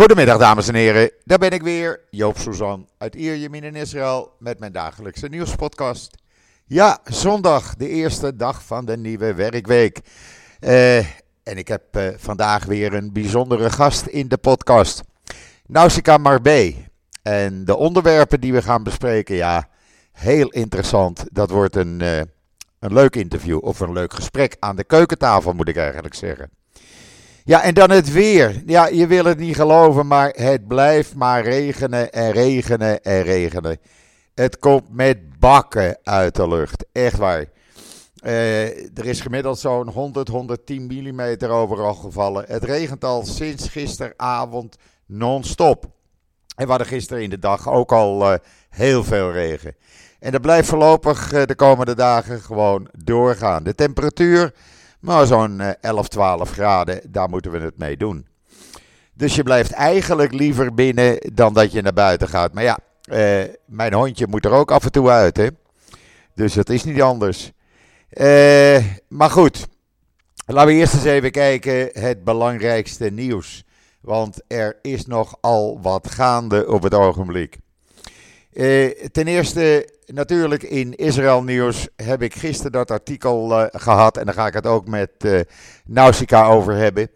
Goedemiddag 0.00 0.38
dames 0.38 0.68
en 0.68 0.74
heren, 0.74 1.10
daar 1.24 1.38
ben 1.38 1.50
ik 1.50 1.62
weer, 1.62 2.00
Joop 2.10 2.38
Suzan 2.38 2.88
uit 2.98 3.14
Ierjemien 3.14 3.64
in 3.64 3.74
Israël 3.74 4.32
met 4.38 4.58
mijn 4.58 4.72
dagelijkse 4.72 5.28
nieuwspodcast. 5.28 6.16
Ja, 6.66 6.98
zondag, 7.04 7.74
de 7.74 7.88
eerste 7.88 8.36
dag 8.36 8.62
van 8.64 8.84
de 8.84 8.96
nieuwe 8.96 9.34
werkweek. 9.34 10.00
Eh, 10.60 10.98
en 11.42 11.56
ik 11.56 11.68
heb 11.68 11.82
eh, 11.90 12.08
vandaag 12.16 12.64
weer 12.64 12.94
een 12.94 13.12
bijzondere 13.12 13.70
gast 13.70 14.06
in 14.06 14.28
de 14.28 14.38
podcast. 14.38 15.00
Nausicaa 15.66 16.18
Marbé. 16.18 16.74
En 17.22 17.64
de 17.64 17.76
onderwerpen 17.76 18.40
die 18.40 18.52
we 18.52 18.62
gaan 18.62 18.82
bespreken, 18.82 19.34
ja, 19.34 19.68
heel 20.12 20.48
interessant. 20.48 21.24
Dat 21.32 21.50
wordt 21.50 21.76
een, 21.76 22.00
eh, 22.00 22.18
een 22.78 22.92
leuk 22.92 23.16
interview 23.16 23.64
of 23.64 23.80
een 23.80 23.92
leuk 23.92 24.12
gesprek 24.12 24.56
aan 24.58 24.76
de 24.76 24.84
keukentafel 24.84 25.52
moet 25.52 25.68
ik 25.68 25.76
eigenlijk 25.76 26.14
zeggen. 26.14 26.59
Ja, 27.50 27.62
en 27.62 27.74
dan 27.74 27.90
het 27.90 28.12
weer. 28.12 28.62
Ja, 28.66 28.86
je 28.86 29.06
wil 29.06 29.24
het 29.24 29.38
niet 29.38 29.54
geloven, 29.54 30.06
maar 30.06 30.32
het 30.36 30.68
blijft 30.68 31.14
maar 31.14 31.42
regenen 31.42 32.12
en 32.12 32.32
regenen 32.32 33.02
en 33.02 33.22
regenen. 33.22 33.78
Het 34.34 34.58
komt 34.58 34.94
met 34.94 35.38
bakken 35.38 35.98
uit 36.02 36.34
de 36.34 36.48
lucht. 36.48 36.84
Echt 36.92 37.16
waar. 37.16 37.44
Eh, 38.16 38.98
er 38.98 39.06
is 39.06 39.20
gemiddeld 39.20 39.58
zo'n 39.58 39.88
100, 39.88 40.28
110 40.28 40.86
mm 40.86 41.50
overal 41.50 41.94
gevallen. 41.94 42.44
Het 42.48 42.64
regent 42.64 43.04
al 43.04 43.24
sinds 43.24 43.68
gisteravond 43.68 44.76
non-stop. 45.06 45.84
En 46.56 46.64
we 46.64 46.70
hadden 46.70 46.86
gisteren 46.86 47.22
in 47.22 47.30
de 47.30 47.38
dag 47.38 47.68
ook 47.68 47.92
al 47.92 48.32
uh, 48.32 48.38
heel 48.68 49.04
veel 49.04 49.32
regen. 49.32 49.74
En 50.18 50.32
dat 50.32 50.40
blijft 50.40 50.68
voorlopig 50.68 51.32
uh, 51.32 51.42
de 51.44 51.54
komende 51.54 51.94
dagen 51.94 52.40
gewoon 52.40 52.88
doorgaan. 53.04 53.62
De 53.62 53.74
temperatuur 53.74 54.52
maar 55.00 55.26
zo'n 55.26 55.60
11, 55.60 56.04
eh, 56.04 56.10
12 56.10 56.50
graden, 56.50 57.00
daar 57.08 57.28
moeten 57.28 57.50
we 57.50 57.58
het 57.58 57.78
mee 57.78 57.96
doen. 57.96 58.26
Dus 59.14 59.34
je 59.34 59.42
blijft 59.42 59.72
eigenlijk 59.72 60.32
liever 60.32 60.74
binnen 60.74 61.18
dan 61.32 61.54
dat 61.54 61.72
je 61.72 61.82
naar 61.82 61.92
buiten 61.92 62.28
gaat. 62.28 62.52
Maar 62.52 62.62
ja, 62.62 62.78
eh, 63.02 63.54
mijn 63.66 63.92
hondje 63.92 64.26
moet 64.26 64.44
er 64.44 64.50
ook 64.50 64.70
af 64.70 64.84
en 64.84 64.92
toe 64.92 65.10
uit, 65.10 65.36
hè. 65.36 65.48
Dus 66.34 66.54
dat 66.54 66.68
is 66.68 66.84
niet 66.84 67.02
anders. 67.02 67.52
Eh, 68.08 68.84
maar 69.08 69.30
goed, 69.30 69.66
laten 70.46 70.72
we 70.72 70.78
eerst 70.78 70.94
eens 70.94 71.04
even 71.04 71.30
kijken 71.30 71.90
het 71.92 72.24
belangrijkste 72.24 73.10
nieuws. 73.10 73.64
Want 74.00 74.42
er 74.48 74.78
is 74.82 75.06
nogal 75.06 75.78
wat 75.82 76.10
gaande 76.10 76.68
op 76.68 76.82
het 76.82 76.94
ogenblik. 76.94 77.58
Ten 79.12 79.26
eerste, 79.26 79.88
natuurlijk 80.12 80.62
in 80.62 80.94
Israël 80.94 81.42
Nieuws 81.42 81.88
heb 81.96 82.22
ik 82.22 82.34
gisteren 82.34 82.72
dat 82.72 82.90
artikel 82.90 83.50
uh, 83.50 83.66
gehad. 83.70 84.16
En 84.16 84.24
daar 84.24 84.34
ga 84.34 84.46
ik 84.46 84.54
het 84.54 84.66
ook 84.66 84.86
met 84.86 85.10
uh, 85.18 85.40
Nausicaa 85.84 86.48
over 86.48 86.74
hebben. 86.74 87.10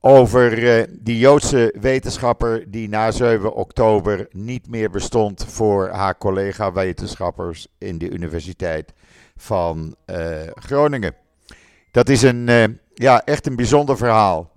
Over 0.00 0.86
die 0.90 1.18
Joodse 1.18 1.74
wetenschapper 1.80 2.70
die 2.70 2.88
na 2.88 3.10
7 3.10 3.54
oktober 3.54 4.28
niet 4.30 4.68
meer 4.68 4.90
bestond 4.90 5.44
voor 5.48 5.88
haar 5.88 6.18
collega-wetenschappers 6.18 7.66
in 7.78 7.98
de 7.98 8.10
Universiteit 8.10 8.92
van 9.36 9.96
Groningen. 10.54 11.14
Dat 11.90 12.08
is 12.08 12.22
een, 12.22 12.78
ja, 12.94 13.24
echt 13.24 13.46
een 13.46 13.56
bijzonder 13.56 13.96
verhaal. 13.96 14.50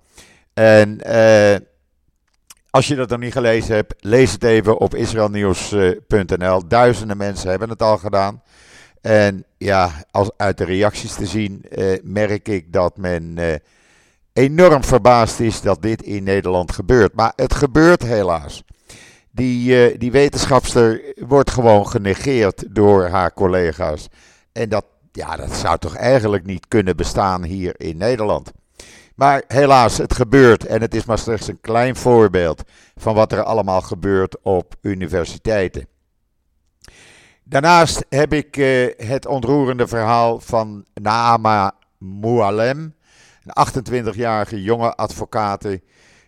En 0.54 1.00
als 2.70 2.88
je 2.88 2.96
dat 2.96 3.10
nog 3.10 3.20
niet 3.20 3.34
gelezen 3.34 3.76
hebt, 3.76 3.94
lees 4.00 4.32
het 4.32 4.44
even 4.44 4.78
op 4.78 4.96
israelnieuws.nl. 4.96 6.68
Duizenden 6.68 7.18
mensen 7.18 7.50
hebben 7.50 7.70
het 7.70 7.82
al 7.82 7.98
gedaan. 7.98 8.42
En 9.02 9.46
ja, 9.58 9.92
als 10.12 10.30
uit 10.38 10.58
de 10.58 10.64
reacties 10.64 11.14
te 11.14 11.26
zien, 11.26 11.62
eh, 11.70 12.00
merk 12.04 12.48
ik 12.48 12.74
dat 12.74 12.98
men 12.98 13.38
eh, 13.38 13.54
enorm 14.34 14.84
verbaasd 14.84 15.40
is 15.40 15.62
dat 15.62 15.82
dit 15.82 16.02
in 16.02 16.24
Nederland 16.24 16.72
gebeurt. 16.72 17.14
Maar 17.14 17.34
het 17.36 17.54
gebeurt 17.54 18.04
helaas. 18.04 18.64
Die, 19.32 19.92
uh, 19.92 20.00
die 20.00 20.12
wetenschapster 20.12 21.02
wordt 21.16 21.52
gewoon 21.52 21.88
genegeerd 21.88 22.76
door 22.76 23.08
haar 23.08 23.34
collega's. 23.34 24.08
En 24.52 24.70
dat, 24.70 24.86
ja, 25.12 25.36
dat 25.36 25.54
zou 25.54 25.78
toch 25.78 25.96
eigenlijk 25.96 26.46
niet 26.46 26.68
kunnen 26.68 26.96
bestaan 26.96 27.44
hier 27.44 27.74
in 27.78 27.98
Nederland. 27.98 28.52
Maar 29.20 29.44
helaas, 29.48 29.98
het 29.98 30.14
gebeurt 30.14 30.66
en 30.66 30.82
het 30.82 30.96
is 30.96 31.06
maar 31.06 31.18
slechts 31.18 31.48
een 31.48 31.62
klein 31.62 31.96
voorbeeld 31.96 32.64
van 32.96 33.16
wat 33.16 33.32
er 33.32 33.44
allemaal 33.44 33.82
gebeurt 33.82 34.42
op 34.42 34.76
universiteiten. 34.82 35.88
Daarnaast 37.44 38.06
heb 38.10 38.34
ik 38.34 38.58
uh, 38.58 38.88
het 38.98 39.26
ontroerende 39.26 39.88
verhaal 39.88 40.40
van 40.40 40.86
Naama 40.94 41.76
Moualem, 41.98 42.96
een 43.44 43.68
28-jarige 44.14 44.62
jonge 44.62 44.96
advocaat 44.96 45.68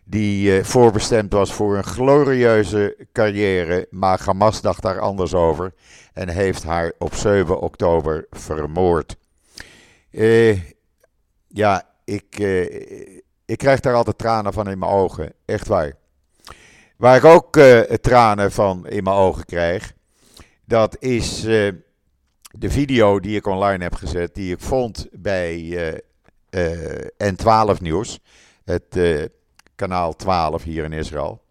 die 0.03 0.57
uh, 0.57 0.63
voorbestemd 0.63 1.33
was 1.33 1.53
voor 1.53 1.77
een 1.77 1.83
glorieuze 1.83 3.07
carrière, 3.13 3.87
maar 3.89 4.21
Hamas 4.25 4.61
dacht 4.61 4.81
daar 4.81 4.99
anders 4.99 5.33
over 5.33 5.73
en 6.13 6.29
heeft 6.29 6.63
haar 6.63 6.91
op 6.97 7.15
7 7.15 7.59
oktober 7.59 8.25
vermoord. 8.29 9.17
Uh, 10.11 10.59
ja, 11.47 11.89
ik, 12.11 12.39
eh, 12.39 13.21
ik 13.45 13.57
krijg 13.57 13.79
daar 13.79 13.93
altijd 13.93 14.17
tranen 14.17 14.53
van 14.53 14.69
in 14.69 14.79
mijn 14.79 14.91
ogen. 14.91 15.33
Echt 15.45 15.67
waar. 15.67 15.93
Waar 16.97 17.15
ik 17.15 17.23
ook 17.23 17.57
uh, 17.57 17.79
tranen 17.81 18.51
van 18.51 18.87
in 18.87 19.03
mijn 19.03 19.15
ogen 19.15 19.45
krijg, 19.45 19.93
dat 20.65 20.97
is 20.99 21.45
uh, 21.45 21.71
de 22.51 22.69
video 22.69 23.19
die 23.19 23.35
ik 23.35 23.45
online 23.45 23.83
heb 23.83 23.93
gezet, 23.93 24.35
die 24.35 24.53
ik 24.53 24.59
vond 24.59 25.07
bij 25.11 26.01
N12 27.23 27.77
Nieuws, 27.79 28.19
het 28.63 28.99
kanaal 29.75 30.15
12 30.15 30.63
hier 30.63 30.83
in 30.83 30.93
Israël. 30.93 31.41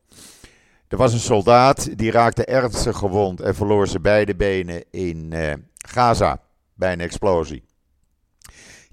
Er 0.89 0.97
was 0.97 1.13
een 1.13 1.19
soldaat 1.19 1.99
die 1.99 2.11
raakte 2.11 2.45
ernstig 2.45 2.97
gewond 2.97 3.41
en 3.41 3.55
verloor 3.55 3.87
zijn 3.87 4.03
beide 4.03 4.37
benen 4.37 4.85
in 4.91 5.33
Gaza 5.75 6.41
bij 6.75 6.93
een 6.93 7.01
explosie. 7.01 7.65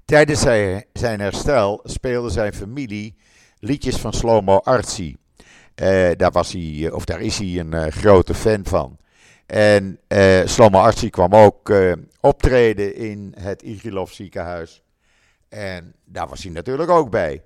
Tijdens 0.08 0.40
zijn 0.92 1.20
herstel 1.20 1.80
speelde 1.84 2.30
zijn 2.30 2.52
familie 2.54 3.14
liedjes 3.58 3.96
van 3.96 4.12
Slomo 4.12 4.56
Artsi. 4.56 5.16
Uh, 5.82 6.10
daar, 6.16 6.30
was 6.30 6.52
hij, 6.52 6.86
eh, 6.86 6.94
of 6.94 7.04
daar 7.04 7.20
is 7.20 7.38
hij 7.38 7.58
een 7.58 7.74
uh, 7.74 7.86
grote 7.86 8.34
fan 8.34 8.64
van. 8.64 8.98
En 9.46 10.00
Slomo 10.44 10.78
Artsi 10.78 11.10
kwam 11.10 11.34
ook 11.34 11.72
optreden 12.20 12.94
in 12.94 13.34
het 13.38 13.62
Igilov 13.62 14.12
ziekenhuis. 14.12 14.82
En 15.48 15.94
daar 16.04 16.28
was 16.28 16.42
hij 16.42 16.52
natuurlijk 16.52 16.90
ook 16.90 17.10
bij. 17.10 17.42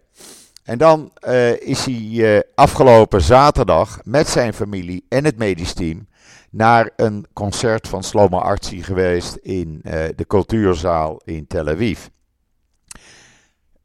En 0.65 0.79
dan 0.79 1.13
is 1.59 1.85
hij 1.85 2.45
afgelopen 2.55 3.21
zaterdag 3.21 4.01
met 4.05 4.29
zijn 4.29 4.55
familie 4.55 5.05
en 5.09 5.25
het 5.25 5.39
medisch 5.39 5.73
team 5.73 6.09
naar 6.51 6.91
een 6.97 7.27
concert 7.33 7.89
van 7.89 8.03
Slomo 8.03 8.39
Artsi 8.39 8.83
geweest 8.83 9.37
in 9.37 9.81
de 10.17 10.25
cultuurzaal 10.27 11.21
in 11.25 11.47
Tel 11.47 11.69
Aviv. 11.69 11.99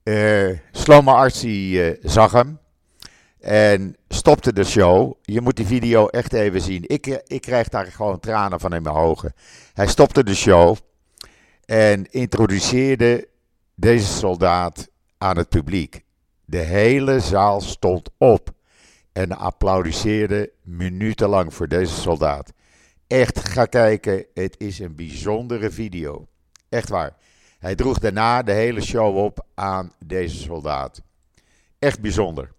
Uh, 0.08 0.58
Sloma 0.72 1.12
Artsi 1.12 1.88
uh, 1.88 1.98
zag 2.02 2.32
hem 2.32 2.60
en 3.40 3.96
stopte 4.08 4.54
de 4.54 4.64
show. 4.64 5.14
Je 5.22 5.42
moet 5.42 5.56
die 5.56 5.66
video 5.66 6.08
echt 6.08 6.34
even 6.34 6.62
zien. 6.62 6.84
Ik, 6.88 7.08
eh, 7.08 7.18
ik 7.26 7.42
krijg 7.42 7.68
daar 7.68 7.86
gewoon 7.86 8.20
tranen 8.20 8.60
van 8.60 8.74
in 8.74 8.82
mijn 8.82 8.96
ogen. 8.96 9.34
Hij 9.74 9.88
stopte 9.88 10.24
de 10.24 10.36
show 10.36 10.78
en 11.66 12.12
introduceerde 12.12 13.28
deze 13.76 14.08
soldaat 14.08 14.90
aan 15.18 15.38
het 15.38 15.50
publiek. 15.50 16.04
De 16.46 16.58
hele 16.58 17.20
zaal 17.20 17.62
stond 17.62 18.10
op 18.18 18.50
en 19.14 19.32
applaudisseerde 19.32 20.52
minutenlang 20.62 21.54
voor 21.54 21.68
deze 21.68 21.94
soldaat. 21.94 22.54
Echt, 23.08 23.50
ga 23.50 23.66
kijken, 23.66 24.26
het 24.34 24.56
is 24.58 24.80
een 24.80 24.96
bijzondere 24.96 25.72
video. 25.72 26.28
Echt 26.70 26.90
waar. 26.90 27.16
Hij 27.60 27.76
droeg 27.76 28.00
daarna 28.00 28.44
de 28.44 28.52
hele 28.52 28.82
show 28.82 29.18
op 29.18 29.46
aan 29.56 29.92
deze 30.06 30.38
soldaat. 30.38 31.02
Echt 31.80 32.02
bijzonder. 32.02 32.52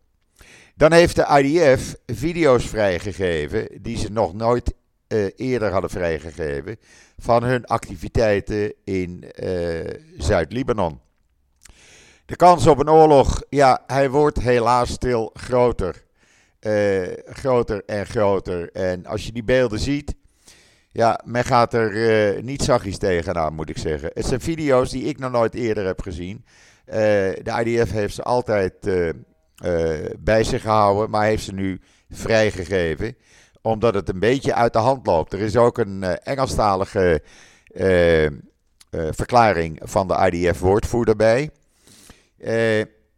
Dan 0.75 0.93
heeft 0.93 1.17
de 1.17 1.41
IDF 1.43 1.97
video's 2.07 2.67
vrijgegeven 2.67 3.83
die 3.83 3.97
ze 3.97 4.13
nog 4.13 4.35
nooit 4.35 4.75
uh, 5.09 5.27
eerder 5.37 5.73
hadden 5.73 5.91
vrijgegeven 5.91 6.77
van 7.19 7.43
hun 7.43 7.65
activiteiten 7.65 8.75
in 8.85 9.25
uh, 9.43 9.85
Zuid-Libanon. 10.17 11.01
De 12.27 12.37
kans 12.37 12.67
op 12.67 12.79
een 12.79 12.91
oorlog, 12.91 13.43
ja, 13.49 13.83
hij 13.87 14.11
wordt 14.11 14.41
helaas 14.41 14.91
stil 14.91 15.31
groter. 15.35 16.07
Uh, 16.61 17.07
groter 17.27 17.83
en 17.87 18.07
groter. 18.07 18.73
En 18.73 19.07
als 19.07 19.27
je 19.27 19.33
die 19.33 19.45
beelden 19.45 19.79
ziet, 19.79 20.15
ja, 20.91 21.21
men 21.25 21.45
gaat 21.45 21.75
er 21.75 21.93
uh, 21.93 22.43
niet 22.43 22.63
zachtjes 22.63 22.99
tegenaan, 22.99 23.55
moet 23.55 23.69
ik 23.69 23.79
zeggen. 23.79 24.11
Het 24.15 24.27
zijn 24.27 24.41
video's 24.41 24.91
die 24.91 25.05
ik 25.05 25.19
nog 25.19 25.31
nooit 25.31 25.55
eerder 25.55 25.87
heb 25.87 26.03
gezien. 26.03 26.45
Uh, 26.87 26.95
de 26.95 27.63
IDF 27.65 27.91
heeft 27.91 28.15
ze 28.15 28.23
altijd 28.23 28.87
uh, 28.87 29.11
bij 30.19 30.45
zich 30.45 30.63
gehouden, 30.63 31.11
maar 31.11 31.25
heeft 31.25 31.45
ze 31.45 31.55
nu 31.55 31.81
vrijgegeven. 32.11 33.17
Omdat 33.63 33.95
het 33.95 34.09
een 34.09 34.19
beetje 34.19 34.55
uit 34.55 34.73
de 34.73 34.79
hand 34.79 35.07
loopt. 35.07 35.33
Er 35.33 35.41
is 35.41 35.57
ook 35.57 35.79
een 35.79 36.03
Engelstalige 36.03 37.23
verklaring 38.91 39.81
van 39.83 40.09
de 40.09 40.31
IDF-woordvoerder 40.31 41.17
bij. 41.17 41.51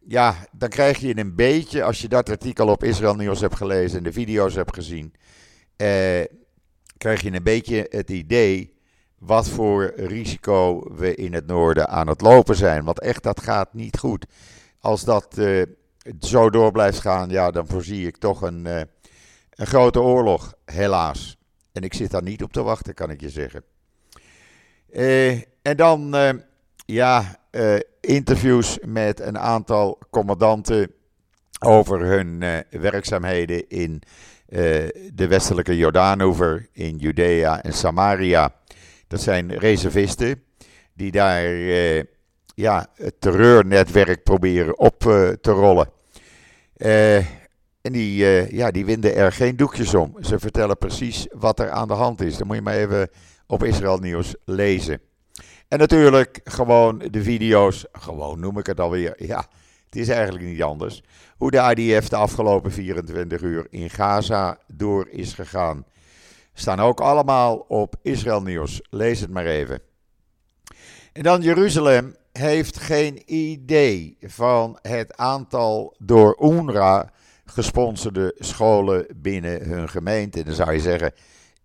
ja, 0.07 0.35
dan 0.53 0.69
krijg 0.69 0.99
je 0.99 1.19
een 1.19 1.35
beetje, 1.35 1.83
als 1.83 2.01
je 2.01 2.09
dat 2.09 2.31
artikel 2.31 2.69
op 2.69 2.85
Israël 2.85 3.15
Nieuws 3.15 3.41
hebt 3.41 3.57
gelezen 3.57 3.99
en 3.99 4.05
de 4.05 4.13
video's 4.13 4.55
hebt 4.55 4.75
gezien, 4.75 5.15
eh, 5.81 6.25
krijg 7.01 7.21
je 7.21 7.33
een 7.33 7.43
beetje 7.43 7.87
het 7.89 8.11
idee 8.11 8.75
wat 9.19 9.49
voor 9.49 9.93
risico 9.97 10.93
we 10.95 11.15
in 11.15 11.35
het 11.35 11.47
noorden 11.47 11.89
aan 11.89 12.07
het 12.07 12.21
lopen 12.21 12.57
zijn. 12.57 12.85
Want 12.85 13.01
echt, 13.01 13.23
dat 13.23 13.43
gaat 13.43 13.75
niet 13.75 13.99
goed. 13.99 14.27
Als 14.81 15.05
dat 15.05 15.39
uh, 15.39 15.63
zo 16.21 16.51
door 16.51 16.73
blijft 16.73 17.01
gaan, 17.01 17.29
ja, 17.29 17.51
dan 17.51 17.67
voorzie 17.67 18.07
ik 18.07 18.17
toch 18.17 18.43
een, 18.43 18.67
uh, 18.67 18.81
een 19.51 19.67
grote 19.67 20.01
oorlog, 20.01 20.55
helaas. 20.65 21.37
En 21.73 21.83
ik 21.83 21.95
zit 21.95 22.11
daar 22.11 22.23
niet 22.23 22.43
op 22.43 22.53
te 22.53 22.63
wachten, 22.63 22.95
kan 22.95 23.11
ik 23.11 23.21
je 23.21 23.31
zeggen. 23.31 23.63
Uh, 24.93 25.31
en 25.63 25.77
dan, 25.77 26.17
ja, 26.87 27.41
interviews 28.01 28.79
met 28.87 29.21
een 29.21 29.39
aantal 29.39 29.99
commandanten 30.11 30.93
over 31.61 32.01
hun 32.01 32.39
werkzaamheden 32.71 33.69
in 33.69 34.03
de 35.15 35.27
westelijke 35.29 35.77
Jordaanoever, 35.77 36.69
in 36.73 36.97
Judea 36.97 37.63
en 37.63 37.73
Samaria. 37.73 38.55
Dat 39.07 39.21
zijn 39.21 39.59
reservisten 39.59 40.43
die 40.95 41.11
daar 41.11 41.45
uh, 41.45 42.03
ja, 42.55 42.87
het 42.95 43.21
terreurnetwerk 43.21 44.23
proberen 44.23 44.79
op 44.79 45.05
uh, 45.05 45.29
te 45.29 45.51
rollen. 45.51 45.89
En 47.83 47.93
die, 47.93 48.17
ja, 48.57 48.71
die 48.71 48.85
winden 48.85 49.15
er 49.15 49.33
geen 49.33 49.57
doekjes 49.57 49.95
om. 49.95 50.17
Ze 50.21 50.39
vertellen 50.39 50.79
precies 50.79 51.27
wat 51.31 51.59
er 51.59 51.71
aan 51.71 51.89
de 51.89 51.95
hand 51.95 52.21
is. 52.21 52.37
Dan 52.37 52.47
moet 52.47 52.57
je 52.57 52.63
maar 52.63 52.77
even 52.77 53.09
op 53.47 53.65
Israël 53.65 53.99
Nieuws 53.99 54.35
lezen. 54.45 55.01
En 55.69 55.79
natuurlijk 55.79 56.41
gewoon 56.45 57.03
de 57.11 57.23
video's, 57.23 57.87
gewoon 57.93 58.41
noem 58.41 58.59
ik 58.59 58.67
het 58.67 58.81
alweer. 58.81 59.15
Ja, 59.17 59.47
het 59.91 60.01
is 60.01 60.09
eigenlijk 60.09 60.45
niet 60.45 60.63
anders. 60.63 61.03
Hoe 61.37 61.51
de 61.51 61.75
IDF 61.77 62.09
de 62.09 62.17
afgelopen 62.17 62.73
24 62.73 63.41
uur 63.41 63.67
in 63.71 63.91
Gaza 63.91 64.59
door 64.67 65.09
is 65.09 65.33
gegaan. 65.33 65.85
Staan 66.55 66.81
ook 66.81 67.01
allemaal 67.01 67.57
op 67.57 67.95
Israël 68.03 68.43
Nieuws. 68.43 68.81
Lees 68.91 69.21
het 69.21 69.31
maar 69.31 69.47
even. 69.47 69.81
En 71.13 71.23
dan 71.23 71.41
Jeruzalem 71.41 72.17
heeft 72.33 72.79
geen 72.79 73.23
idee 73.27 74.17
van 74.21 74.79
het 74.83 75.17
aantal 75.17 75.95
door 75.99 76.37
UNRWA 76.41 77.13
gesponsorde 77.45 78.35
scholen 78.39 79.07
binnen 79.17 79.69
hun 79.69 79.89
gemeente. 79.89 80.45
Dan 80.45 80.55
zou 80.55 80.73
je 80.73 80.81
zeggen, 80.81 81.13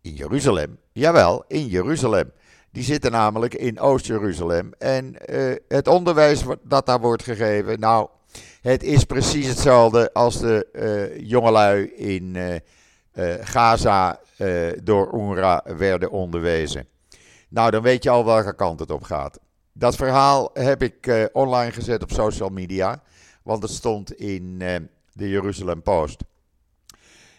in 0.01 0.13
Jeruzalem? 0.13 0.77
Jawel, 0.91 1.43
in 1.47 1.67
Jeruzalem. 1.67 2.31
Die 2.71 2.83
zitten 2.83 3.11
namelijk 3.11 3.53
in 3.53 3.79
Oost-Jeruzalem. 3.79 4.73
En 4.77 5.15
uh, 5.29 5.55
het 5.67 5.87
onderwijs 5.87 6.43
dat 6.63 6.85
daar 6.85 6.99
wordt 6.99 7.23
gegeven, 7.23 7.79
nou, 7.79 8.09
het 8.65 8.83
is 8.83 9.03
precies 9.03 9.47
hetzelfde 9.47 10.13
als 10.13 10.39
de 10.39 10.67
uh, 10.73 11.27
jongelui 11.27 11.85
in 11.85 12.35
uh, 12.35 12.55
Gaza 13.41 14.19
uh, 14.37 14.71
door 14.83 15.13
UNRWA 15.13 15.63
werden 15.77 16.11
onderwezen. 16.11 16.87
Nou, 17.49 17.71
dan 17.71 17.81
weet 17.81 18.03
je 18.03 18.09
al 18.09 18.25
welke 18.25 18.55
kant 18.55 18.79
het 18.79 18.91
op 18.91 19.03
gaat. 19.03 19.39
Dat 19.73 19.95
verhaal 19.95 20.49
heb 20.53 20.81
ik 20.83 21.29
online 21.33 21.71
gezet 21.71 22.03
op 22.03 22.11
social 22.11 22.49
media, 22.49 23.01
want 23.43 23.63
het 23.63 23.71
stond 23.71 24.13
in 24.13 24.57
de 25.13 25.29
Jeruzalem 25.29 25.81
Post. 25.81 26.23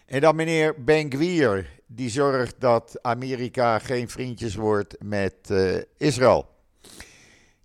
En 0.05 0.21
dan 0.21 0.35
meneer 0.35 0.83
Ben-Gvir, 0.83 1.69
die 1.85 2.09
zorgt 2.09 2.55
dat 2.59 2.99
Amerika 3.01 3.79
geen 3.79 4.09
vriendjes 4.09 4.55
wordt 4.55 4.95
met 4.99 5.53
Israël. 5.97 6.56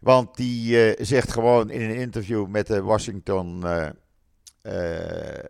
Want 0.03 0.37
die 0.37 0.95
zegt 1.05 1.33
gewoon 1.33 1.71
in 1.71 1.81
een 1.81 1.97
interview 1.97 2.47
met 2.47 2.67
de 2.67 2.83
Washington 2.83 3.65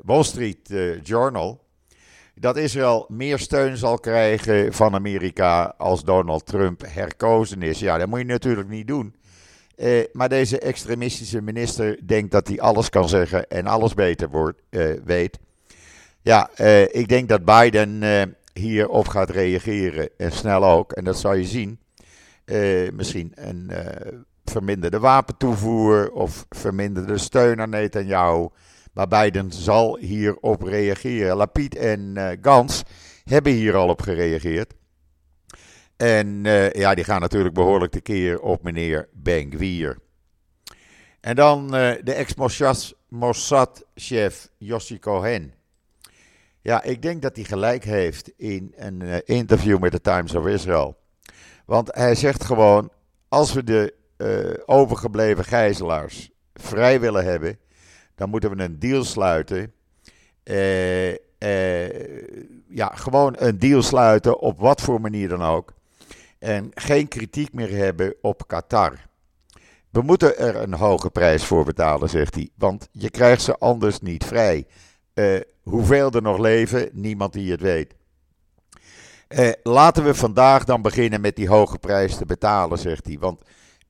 Wall 0.02 0.22
Street 0.22 0.74
Journal 1.02 1.60
dat 2.34 2.56
Israël 2.56 3.06
meer 3.08 3.38
steun 3.38 3.76
zal 3.76 3.98
krijgen 3.98 4.72
van 4.72 4.94
Amerika 4.94 5.74
als 5.78 6.04
Donald 6.04 6.46
Trump 6.46 6.82
herkozen 6.86 7.62
is. 7.62 7.78
Ja, 7.78 7.98
dat 7.98 8.08
moet 8.08 8.18
je 8.18 8.24
natuurlijk 8.24 8.68
niet 8.68 8.86
doen. 8.86 9.14
Maar 10.12 10.28
deze 10.28 10.58
extremistische 10.58 11.40
minister 11.40 12.06
denkt 12.06 12.30
dat 12.30 12.48
hij 12.48 12.60
alles 12.60 12.88
kan 12.88 13.08
zeggen 13.08 13.48
en 13.48 13.66
alles 13.66 13.94
beter 13.94 14.28
wordt, 14.30 14.62
weet. 15.04 15.38
Ja, 16.22 16.50
ik 16.90 17.08
denk 17.08 17.28
dat 17.28 17.44
Biden 17.44 18.02
hierop 18.52 19.08
gaat 19.08 19.30
reageren 19.30 20.08
en 20.16 20.32
snel 20.32 20.64
ook. 20.64 20.92
En 20.92 21.04
dat 21.04 21.18
zal 21.18 21.34
je 21.34 21.44
zien. 21.44 21.78
misschien 22.92 23.32
een 23.34 23.70
verminderde 24.44 24.98
wapentoevoer 24.98 26.10
of 26.10 26.46
verminderde 26.48 27.18
steun 27.18 27.60
aan 27.60 27.70
Netanyahu. 27.70 28.48
Maar 28.92 29.08
Biden 29.08 29.52
zal 29.52 29.98
hierop 29.98 30.62
reageren. 30.62 31.36
Lapid 31.36 31.76
en 31.76 32.14
uh, 32.16 32.28
Gans 32.40 32.82
hebben 33.24 33.52
hier 33.52 33.76
al 33.76 33.88
op 33.88 34.00
gereageerd. 34.00 34.74
En 35.96 36.44
uh, 36.44 36.70
ja, 36.70 36.94
die 36.94 37.04
gaan 37.04 37.20
natuurlijk 37.20 37.54
behoorlijk 37.54 37.92
tekeer 37.92 38.40
op 38.40 38.62
meneer 38.62 39.08
Ben-Gvir. 39.12 39.98
En 41.20 41.36
dan 41.36 41.64
uh, 41.64 41.70
de 42.02 42.12
ex-Mossad-chef 42.12 44.48
Yossi 44.58 44.98
Cohen. 44.98 45.54
Ja, 46.60 46.82
ik 46.82 47.02
denk 47.02 47.22
dat 47.22 47.36
hij 47.36 47.44
gelijk 47.44 47.84
heeft 47.84 48.32
in 48.36 48.72
een 48.76 49.24
interview 49.24 49.78
met 49.78 49.92
de 49.92 50.00
Times 50.00 50.34
of 50.34 50.46
Israel. 50.46 50.96
Want 51.66 51.94
hij 51.94 52.14
zegt 52.14 52.44
gewoon: 52.44 52.90
als 53.28 53.52
we 53.52 53.64
de 53.64 53.94
overgebleven 54.66 55.44
gijzelaars 55.44 56.30
vrij 56.54 57.00
willen 57.00 57.24
hebben, 57.24 57.58
dan 58.14 58.30
moeten 58.30 58.56
we 58.56 58.62
een 58.62 58.78
deal 58.78 59.04
sluiten. 59.04 59.72
Uh, 60.44 61.10
uh, 61.10 61.16
ja, 62.68 62.86
gewoon 62.94 63.34
een 63.38 63.58
deal 63.58 63.82
sluiten 63.82 64.38
op 64.38 64.60
wat 64.60 64.80
voor 64.80 65.00
manier 65.00 65.28
dan 65.28 65.42
ook. 65.42 65.72
En 66.38 66.70
geen 66.74 67.08
kritiek 67.08 67.52
meer 67.52 67.76
hebben 67.76 68.14
op 68.20 68.46
Qatar. 68.46 69.10
We 69.90 70.02
moeten 70.02 70.38
er 70.38 70.56
een 70.56 70.74
hoge 70.74 71.10
prijs 71.10 71.44
voor 71.44 71.64
betalen, 71.64 72.08
zegt 72.08 72.34
hij. 72.34 72.48
Want 72.54 72.88
je 72.92 73.10
krijgt 73.10 73.42
ze 73.42 73.58
anders 73.58 74.00
niet 74.00 74.24
vrij. 74.24 74.66
Hoeveel 75.62 76.10
er 76.10 76.22
nog 76.22 76.38
leven, 76.38 76.88
niemand 76.92 77.32
die 77.32 77.50
het 77.50 77.60
weet. 77.60 77.94
laten 79.62 80.04
we 80.04 80.14
vandaag 80.14 80.64
dan 80.64 80.82
beginnen 80.82 81.20
met 81.20 81.36
die 81.36 81.48
hoge 81.48 81.78
prijs 81.78 82.16
te 82.16 82.26
betalen, 82.26 82.78
zegt 82.78 83.06
hij. 83.06 83.18
Want 83.18 83.40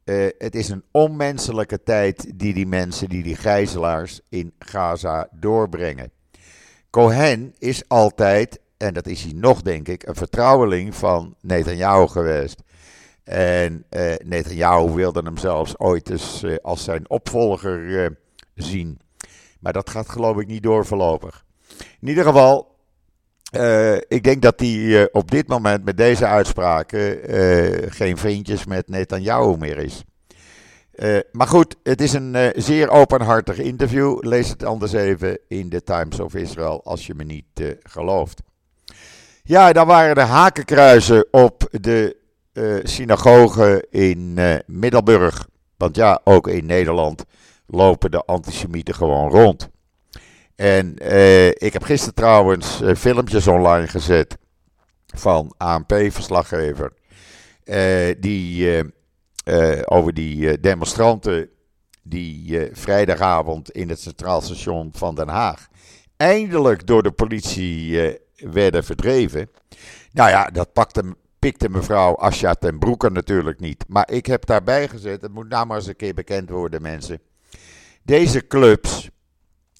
uh, 0.04 0.28
het 0.38 0.54
is 0.54 0.68
een 0.68 0.84
onmenselijke 0.90 1.82
tijd 1.82 2.38
die 2.38 2.54
die 2.54 2.66
mensen, 2.66 3.08
die 3.08 3.22
die 3.22 3.36
gijzelaars 3.36 4.20
in 4.28 4.52
Gaza 4.58 5.28
doorbrengen. 5.30 6.12
Cohen 6.90 7.54
is 7.58 7.88
altijd, 7.88 8.60
en 8.76 8.94
dat 8.94 9.06
is 9.06 9.22
hij 9.22 9.32
nog 9.32 9.62
denk 9.62 9.88
ik, 9.88 10.06
een 10.06 10.14
vertrouweling 10.14 10.94
van 10.94 11.34
Netanyahu 11.40 12.06
geweest. 12.06 12.62
En 13.24 13.84
uh, 13.90 14.14
Netanyahu 14.24 14.92
wilde 14.92 15.22
hem 15.22 15.36
zelfs 15.36 15.78
ooit 15.78 16.10
eens 16.10 16.42
uh, 16.42 16.56
als 16.62 16.84
zijn 16.84 17.10
opvolger 17.10 18.16
zien. 18.54 19.00
Maar 19.60 19.72
dat 19.72 19.90
gaat 19.90 20.08
geloof 20.08 20.38
ik 20.38 20.46
niet 20.46 20.62
door 20.62 20.86
voorlopig. 20.86 21.44
In 22.00 22.08
ieder 22.08 22.24
geval, 22.24 22.71
uh, 23.52 23.94
ik 23.94 24.22
denk 24.22 24.42
dat 24.42 24.60
hij 24.60 24.68
uh, 24.68 25.04
op 25.12 25.30
dit 25.30 25.48
moment 25.48 25.84
met 25.84 25.96
deze 25.96 26.26
uitspraken 26.26 27.30
uh, 27.30 27.78
geen 27.88 28.16
vriendjes 28.16 28.66
met 28.66 28.88
Netanyahu 28.88 29.56
meer 29.56 29.78
is. 29.78 30.04
maar 31.32 31.46
goed, 31.46 31.76
het 31.82 32.00
is 32.00 32.12
een 32.12 32.52
zeer 32.56 32.90
openhartig 32.90 33.58
interview. 33.58 34.18
Lees 34.20 34.48
het 34.48 34.64
anders 34.64 34.92
even 34.92 35.38
in 35.48 35.68
de 35.68 35.82
Times 35.82 36.20
of 36.20 36.34
Israel 36.34 36.84
als 36.84 37.06
je 37.06 37.14
me 37.14 37.24
niet 37.24 37.76
gelooft. 37.82 38.42
Ja, 39.42 39.72
dan 39.72 39.86
waren 39.86 40.16
er 40.16 40.22
hakenkruizen 40.22 41.26
op 41.30 41.68
de 41.70 42.16
synagoge 42.82 43.86
in 43.90 44.38
Middelburg. 44.66 45.48
Want 45.76 45.96
ja, 45.96 46.20
ook 46.24 46.48
in 46.48 46.66
Nederland 46.66 47.24
lopen 47.66 48.10
de 48.10 48.24
antisemieten 48.24 48.94
gewoon 48.94 49.30
rond. 49.30 49.68
En 50.62 50.96
uh, 51.02 51.48
ik 51.48 51.72
heb 51.72 51.82
gisteren 51.82 52.14
trouwens 52.14 52.80
uh, 52.80 52.94
filmpjes 52.94 53.46
online 53.46 53.86
gezet 53.86 54.36
van 55.06 55.54
ANP-verslaggever. 55.56 56.92
Eh, 57.64 58.14
die 58.20 58.84
over 59.84 60.14
die 60.14 60.60
demonstranten 60.60 61.48
die 62.02 62.68
vrijdagavond 62.72 63.70
in 63.70 63.88
het 63.88 64.00
Centraal 64.00 64.40
Station 64.40 64.90
van 64.92 65.14
Den 65.14 65.28
Haag 65.28 65.68
eindelijk 66.16 66.86
door 66.86 67.02
de 67.02 67.12
politie 67.12 68.00
werden 68.36 68.84
verdreven. 68.84 69.50
Nou 70.12 70.30
ja, 70.30 70.46
dat 70.46 70.72
pakte, 70.72 71.16
pikte 71.38 71.68
mevrouw 71.68 72.14
Asja 72.14 72.54
ten 72.54 72.78
Broeke 72.78 73.10
natuurlijk 73.10 73.60
niet. 73.60 73.84
Maar 73.88 74.10
ik 74.10 74.26
heb 74.26 74.46
daarbij 74.46 74.88
gezet, 74.88 75.22
het 75.22 75.32
moet 75.32 75.48
nou 75.48 75.66
maar 75.66 75.76
eens 75.76 75.86
een 75.86 75.96
keer 75.96 76.14
bekend 76.14 76.50
worden 76.50 76.82
mensen. 76.82 77.20
Deze 78.02 78.46
clubs 78.46 79.10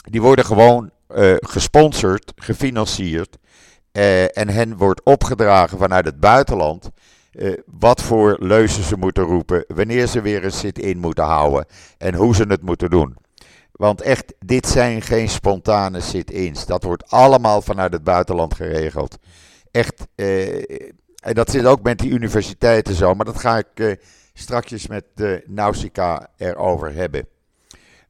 die 0.02 0.22
worden 0.22 0.44
gewoon 0.44 0.90
uh, 1.16 1.34
gesponsord, 1.38 2.32
gefinancierd. 2.36 3.36
Uh, 3.92 4.36
en 4.38 4.48
hen 4.48 4.76
wordt 4.76 5.02
opgedragen 5.04 5.78
vanuit 5.78 6.04
het 6.04 6.20
buitenland. 6.20 6.90
Uh, 7.32 7.58
wat 7.66 8.02
voor 8.02 8.36
leuzen 8.40 8.82
ze 8.82 8.96
moeten 8.96 9.22
roepen. 9.22 9.64
Wanneer 9.68 10.06
ze 10.06 10.20
weer 10.20 10.44
een 10.44 10.52
sit-in 10.52 10.98
moeten 10.98 11.24
houden. 11.24 11.66
En 11.98 12.14
hoe 12.14 12.34
ze 12.34 12.44
het 12.44 12.62
moeten 12.62 12.90
doen. 12.90 13.16
Want 13.72 14.00
echt, 14.00 14.34
dit 14.38 14.66
zijn 14.66 15.02
geen 15.02 15.28
spontane 15.28 16.00
sit-ins. 16.00 16.66
Dat 16.66 16.82
wordt 16.82 17.10
allemaal 17.10 17.62
vanuit 17.62 17.92
het 17.92 18.04
buitenland 18.04 18.54
geregeld. 18.54 19.18
Echt, 19.70 20.06
eh, 20.14 20.80
en 21.22 21.34
dat 21.34 21.50
zit 21.50 21.64
ook 21.64 21.82
met 21.82 21.98
die 21.98 22.10
universiteiten 22.10 22.94
zo. 22.94 23.14
Maar 23.14 23.24
dat 23.24 23.38
ga 23.38 23.58
ik 23.58 23.66
eh, 23.74 23.92
strakjes 24.32 24.86
met 24.86 25.04
uh, 25.16 25.38
Nausicaa 25.46 26.28
erover 26.36 26.94
hebben. 26.94 27.26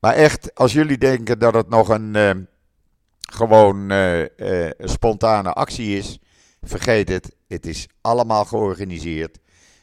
Maar 0.02 0.14
echt, 0.14 0.54
als 0.54 0.72
jullie 0.72 0.98
denken 0.98 1.38
dat 1.38 1.54
het 1.54 1.68
nog 1.68 1.88
een 1.88 2.14
uh, 2.14 2.30
gewoon 3.32 3.92
uh, 3.92 4.26
spontane 4.78 5.52
actie 5.52 5.96
is, 5.96 6.18
vergeet 6.62 7.08
het. 7.08 7.34
Het 7.48 7.66
is 7.66 7.86
allemaal 8.00 8.44
georganiseerd 8.44 9.38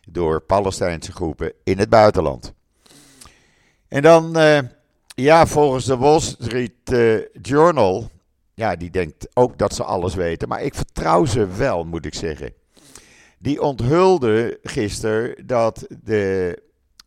door 0.09 0.41
Palestijnse 0.41 1.11
groepen 1.11 1.53
in 1.63 1.77
het 1.77 1.89
buitenland. 1.89 2.53
En 3.87 4.01
dan, 4.01 4.37
ja, 5.07 5.47
volgens 5.47 5.85
de 5.85 5.97
Wall 5.97 6.19
Street 6.19 6.95
Journal, 7.41 8.09
ja, 8.53 8.75
die 8.75 8.89
denkt 8.89 9.27
ook 9.33 9.57
dat 9.57 9.73
ze 9.73 9.83
alles 9.83 10.15
weten, 10.15 10.47
maar 10.47 10.63
ik 10.63 10.75
vertrouw 10.75 11.25
ze 11.25 11.47
wel, 11.47 11.83
moet 11.83 12.05
ik 12.05 12.13
zeggen. 12.13 12.53
Die 13.37 13.61
onthulde 13.61 14.59
gisteren 14.63 15.47
dat 15.47 15.87
de, 16.03 16.61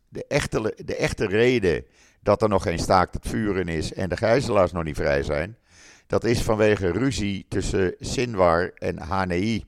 de, 0.09 0.25
echte, 0.27 0.77
de 0.85 0.95
echte 0.95 1.27
reden 1.27 1.85
dat 2.23 2.41
er 2.41 2.49
nog 2.49 2.63
geen 2.63 2.79
staakt 2.79 3.13
het 3.13 3.27
vuren 3.27 3.67
is 3.67 3.93
en 3.93 4.09
de 4.09 4.17
gijzelaars 4.17 4.71
nog 4.71 4.83
niet 4.83 4.95
vrij 4.95 5.23
zijn, 5.23 5.57
dat 6.07 6.23
is 6.23 6.41
vanwege 6.41 6.91
ruzie 6.91 7.45
tussen 7.49 7.95
Sinwar 7.99 8.71
en 8.75 8.99
HNI. 9.01 9.65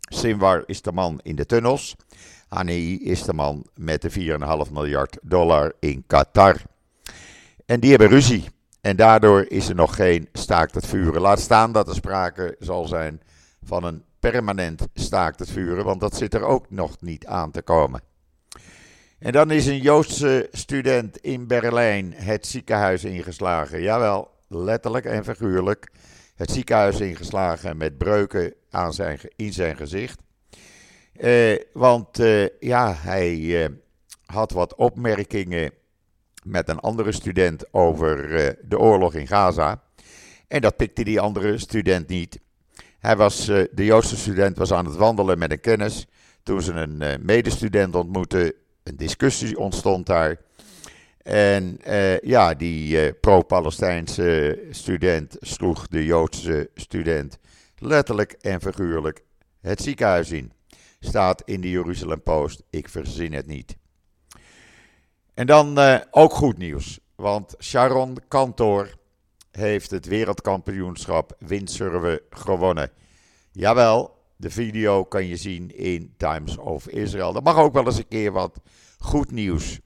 Sinwar 0.00 0.62
is 0.66 0.82
de 0.82 0.92
man 0.92 1.20
in 1.22 1.36
de 1.36 1.46
tunnels. 1.46 1.96
HNI 2.48 2.98
is 3.02 3.22
de 3.22 3.32
man 3.32 3.66
met 3.74 4.02
de 4.02 4.10
4,5 4.66 4.72
miljard 4.72 5.18
dollar 5.22 5.72
in 5.78 6.04
Qatar. 6.06 6.56
En 7.66 7.80
die 7.80 7.90
hebben 7.90 8.08
ruzie. 8.08 8.44
En 8.80 8.96
daardoor 8.96 9.44
is 9.48 9.68
er 9.68 9.74
nog 9.74 9.94
geen 9.94 10.28
staakt 10.32 10.74
het 10.74 10.86
vuren. 10.86 11.20
Laat 11.20 11.40
staan 11.40 11.72
dat 11.72 11.88
er 11.88 11.94
sprake 11.94 12.56
zal 12.58 12.88
zijn 12.88 13.20
van 13.62 13.84
een 13.84 14.04
permanent 14.20 14.86
staakt 14.94 15.38
het 15.38 15.50
vuren, 15.50 15.84
want 15.84 16.00
dat 16.00 16.16
zit 16.16 16.34
er 16.34 16.44
ook 16.44 16.70
nog 16.70 17.00
niet 17.00 17.26
aan 17.26 17.50
te 17.50 17.62
komen. 17.62 18.09
En 19.20 19.32
dan 19.32 19.50
is 19.50 19.66
een 19.66 19.80
Joodse 19.80 20.48
student 20.52 21.16
in 21.16 21.46
Berlijn 21.46 22.12
het 22.16 22.46
ziekenhuis 22.46 23.04
ingeslagen. 23.04 23.82
Jawel, 23.82 24.30
letterlijk 24.48 25.04
en 25.04 25.24
figuurlijk. 25.24 25.90
Het 26.34 26.50
ziekenhuis 26.50 27.00
ingeslagen 27.00 27.76
met 27.76 27.98
breuken 27.98 28.54
aan 28.70 28.92
zijn, 28.92 29.18
in 29.36 29.52
zijn 29.52 29.76
gezicht. 29.76 30.20
Eh, 31.12 31.58
want 31.72 32.18
eh, 32.18 32.58
ja, 32.60 32.94
hij 32.94 33.64
eh, 33.64 33.70
had 34.24 34.52
wat 34.52 34.74
opmerkingen 34.74 35.72
met 36.44 36.68
een 36.68 36.80
andere 36.80 37.12
student 37.12 37.72
over 37.72 38.28
de 38.68 38.78
oorlog 38.78 39.14
in 39.14 39.26
Gaza. 39.26 39.82
En 40.48 40.60
dat 40.60 40.76
pikte 40.76 41.04
die 41.04 41.20
andere 41.20 41.58
student 41.58 42.08
niet. 42.08 42.40
Hij 42.98 43.16
was, 43.16 43.44
de 43.46 43.84
Joodse 43.84 44.16
student 44.16 44.56
was 44.56 44.72
aan 44.72 44.86
het 44.86 44.96
wandelen 44.96 45.38
met 45.38 45.50
een 45.50 45.60
kennis. 45.60 46.06
Toen 46.42 46.62
ze 46.62 46.72
een 46.72 47.24
medestudent 47.24 47.94
ontmoetten, 47.94 48.54
een 48.90 48.96
discussie 48.96 49.58
ontstond 49.58 50.06
daar. 50.06 50.40
En 51.22 51.78
uh, 51.86 52.20
ja, 52.20 52.54
die 52.54 53.12
pro-Palestijnse 53.12 54.58
student 54.70 55.36
sloeg 55.40 55.88
de 55.88 56.04
Joodse 56.04 56.70
student 56.74 57.38
letterlijk 57.76 58.32
en 58.32 58.60
figuurlijk 58.60 59.22
het 59.60 59.82
ziekenhuis 59.82 60.30
in. 60.30 60.52
Staat 61.00 61.42
in 61.44 61.60
de 61.60 61.70
Jeruzalem 61.70 62.22
Post, 62.22 62.62
ik 62.70 62.88
verzin 62.88 63.32
het 63.32 63.46
niet. 63.46 63.76
En 65.34 65.46
dan 65.46 65.78
ook 66.10 66.32
goed 66.32 66.58
nieuws, 66.58 67.00
want 67.14 67.54
Sharon 67.58 68.16
Kantor, 68.28 68.98
heeft 69.50 69.90
het 69.90 70.06
wereldkampioenschap 70.06 71.36
windsurfen 71.38 72.20
gewonnen. 72.30 72.90
Jawel, 73.52 74.19
de 74.40 74.50
video 74.50 75.04
kan 75.04 75.26
je 75.26 75.36
zien 75.36 75.76
in 75.76 76.14
Times 76.16 76.56
of 76.56 76.88
Israel. 76.88 77.32
Dat 77.32 77.42
mag 77.44 77.56
ook 77.56 77.72
wel 77.72 77.86
eens 77.86 77.98
een 77.98 78.08
keer 78.08 78.32
wat 78.32 78.60
goed 78.98 79.30
nieuws. 79.30 79.80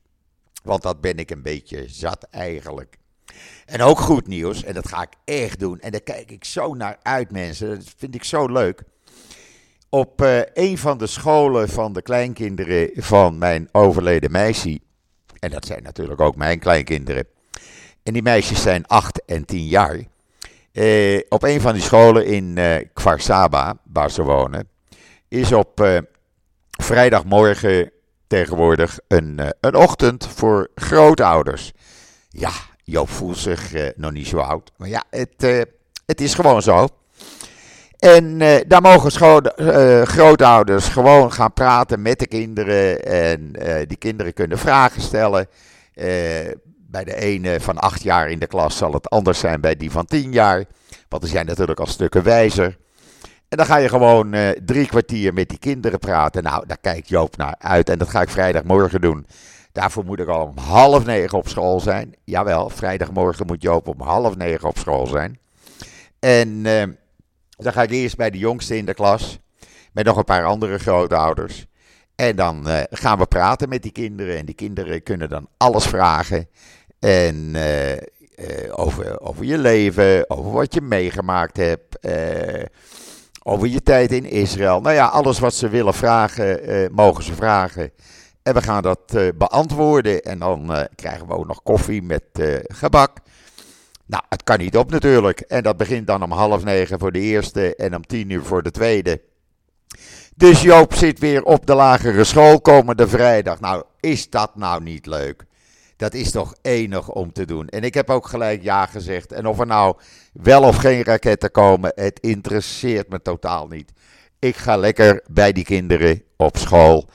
Want 0.63 0.83
dat 0.83 1.01
ben 1.01 1.17
ik 1.17 1.31
een 1.31 1.43
beetje 1.43 1.89
zat 1.89 2.27
eigenlijk. 2.31 2.97
En 3.67 3.81
ook 3.81 3.99
goed 3.99 4.27
nieuws, 4.27 4.65
en 4.65 4.75
dat 4.75 4.89
ga 4.89 5.03
ik 5.03 5.13
echt 5.25 5.59
doen. 5.59 5.81
En 5.81 5.91
daar 5.91 6.01
kijk 6.01 6.31
ik 6.31 6.45
zo 6.45 6.75
naar 6.75 6.99
uit, 7.03 7.31
mensen. 7.31 7.69
Dat 7.69 7.95
vind 7.97 8.15
ik 8.15 8.25
zo 8.25 8.47
leuk. 8.47 8.83
Op 9.89 10.23
uh, 10.23 10.41
een 10.53 10.79
van 10.79 10.99
de 10.99 11.07
scholen 11.07 11.69
van 11.69 11.93
de 11.93 12.03
kleinkinderen 12.03 12.91
van 12.95 13.39
mijn 13.39 13.69
overleden 13.73 14.31
meisje. 14.31 14.81
En 15.39 15.51
dat 15.51 15.67
zijn 15.67 15.83
natuurlijk 15.83 16.21
ook 16.21 16.37
mijn 16.37 16.59
kleinkinderen. 16.59 17.27
En 18.03 18.13
die 18.13 18.23
meisjes 18.23 18.63
zijn 18.63 18.87
8 18.87 19.25
en 19.25 19.45
10 19.45 19.67
jaar. 19.67 20.05
Eh, 20.75 21.21
op 21.29 21.43
een 21.43 21.61
van 21.61 21.73
die 21.73 21.83
scholen 21.83 22.27
in 22.27 22.59
eh, 22.59 22.87
Kvarsaba, 22.93 23.77
waar 23.93 24.11
ze 24.11 24.23
wonen, 24.23 24.69
is 25.29 25.53
op 25.53 25.81
eh, 25.81 25.99
vrijdagmorgen 26.71 27.91
tegenwoordig 28.27 28.99
een, 29.09 29.39
eh, 29.39 29.49
een 29.61 29.75
ochtend 29.75 30.29
voor 30.35 30.69
grootouders. 30.75 31.73
Ja, 32.29 32.51
Joop 32.85 33.09
voelt 33.09 33.39
zich 33.39 33.73
nog 33.97 34.11
niet 34.11 34.27
zo 34.27 34.39
oud, 34.39 34.73
maar 34.77 34.89
ja, 34.89 35.05
het, 35.11 35.67
het 36.07 36.21
is 36.21 36.35
gewoon 36.35 36.63
zo. 36.63 36.89
En 37.99 38.39
daar 38.67 38.83
mogen 38.83 39.11
grootouders 40.07 40.89
gewoon 40.89 41.33
gaan 41.33 41.53
praten 41.53 42.03
met 42.03 42.19
de 42.19 42.27
kinderen. 42.27 43.05
En 43.05 43.53
die 43.87 43.97
kinderen 43.97 44.33
kunnen 44.33 44.59
vragen 44.59 45.03
stellen. 45.03 45.49
Bij 46.95 47.05
de 47.05 47.17
ene 47.17 47.61
van 47.61 47.79
acht 47.79 48.03
jaar 48.03 48.31
in 48.31 48.39
de 48.39 48.47
klas 48.47 48.77
zal 48.77 48.93
het 48.93 49.11
anders 49.11 49.39
zijn 49.39 49.61
bij 49.61 49.77
die 49.77 49.91
van 49.91 50.07
tien 50.07 50.33
jaar. 50.33 50.65
Want 51.09 51.23
die 51.23 51.31
zijn 51.31 51.47
natuurlijk 51.47 51.81
al 51.81 51.87
stukken 51.87 52.23
wijzer. 52.23 52.77
En 53.49 53.57
dan 53.57 53.67
ga 53.67 53.77
je 53.77 53.89
gewoon 53.89 54.35
uh, 54.35 54.49
drie 54.51 54.87
kwartier 54.87 55.35
met 55.35 55.49
die 55.49 55.59
kinderen 55.59 55.99
praten. 55.99 56.43
Nou, 56.43 56.67
daar 56.67 56.79
kijkt 56.81 57.09
Joop 57.09 57.37
naar 57.37 57.55
uit. 57.59 57.89
En 57.89 57.99
dat 57.99 58.09
ga 58.09 58.21
ik 58.23 58.29
vrijdagmorgen 58.29 59.01
doen. 59.01 59.27
Daarvoor 59.73 60.05
moet 60.05 60.21
ik 60.21 60.29
al 60.29 60.47
om 60.47 60.59
half 60.59 61.05
negen 61.05 61.39
op 61.39 61.49
school 61.49 61.81
zijn. 61.81 62.15
Jawel, 62.25 62.69
vrijdagmorgen 62.69 63.47
moet 63.47 63.63
Joop 63.63 63.89
om 63.89 64.01
half 64.01 64.37
negen 64.37 64.69
op 64.69 64.79
school 64.79 65.07
zijn. 65.07 65.39
En 66.19 66.49
uh, 66.49 66.83
dan 67.57 67.73
ga 67.73 67.83
ik 67.83 67.91
eerst 67.91 68.17
bij 68.17 68.31
de 68.31 68.39
jongste 68.39 68.77
in 68.77 68.87
de 68.87 68.95
klas. 68.95 69.39
Met 69.93 70.05
nog 70.05 70.17
een 70.17 70.25
paar 70.25 70.45
andere 70.45 70.79
grootouders. 70.79 71.67
En 72.15 72.37
dan 72.37 72.69
uh, 72.69 72.81
gaan 72.91 73.19
we 73.19 73.27
praten 73.27 73.69
met 73.69 73.83
die 73.83 73.93
kinderen. 73.93 74.39
En 74.39 74.47
die 74.47 74.55
kinderen 74.55 75.03
kunnen 75.03 75.29
dan 75.29 75.49
alles 75.57 75.87
vragen. 75.87 76.49
En 77.05 77.55
uh, 77.55 77.93
uh, 77.93 77.99
over, 78.71 79.21
over 79.21 79.45
je 79.45 79.59
leven, 79.59 80.31
over 80.31 80.53
wat 80.53 80.75
je 80.75 80.81
meegemaakt 80.81 81.57
hebt, 81.57 81.99
uh, 82.01 82.63
over 83.43 83.69
je 83.69 83.83
tijd 83.83 84.13
in 84.13 84.25
Israël. 84.25 84.81
Nou 84.81 84.95
ja, 84.95 85.07
alles 85.07 85.39
wat 85.39 85.55
ze 85.55 85.69
willen 85.69 85.95
vragen, 85.95 86.61
mogen 86.93 87.25
ze 87.25 87.35
vragen. 87.35 87.91
En 88.43 88.55
we 88.55 88.63
gaan 88.63 88.83
dat 88.83 89.17
beantwoorden. 89.35 90.23
En 90.23 90.39
dan 90.39 90.87
krijgen 90.95 91.27
we 91.27 91.35
ook 91.35 91.47
nog 91.47 91.63
koffie 91.63 92.03
met 92.03 92.25
gebak. 92.63 93.19
Nou, 94.07 94.23
het 94.29 94.43
kan 94.43 94.59
niet 94.59 94.77
op 94.77 94.91
natuurlijk. 94.91 95.41
En 95.41 95.63
dat 95.63 95.77
begint 95.77 96.07
dan 96.07 96.23
om 96.23 96.33
half 96.33 96.65
negen 96.65 96.99
voor 96.99 97.13
de 97.13 97.21
eerste 97.21 97.77
en 97.77 97.95
om 97.95 98.07
tien 98.07 98.31
uur 98.31 98.43
voor 98.43 98.63
de 98.63 98.71
tweede. 98.71 99.21
Dus 100.37 100.63
Joop 100.63 100.95
zit 100.95 101.19
weer 101.19 101.43
op 101.43 101.67
de 101.67 101.75
lagere 101.75 102.25
school 102.25 102.61
komende 102.61 103.09
vrijdag. 103.09 103.61
Nou, 103.61 103.83
is 104.01 104.31
dat 104.31 104.57
nou 104.57 104.83
niet 104.83 105.07
leuk? 105.07 105.45
Dat 105.97 106.15
is 106.15 106.31
toch 106.31 106.55
enig 106.63 107.09
om 107.09 107.33
te 107.33 107.45
doen. 107.45 107.69
En 107.69 107.83
ik 107.83 107.95
heb 107.95 108.11
ook 108.11 108.27
gelijk 108.27 108.63
ja 108.63 108.87
gezegd. 108.87 109.33
En 109.33 109.47
of 109.47 109.59
er 109.59 109.67
nou 109.67 109.97
wel 110.33 110.63
of 110.63 110.77
geen 110.77 111.03
raketten 111.03 111.51
komen, 111.51 111.93
het 111.95 112.21
interesseert 112.21 113.09
me 113.09 113.23
totaal 113.23 113.67
niet. 113.67 113.93
Ik 114.39 114.57
ga 114.57 114.77
lekker 114.77 115.23
bij 115.27 115.53
die 115.53 115.65
kinderen 115.65 116.23
op 116.37 116.57
school. 116.57 117.09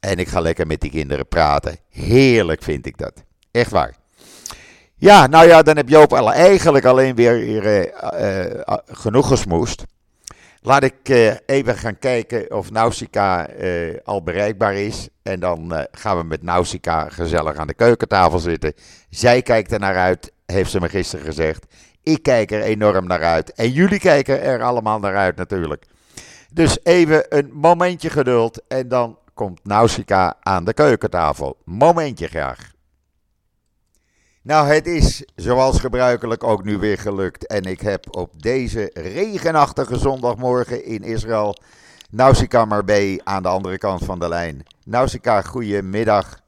En 0.00 0.18
ik 0.18 0.28
ga 0.28 0.40
lekker 0.40 0.66
met 0.66 0.80
die 0.80 0.90
kinderen 0.90 1.28
praten. 1.28 1.76
Heerlijk 1.88 2.62
vind 2.62 2.86
ik 2.86 2.98
dat. 2.98 3.12
Echt 3.50 3.70
waar. 3.70 3.94
Ja, 4.96 5.26
nou 5.26 5.46
ja, 5.46 5.62
dan 5.62 5.76
heb 5.76 5.88
Joop 5.88 6.12
eigenlijk 6.12 6.84
alleen 6.84 7.14
weer 7.14 7.64
uh, 7.64 7.84
uh, 8.20 8.74
genoeg 8.86 9.28
gesmoest. 9.28 9.84
Laat 10.62 10.82
ik 10.82 11.08
uh, 11.08 11.32
even 11.46 11.76
gaan 11.76 11.98
kijken 11.98 12.54
of 12.54 12.70
Nausicaa 12.70 13.50
uh, 13.50 13.96
al 14.04 14.22
bereikbaar 14.22 14.74
is. 14.74 15.08
En 15.22 15.40
dan 15.40 15.72
uh, 15.72 15.82
gaan 15.90 16.18
we 16.18 16.24
met 16.24 16.42
Nausicaa 16.42 17.08
gezellig 17.08 17.56
aan 17.56 17.66
de 17.66 17.74
keukentafel 17.74 18.38
zitten. 18.38 18.72
Zij 19.10 19.42
kijkt 19.42 19.72
er 19.72 19.78
naar 19.78 19.96
uit, 19.96 20.32
heeft 20.46 20.70
ze 20.70 20.80
me 20.80 20.88
gisteren 20.88 21.24
gezegd. 21.24 21.66
Ik 22.02 22.22
kijk 22.22 22.50
er 22.50 22.62
enorm 22.62 23.06
naar 23.06 23.24
uit. 23.24 23.52
En 23.52 23.70
jullie 23.70 23.98
kijken 23.98 24.42
er 24.42 24.62
allemaal 24.62 24.98
naar 24.98 25.16
uit 25.16 25.36
natuurlijk. 25.36 25.84
Dus 26.52 26.78
even 26.82 27.24
een 27.28 27.50
momentje 27.52 28.10
geduld 28.10 28.62
en 28.68 28.88
dan 28.88 29.18
komt 29.34 29.60
Nausicaa 29.64 30.36
aan 30.40 30.64
de 30.64 30.74
keukentafel. 30.74 31.56
Momentje 31.64 32.26
graag. 32.26 32.72
Nou, 34.50 34.66
het 34.68 34.86
is 34.86 35.24
zoals 35.36 35.80
gebruikelijk 35.80 36.44
ook 36.44 36.64
nu 36.64 36.78
weer 36.78 36.98
gelukt. 36.98 37.46
En 37.46 37.62
ik 37.62 37.80
heb 37.80 38.16
op 38.16 38.42
deze 38.42 38.90
regenachtige 38.94 39.98
zondagmorgen 39.98 40.84
in 40.84 41.02
Israël 41.02 41.56
Nausicaa 42.10 42.64
Marbee 42.64 43.20
aan 43.24 43.42
de 43.42 43.48
andere 43.48 43.78
kant 43.78 44.04
van 44.04 44.18
de 44.18 44.28
lijn. 44.28 44.62
Nausicaa, 44.84 45.42
goedemiddag. 45.42 46.40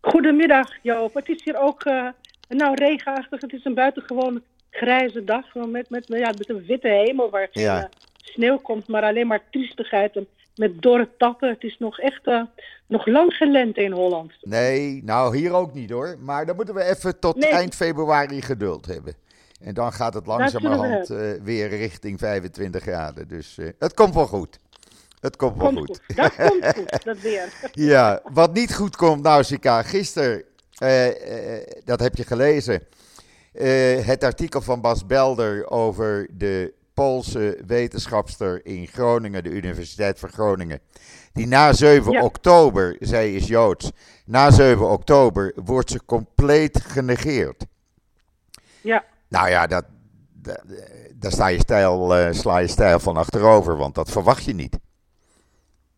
Goedemiddag 0.00 0.68
Joop. 0.82 1.14
Het 1.14 1.28
is 1.28 1.44
hier 1.44 1.60
ook 1.60 1.84
uh, 1.84 2.08
Nou, 2.48 2.74
regenachtig. 2.74 3.40
Het 3.40 3.52
is 3.52 3.64
een 3.64 3.74
buitengewoon 3.74 4.42
grijze 4.70 5.24
dag. 5.24 5.54
Met, 5.54 5.90
met, 5.90 6.04
ja, 6.06 6.32
met 6.38 6.48
een 6.48 6.64
witte 6.66 6.88
hemel 6.88 7.30
waar 7.30 7.48
geen 7.52 7.62
Ja. 7.62 7.82
eh, 7.82 7.88
sneeuw 8.22 8.56
komt, 8.58 8.88
maar 8.88 9.02
alleen 9.02 9.26
maar 9.26 9.42
triestigheid. 9.50 10.16
En 10.16 10.26
met 10.58 10.82
dorre 10.82 11.08
takken. 11.18 11.48
Het 11.48 11.62
is 11.62 11.76
nog 11.78 11.98
echt 11.98 12.26
eh, 12.26 12.42
nog 12.86 13.06
lang 13.06 13.32
geen 13.32 13.50
lente 13.50 13.82
in 13.82 13.92
Holland. 13.92 14.32
Nee, 14.42 15.02
nou 15.04 15.36
hier 15.36 15.52
ook 15.52 15.74
niet 15.74 15.90
hoor. 15.90 16.16
Maar 16.20 16.46
dan 16.46 16.56
moeten 16.56 16.74
we 16.74 16.82
even 16.84 17.18
tot 17.18 17.36
Nee. 17.36 17.50
eind 17.50 17.74
februari 17.74 18.42
geduld 18.42 18.86
hebben. 18.86 19.14
En 19.60 19.74
dan 19.74 19.92
gaat 19.92 20.14
het 20.14 20.26
langzamerhand 20.26 21.10
eh, 21.10 21.18
weer 21.42 21.68
richting 21.68 22.18
25 22.18 22.82
graden. 22.82 23.28
Dus 23.28 23.58
eh, 23.58 23.68
het 23.78 23.94
komt 23.94 24.14
wel 24.14 24.26
goed. 24.26 24.58
Het 25.20 25.36
komt 25.36 25.56
wel 25.56 25.66
Komt 25.66 25.78
goed. 25.78 26.00
goed. 26.06 26.16
Dat 26.16 26.34
komt 26.48 26.66
goed, 26.76 27.04
dat 27.04 27.20
weer. 27.20 27.52
Ja, 27.72 28.20
wat 28.32 28.52
niet 28.54 28.74
goed 28.74 28.96
komt, 28.96 29.22
Nausicaa, 29.22 29.82
gisteren, 29.82 30.42
eh, 30.78 31.56
eh, 31.56 31.66
dat 31.84 32.00
heb 32.00 32.14
je 32.16 32.24
gelezen, 32.24 32.82
het 34.04 34.24
artikel 34.24 34.60
van 34.60 34.80
Bas 34.80 35.06
Belder 35.06 35.70
over 35.70 36.28
de 36.32 36.72
Poolse 36.98 37.58
wetenschapster 37.66 38.66
in 38.66 38.86
Groningen, 38.86 39.42
de 39.42 39.50
Universiteit 39.50 40.18
van 40.18 40.28
Groningen, 40.28 40.80
die 41.32 41.46
na 41.46 41.72
7 41.72 42.12
Ja. 42.12 42.22
oktober, 42.22 42.96
zij 43.00 43.34
is 43.34 43.46
Joods, 43.46 43.90
na 44.26 44.50
7 44.50 44.90
oktober 44.90 45.52
wordt 45.64 45.90
ze 45.90 46.04
compleet 46.04 46.80
genegeerd. 46.80 47.66
Ja. 48.80 49.04
Nou 49.28 49.48
ja, 49.48 49.66
dat, 49.66 49.84
dat, 50.32 50.62
daar 51.14 51.32
sta 51.32 51.46
je 51.46 51.58
stijl, 51.58 52.14
eh, 52.14 52.32
sla 52.32 52.58
je 52.58 52.66
stijl 52.68 52.98
van 52.98 53.16
achterover, 53.16 53.76
want 53.76 53.94
dat 53.94 54.10
verwacht 54.10 54.44
je 54.44 54.54
niet. 54.54 54.78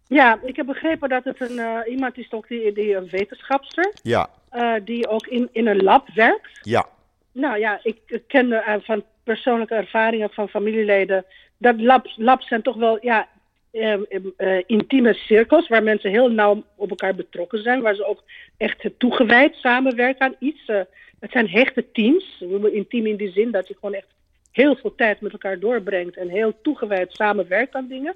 Ja, 0.07 0.39
ik 0.43 0.57
heb 0.57 0.67
begrepen 0.67 1.09
dat 1.09 1.25
het 1.25 1.41
een, 1.41 1.59
eh, 1.59 1.93
iemand 1.93 2.19
is 2.19 2.33
ook 2.33 2.49
die, 2.49 2.73
die 2.73 2.97
een 2.97 3.09
wetenschapster, 3.11 3.93
Ja, 4.03 4.29
eh, 4.49 4.75
die 4.85 5.09
ook 5.09 5.27
in, 5.27 5.49
in 5.53 5.67
een 5.67 5.83
lab 5.83 6.09
werkt. 6.15 6.59
ja, 6.63 6.87
Nou 7.33 7.59
ja, 7.59 7.81
ik 7.83 7.99
ik 8.07 8.23
ken 8.27 8.63
van 8.83 9.05
persoonlijke 9.35 9.75
ervaringen 9.75 10.31
van 10.31 10.49
familieleden 10.49 11.25
dat 11.59 11.81
labs, 11.81 12.15
labs 12.17 12.49
zijn 12.49 12.63
toch 12.63 12.77
wel 12.77 12.99
ja, 13.01 13.29
eh, 13.71 13.93
eh, 14.37 14.63
intieme 14.67 15.15
cirkels 15.15 15.69
waar 15.69 15.83
mensen 15.83 16.11
heel 16.11 16.31
nauw 16.31 16.65
op 16.77 16.91
elkaar 16.91 17.15
betrokken 17.15 17.63
zijn, 17.63 17.81
waar 17.81 17.95
ze 17.95 18.05
ook 18.05 18.23
echt 18.57 18.91
toegewijd 18.99 19.55
samenwerken 19.55 20.27
aan 20.27 20.37
iets. 20.39 20.65
Eh, 20.67 20.81
het 21.21 21.31
zijn 21.31 21.49
hechte 21.49 21.93
teams, 21.93 22.45
intiem 22.73 23.07
in 23.07 23.17
die 23.17 23.33
zin 23.33 23.51
dat 23.51 23.69
je 23.69 23.75
gewoon 23.75 23.95
echt 23.95 24.07
heel 24.53 24.77
veel 24.77 24.95
tijd 24.95 25.21
met 25.21 25.33
elkaar 25.33 25.59
doorbrengt 25.59 26.17
en 26.17 26.29
heel 26.29 26.55
toegewijd 26.63 27.13
samenwerkt 27.13 27.75
aan 27.75 27.89
dingen. 27.89 28.15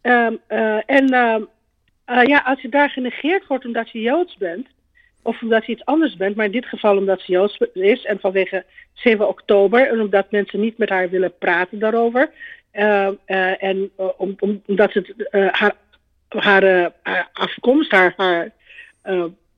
Ehm, 0.00 0.34
eh, 0.46 0.90
en 0.90 1.06
ehm, 1.08 1.42
ja, 2.26 2.38
als 2.44 2.60
je 2.60 2.68
daar 2.68 2.90
genegeerd 2.90 3.46
wordt 3.46 3.64
omdat 3.64 3.90
je 3.90 4.00
Joods 4.00 4.36
bent, 4.36 4.66
of 5.26 5.42
omdat 5.42 5.66
je 5.66 5.72
iets 5.72 5.84
anders 5.84 6.16
bent, 6.16 6.36
maar 6.36 6.44
in 6.46 6.52
dit 6.52 6.66
geval 6.66 6.96
omdat 6.96 7.20
ze 7.20 7.32
Joods 7.32 7.58
is 7.72 8.04
en 8.04 8.20
vanwege 8.20 8.64
7 8.94 9.28
oktober 9.28 9.88
en 9.88 10.00
omdat 10.00 10.30
mensen 10.30 10.60
niet 10.60 10.78
met 10.78 10.88
haar 10.88 11.10
willen 11.10 11.38
praten 11.38 11.78
daarover. 11.78 12.30
eh, 12.70 13.06
eh, 13.06 13.62
en 13.62 13.90
eh, 13.96 14.08
om, 14.16 14.34
om- 14.38 14.62
omdat 14.66 14.92
het 14.92 15.14
haar, 15.50 15.74
haar, 16.28 16.92
afkomst, 17.32 17.90
haar, 17.90 18.14
haar, 18.16 18.50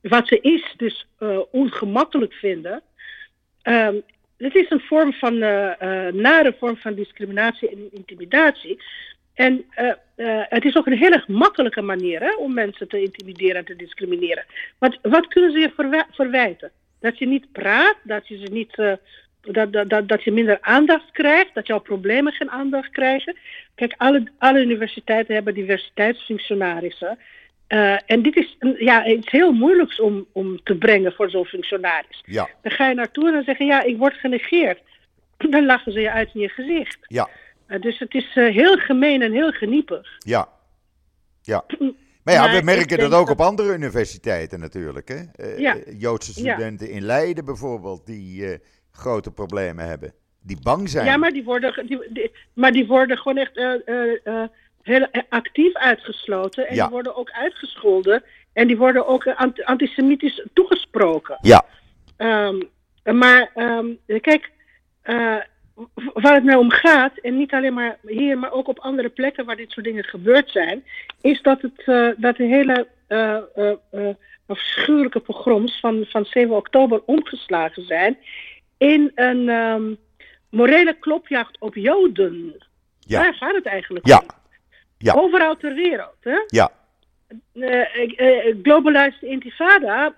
wat 0.00 0.26
ze 0.28 0.40
is, 0.40 0.74
dus 0.76 1.06
ongemakkelijk 1.50 2.32
vinden. 2.32 2.82
Ehm, 3.62 3.94
het 4.36 4.54
is 4.54 4.70
een 4.70 4.80
vorm 4.80 5.12
van, 5.12 5.38
nare 6.20 6.54
vorm 6.58 6.76
van 6.76 6.94
discriminatie 6.94 7.70
en 7.70 7.88
intimidatie. 7.92 8.80
En 9.38 9.64
eh, 9.70 9.88
eh, 10.16 10.44
het 10.48 10.64
is 10.64 10.76
ook 10.76 10.86
een 10.86 10.98
heel 10.98 11.12
erg 11.12 11.28
makkelijke 11.28 11.82
manier 11.82 12.20
hè, 12.20 12.34
om 12.34 12.54
mensen 12.54 12.88
te 12.88 13.02
intimideren 13.02 13.56
en 13.56 13.64
te 13.64 13.76
discrimineren. 13.76 14.44
Wat, 14.78 14.98
wat 15.02 15.26
kunnen 15.28 15.52
ze 15.52 15.58
je 15.58 15.72
verwij- 15.74 16.06
verwijten? 16.10 16.70
Dat 17.00 17.18
je 17.18 17.26
niet 17.26 17.52
praat, 17.52 17.96
dat 18.02 18.28
je, 18.28 18.36
ze 18.38 18.52
niet, 18.52 18.74
eh, 18.78 18.92
dat, 19.42 19.72
dat, 19.72 19.88
dat, 19.90 20.08
dat 20.08 20.24
je 20.24 20.32
minder 20.32 20.58
aandacht 20.60 21.10
krijgt, 21.10 21.54
dat 21.54 21.66
jouw 21.66 21.78
problemen 21.80 22.32
geen 22.32 22.50
aandacht 22.50 22.90
krijgen. 22.90 23.36
Kijk, 23.74 23.94
alle, 23.96 24.22
alle 24.38 24.60
universiteiten 24.62 25.34
hebben 25.34 25.54
diversiteitsfunctionarissen. 25.54 27.18
En 28.06 28.22
dit 28.22 28.36
is 28.36 28.56
een- 28.58 28.76
ja, 28.78 29.06
iets 29.06 29.30
heel 29.30 29.52
moeilijks 29.52 30.00
om, 30.00 30.26
om 30.32 30.62
te 30.62 30.74
brengen 30.76 31.12
voor 31.12 31.30
zo'n 31.30 31.46
functionaris. 31.46 32.22
ja, 32.26 32.48
Dan 32.62 32.72
ga 32.72 32.88
je 32.88 32.94
naartoe 32.94 33.26
en 33.26 33.32
dan 33.32 33.44
zeg 33.44 33.58
je, 33.58 33.64
ja, 33.64 33.82
ik 33.82 33.96
word 33.96 34.14
genegeerd. 34.14 34.80
Dan 35.36 35.66
lachen 35.66 35.92
ze 35.92 36.00
je 36.00 36.10
uit 36.10 36.30
in 36.34 36.40
je 36.40 36.48
gezicht. 36.48 36.98
ja. 37.08 37.28
Eh, 37.68 37.80
dus 37.80 37.98
het 37.98 38.14
is 38.14 38.36
eh, 38.36 38.54
heel 38.54 38.76
gemeen 38.76 39.22
en 39.22 39.32
heel 39.32 39.50
geniepig. 39.50 40.08
Ja. 40.18 40.48
Ja. 41.42 41.64
Maar 42.24 42.36
ja, 42.36 42.42
Maar 42.46 42.56
we 42.58 42.64
merken 42.64 42.98
dat 42.98 43.12
ook 43.12 43.26
dat- 43.26 43.38
op 43.38 43.40
andere 43.46 43.74
universiteiten 43.74 44.60
natuurlijk. 44.60 45.08
Hè? 45.08 45.16
Eh, 45.34 45.58
Ja. 45.58 45.76
Joodse 45.98 46.42
Ja. 46.42 46.52
studenten 46.54 46.90
in 46.90 47.02
Leiden 47.02 47.44
bijvoorbeeld, 47.44 48.06
die 48.06 48.58
grote 48.92 49.30
problemen 49.30 49.86
hebben. 49.88 50.12
Die 50.42 50.58
bang 50.62 50.88
zijn. 50.88 51.06
Ja, 51.06 51.16
maar 51.16 51.30
die 51.30 51.44
worden, 51.44 51.86
die, 51.86 52.12
die- 52.12 52.30
maar 52.52 52.72
die 52.72 52.86
worden 52.86 53.18
gewoon 53.18 53.36
echt 53.36 53.56
heel 54.82 55.06
actief 55.28 55.74
uitgesloten. 55.74 56.68
En 56.68 56.74
Ja. 56.74 56.82
die 56.82 56.92
worden 56.92 57.16
ook 57.16 57.30
uitgescholden. 57.30 58.22
En 58.52 58.66
die 58.66 58.76
worden 58.76 59.06
ook 59.06 59.26
ant- 59.26 59.64
antisemitisch 59.64 60.46
toegesproken. 60.52 61.38
Ja, 61.40 61.64
Ehm, 62.16 62.60
maar 63.04 63.50
ehm, 63.54 63.86
kijk, 64.20 64.50
waar 66.14 66.34
het 66.34 66.44
nou 66.44 66.58
om 66.58 66.70
gaat, 66.70 67.18
en 67.18 67.36
niet 67.36 67.52
alleen 67.52 67.74
maar 67.74 67.98
hier, 68.06 68.38
maar 68.38 68.52
ook 68.52 68.68
op 68.68 68.78
andere 68.78 69.08
plekken 69.08 69.44
waar 69.44 69.56
dit 69.56 69.70
soort 69.70 69.86
dingen 69.86 70.04
gebeurd 70.04 70.50
zijn, 70.50 70.84
is 71.20 71.42
dat, 71.42 71.62
het, 71.62 71.82
eh, 71.84 72.08
dat 72.16 72.36
de 72.36 72.44
hele 72.44 72.88
eh, 73.06 74.08
afschuwelijke 74.46 75.20
pogroms 75.20 75.80
van, 75.80 76.04
van 76.08 76.24
7 76.24 76.56
oktober 76.56 77.02
omgeslagen 77.04 77.86
zijn 77.86 78.18
in 78.78 79.12
een 79.14 79.48
ehm, 79.48 79.94
morele 80.50 80.94
klopjacht 80.94 81.60
op 81.60 81.74
Joden. 81.74 82.66
Ja. 83.00 83.22
Daar 83.22 83.34
gaat 83.34 83.54
het 83.54 83.66
eigenlijk 83.66 84.06
Ja. 84.06 84.18
om. 84.18 84.26
Ja. 84.98 85.12
Overal 85.12 85.56
ter 85.56 85.74
wereld. 85.74 86.16
Hè? 86.20 86.38
ja, 86.46 86.70
globalized 88.62 89.22
intifada 89.22 90.14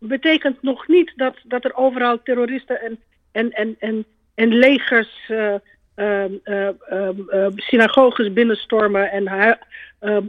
betekent 0.00 0.62
nog 0.62 0.88
niet 0.88 1.12
dat, 1.16 1.36
dat 1.44 1.64
er 1.64 1.76
overal 1.76 2.22
terroristen 2.22 2.80
en, 2.80 3.00
en, 3.32 3.52
en, 3.52 3.76
en, 3.78 4.04
en 4.34 4.48
legers 4.48 5.30
eh, 6.00 6.68
synagoges 7.56 8.32
binnenstormen 8.32 9.10
en 9.10 9.58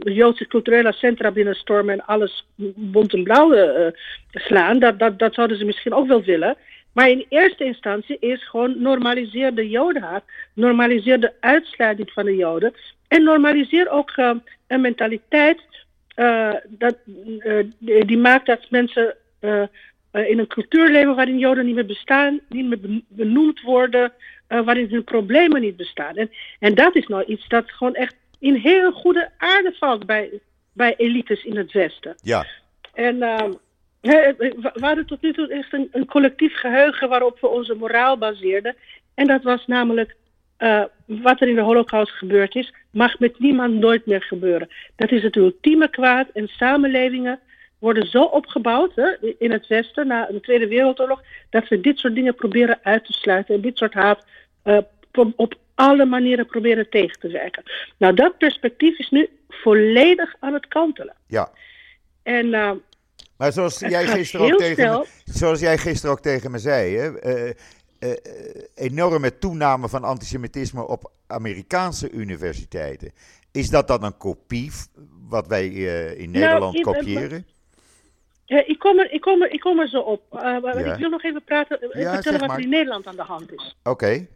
Joodse 0.04 0.46
culturele 0.46 0.92
centra 0.92 1.30
binnenstormen 1.30 1.94
en 1.94 2.04
alles 2.04 2.46
bont 2.74 3.14
en 3.14 3.22
blauw 3.22 3.52
eh, 3.52 3.92
slaan. 4.30 4.78
Dat, 4.78 4.98
dat, 4.98 5.18
dat 5.18 5.34
zouden 5.34 5.56
ze 5.56 5.64
misschien 5.64 5.94
ook 5.94 6.06
wel 6.06 6.22
willen. 6.22 6.56
Maar 6.92 7.10
in 7.10 7.26
eerste 7.28 7.64
instantie 7.64 8.16
is 8.20 8.48
gewoon 8.48 8.82
normaliseer 8.82 9.54
de 9.54 9.68
jodenhaat, 9.68 10.24
normaliseer 10.54 11.20
de 11.20 11.32
uitsluiting 11.40 12.10
van 12.10 12.24
de 12.24 12.36
joden 12.36 12.74
en 13.08 13.22
normaliseer 13.22 13.90
ook 13.90 14.10
eh, 14.10 14.30
een 14.66 14.80
mentaliteit 14.80 15.60
dat, 16.68 16.96
die 17.80 18.18
maakt 18.18 18.46
dat 18.46 18.70
mensen 18.70 19.14
eh, 20.12 20.28
in 20.28 20.38
een 20.38 20.46
cultuur 20.46 20.90
leven 20.90 21.14
waarin 21.14 21.38
Joden 21.38 21.64
niet 21.64 21.74
meer 21.74 21.86
bestaan, 21.86 22.40
niet 22.48 22.66
meer 22.66 22.80
ben- 22.80 23.04
benoemd 23.08 23.60
worden, 23.60 24.12
eh, 24.46 24.60
waarin 24.64 24.88
hun 24.90 25.04
problemen 25.04 25.60
niet 25.60 25.76
bestaan. 25.76 26.16
En, 26.16 26.30
en 26.58 26.74
dat 26.74 26.96
is 26.96 27.06
nou 27.06 27.24
iets 27.24 27.48
dat 27.48 27.70
gewoon 27.70 27.94
echt 27.94 28.14
in 28.38 28.54
heel 28.54 28.92
goede 28.92 29.30
aarde 29.38 29.74
valt 29.78 30.06
bij, 30.06 30.40
bij 30.72 30.94
elites 30.96 31.44
in 31.44 31.56
het 31.56 31.72
Westen. 31.72 32.14
ja, 32.22 32.46
En 32.94 33.20
hè, 34.00 34.32
we 34.36 34.70
hadden 34.80 35.06
tot 35.06 35.22
nu 35.22 35.32
toe 35.32 35.48
echt 35.48 35.72
een, 35.72 35.88
een 35.92 36.06
collectief 36.06 36.54
geheugen 36.54 37.08
waarop 37.08 37.40
we 37.40 37.48
onze 37.48 37.74
moraal 37.74 38.18
baseerden. 38.18 38.76
En 39.14 39.26
dat 39.26 39.42
was 39.42 39.66
namelijk 39.66 40.16
wat 41.06 41.40
er 41.40 41.48
in 41.48 41.54
de 41.54 41.60
Holocaust 41.60 42.12
gebeurd 42.12 42.54
is, 42.54 42.74
mag 42.90 43.18
met 43.18 43.38
niemand 43.38 43.74
nooit 43.74 44.06
meer 44.06 44.22
gebeuren. 44.22 44.68
Dat 44.96 45.10
is 45.10 45.22
het 45.22 45.36
ultieme 45.36 45.88
kwaad. 45.90 46.28
En 46.32 46.48
samenlevingen 46.48 47.40
worden 47.82 48.06
zo 48.06 48.22
opgebouwd 48.24 48.94
hè, 48.94 49.34
in 49.38 49.50
het 49.50 49.66
Westen 49.66 50.06
na 50.06 50.26
de 50.26 50.40
Tweede 50.40 50.68
Wereldoorlog, 50.68 51.22
dat 51.50 51.68
we 51.68 51.80
dit 51.80 51.98
soort 51.98 52.14
dingen 52.14 52.34
proberen 52.34 52.78
uit 52.82 53.04
te 53.04 53.12
sluiten 53.12 53.54
en 53.54 53.60
dit 53.60 53.78
soort 53.78 53.94
haat 53.94 54.24
eh, 54.62 54.78
op 55.36 55.54
alle 55.74 56.04
manieren 56.04 56.46
proberen 56.46 56.90
tegen 56.90 57.18
te 57.20 57.28
werken. 57.28 57.62
Nou, 57.98 58.14
dat 58.14 58.38
perspectief 58.38 58.98
is 58.98 59.10
nu 59.10 59.28
volledig 59.48 60.34
aan 60.40 60.52
het 60.52 60.68
kantelen. 60.68 61.14
ja. 61.26 61.50
En 62.22 62.54
eh, 62.54 62.70
Maar 63.36 63.52
zoals 63.52 63.78
jij, 63.78 64.06
gisteren 64.06 64.52
ook 64.52 64.58
tegen 64.58 64.90
me, 64.90 65.06
zoals 65.24 65.60
jij 65.60 65.78
gisteren 65.78 66.14
ook 66.16 66.22
tegen 66.22 66.50
me 66.50 66.58
zei, 66.58 66.96
hè, 66.96 67.18
eh, 67.18 67.52
enorme 68.74 69.38
toename 69.38 69.88
van 69.88 70.04
antisemitisme 70.04 70.86
op 70.86 71.10
Amerikaanse 71.26 72.10
universiteiten. 72.10 73.12
Is 73.52 73.68
dat 73.70 73.88
dan 73.88 74.04
een 74.04 74.16
kopie 74.16 74.70
wat 75.28 75.46
wij 75.46 75.66
in 75.66 76.30
Nou, 76.30 76.44
Nederland 76.44 76.74
in- 76.74 76.82
kopiëren? 76.82 77.46
Ja, 78.52 78.62
ik, 78.66 78.78
kom 78.78 78.98
er, 78.98 79.12
ik, 79.12 79.20
kom 79.20 79.42
er, 79.42 79.50
ik 79.52 79.60
kom 79.60 79.80
er 79.80 79.88
zo 79.88 79.98
op. 79.98 80.22
Uh, 80.34 80.40
Ja. 80.62 80.92
Ik 80.92 80.98
wil 80.98 81.10
nog 81.10 81.22
even 81.22 81.42
praten, 81.44 81.80
eh, 81.80 82.02
Ja, 82.02 82.12
vertellen 82.14 82.38
wat 82.38 82.48
maar. 82.48 82.56
er 82.58 82.62
in 82.64 82.68
Nederland 82.68 83.06
aan 83.06 83.16
de 83.16 83.22
hand 83.22 83.52
is. 83.52 83.76
Oké, 83.82 84.26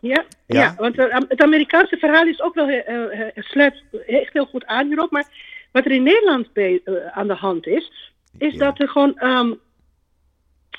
Ja, 0.00 0.24
Ja. 0.46 0.60
ja. 0.60 0.74
want 0.78 0.98
eh, 0.98 1.18
het 1.28 1.42
Amerikaanse 1.42 1.96
verhaal 1.96 2.26
is 2.26 2.40
ook 2.40 2.54
wel 2.54 2.68
uh, 2.68 3.28
sluit 3.34 3.82
echt 4.06 4.32
heel 4.32 4.46
goed 4.46 4.66
aan 4.66 4.86
hierop. 4.86 5.10
Maar 5.10 5.26
wat 5.72 5.84
er 5.84 5.90
in 5.90 6.02
Nederland 6.02 6.48
eh, 6.52 6.76
aan 7.12 7.26
de 7.28 7.34
hand 7.34 7.66
is, 7.66 8.12
is 8.38 8.54
dat 8.56 8.80
er 8.80 8.88
gewoon 8.88 9.14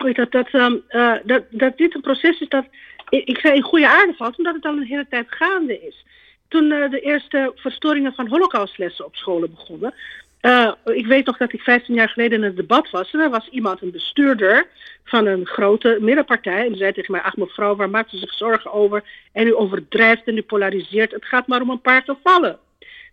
weet 0.01 0.15
dat, 0.15 0.31
dat, 0.31 0.47
ehm, 0.51 0.75
eh, 0.87 1.13
dat, 1.23 1.43
dat 1.49 1.77
dit 1.77 1.95
een 1.95 2.01
proces 2.01 2.39
is 2.39 2.47
dat, 2.49 2.65
ik, 3.09 3.27
ik 3.27 3.37
zei 3.37 3.55
in 3.55 3.61
goede 3.61 3.87
aarde 3.89 4.13
valt, 4.13 4.37
omdat 4.37 4.55
het 4.55 4.65
al 4.65 4.77
een 4.77 4.83
hele 4.83 5.07
tijd 5.09 5.25
gaande 5.29 5.85
is. 5.85 6.05
Toen 6.47 6.71
eh, 6.71 6.89
de 6.89 6.99
eerste 6.99 7.51
verstoringen 7.55 8.13
van 8.13 8.27
holocaustlessen 8.27 9.05
op 9.05 9.15
scholen 9.15 9.49
begonnen, 9.49 9.93
uh, 10.45 10.71
ik 10.83 11.05
weet 11.05 11.25
nog 11.25 11.37
dat 11.37 11.53
ik 11.53 11.61
15 11.61 11.95
jaar 11.95 12.09
geleden 12.09 12.37
in 12.37 12.43
een 12.43 12.55
debat 12.55 12.89
was. 12.89 13.11
En 13.11 13.19
er 13.19 13.29
was 13.29 13.47
iemand, 13.49 13.81
een 13.81 13.91
bestuurder 13.91 14.67
van 15.03 15.25
een 15.25 15.45
grote 15.45 15.97
middenpartij. 16.01 16.61
En 16.61 16.67
die 16.67 16.77
zei 16.77 16.93
tegen 16.93 17.11
mij: 17.11 17.21
Ach, 17.21 17.35
mevrouw, 17.35 17.75
waar 17.75 17.89
maakt 17.89 18.13
u 18.13 18.17
zich 18.17 18.33
zorgen 18.33 18.73
over? 18.73 19.03
En 19.31 19.47
u 19.47 19.55
overdrijft 19.55 20.23
en 20.23 20.37
u 20.37 20.41
polariseert. 20.41 21.11
Het 21.11 21.25
gaat 21.25 21.47
maar 21.47 21.61
om 21.61 21.69
een 21.69 21.81
paar 21.81 22.03
gevallen. 22.03 22.59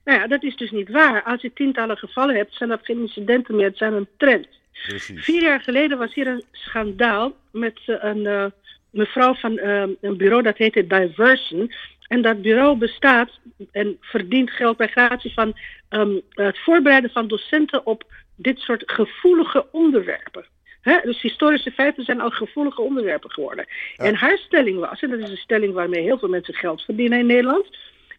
Nou 0.04 0.18
ja, 0.18 0.26
dat 0.26 0.42
is 0.42 0.56
dus 0.56 0.70
niet 0.70 0.90
waar. 0.90 1.22
Als 1.22 1.42
je 1.42 1.52
tientallen 1.52 1.96
gevallen 1.96 2.36
hebt, 2.36 2.54
zijn 2.54 2.68
dat 2.68 2.84
geen 2.84 3.00
incidenten 3.00 3.56
meer. 3.56 3.66
Het 3.66 3.76
zijn 3.76 3.92
een 3.92 4.08
trend. 4.16 4.48
Precies. 4.86 5.24
Vier 5.24 5.42
jaar 5.42 5.60
geleden 5.60 5.98
was 5.98 6.14
hier 6.14 6.26
een 6.26 6.44
schandaal 6.52 7.32
met 7.52 7.78
een 7.84 8.18
uh, 8.18 8.44
mevrouw 8.90 9.34
van 9.34 9.52
uh, 9.52 9.82
een 10.00 10.16
bureau 10.16 10.42
dat 10.42 10.56
heette 10.56 10.86
Diversion. 10.86 11.72
En 12.10 12.22
dat 12.22 12.42
bureau 12.42 12.76
bestaat 12.76 13.30
en 13.72 13.96
verdient 14.00 14.50
geld 14.50 14.76
bij 14.76 14.88
gratie 14.88 15.32
van 15.32 15.56
um, 15.90 16.20
het 16.30 16.58
voorbereiden 16.58 17.10
van 17.10 17.28
docenten 17.28 17.86
op 17.86 18.04
dit 18.36 18.58
soort 18.58 18.82
gevoelige 18.86 19.66
onderwerpen. 19.72 20.44
dus 21.02 21.20
historische 21.20 21.70
feiten 21.70 22.04
zijn 22.04 22.20
al 22.20 22.30
gevoelige 22.30 22.80
onderwerpen 22.80 23.30
geworden. 23.30 23.66
En 23.96 24.14
haar 24.14 24.38
stelling 24.38 24.78
was, 24.78 25.02
en 25.02 25.10
dat 25.10 25.18
is 25.18 25.30
een 25.30 25.36
stelling 25.36 25.74
waarmee 25.74 26.02
heel 26.02 26.18
veel 26.18 26.28
mensen 26.28 26.54
geld 26.54 26.82
verdienen 26.82 27.18
in 27.18 27.26
Nederland, 27.26 27.66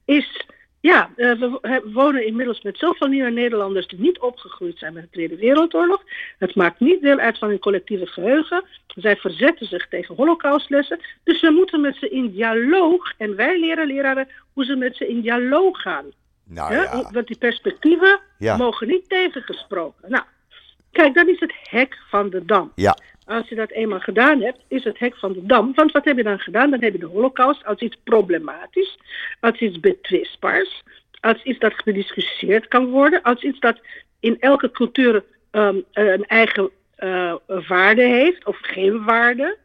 is 0.05 0.45
ja, 0.81 1.09
uh, 1.15 1.39
we 1.39 1.81
wonen 1.93 2.25
inmiddels 2.25 2.61
met 2.61 2.77
zoveel 2.77 3.07
nieuwe 3.07 3.29
Nederlanders 3.29 3.87
die 3.87 3.99
niet 3.99 4.19
opgegroeid 4.19 4.77
zijn 4.77 4.93
met 4.93 5.03
de 5.03 5.09
Tweede 5.09 5.35
Wereldoorlog. 5.35 6.03
Het 6.37 6.55
maakt 6.55 6.79
niet 6.79 7.01
deel 7.01 7.17
uit 7.17 7.37
van 7.37 7.49
hun 7.49 7.59
collectieve 7.59 8.05
geheugen. 8.05 8.63
Zij 8.87 9.15
verzetten 9.15 9.67
zich 9.67 9.87
tegen 9.87 10.15
holocaustlessen. 10.15 10.99
Dus 11.23 11.41
we 11.41 11.51
moeten 11.51 11.81
met 11.81 11.95
ze 11.95 12.09
in 12.09 12.31
dialoog. 12.31 13.13
En 13.17 13.35
wij 13.35 13.59
leren 13.59 13.87
leraren 13.87 14.27
hoe 14.53 14.65
ze 14.65 14.75
met 14.75 14.95
ze 14.95 15.07
in 15.07 15.21
dialoog 15.21 15.81
gaan. 15.81 16.05
Nou, 16.43 16.73
ja. 16.73 17.09
Want 17.11 17.27
die 17.27 17.37
perspectieven 17.37 18.19
mogen 18.37 18.87
niet 18.87 19.09
tegengesproken. 19.09 20.09
Nou, 20.09 20.23
kijk, 20.91 21.13
dat 21.13 21.27
is 21.27 21.39
het 21.39 21.53
hek 21.63 21.97
van 22.09 22.29
de 22.29 22.45
dam. 22.45 22.71
Ja. 22.75 22.97
Als 23.31 23.49
je 23.49 23.55
dat 23.55 23.71
eenmaal 23.71 23.99
gedaan 23.99 24.41
hebt, 24.41 24.59
is 24.67 24.83
het 24.83 24.99
hek 24.99 25.17
van 25.17 25.33
de 25.33 25.45
dam. 25.45 25.71
Want 25.75 25.91
wat 25.91 26.05
heb 26.05 26.17
je 26.17 26.23
dan 26.23 26.39
gedaan? 26.39 26.69
Dan 26.69 26.81
heb 26.81 26.93
je 26.93 26.99
de 26.99 27.05
holocaust 27.05 27.65
als 27.65 27.79
iets 27.79 27.97
problematisch, 28.03 28.97
als 29.39 29.59
iets 29.59 29.79
betwistbaars, 29.79 30.83
als 31.19 31.43
iets 31.43 31.59
dat 31.59 31.73
gediscussieerd 31.73 32.67
kan 32.67 32.85
worden, 32.85 33.21
als 33.21 33.41
iets 33.43 33.59
dat 33.59 33.79
in 34.19 34.39
elke 34.39 34.71
cultuur 34.71 35.23
um, 35.51 35.83
een 35.91 36.25
eigen 36.25 36.69
uh, 36.99 37.35
waarde 37.67 38.01
heeft 38.01 38.45
of 38.45 38.57
geen 38.61 39.03
waarde. 39.03 39.57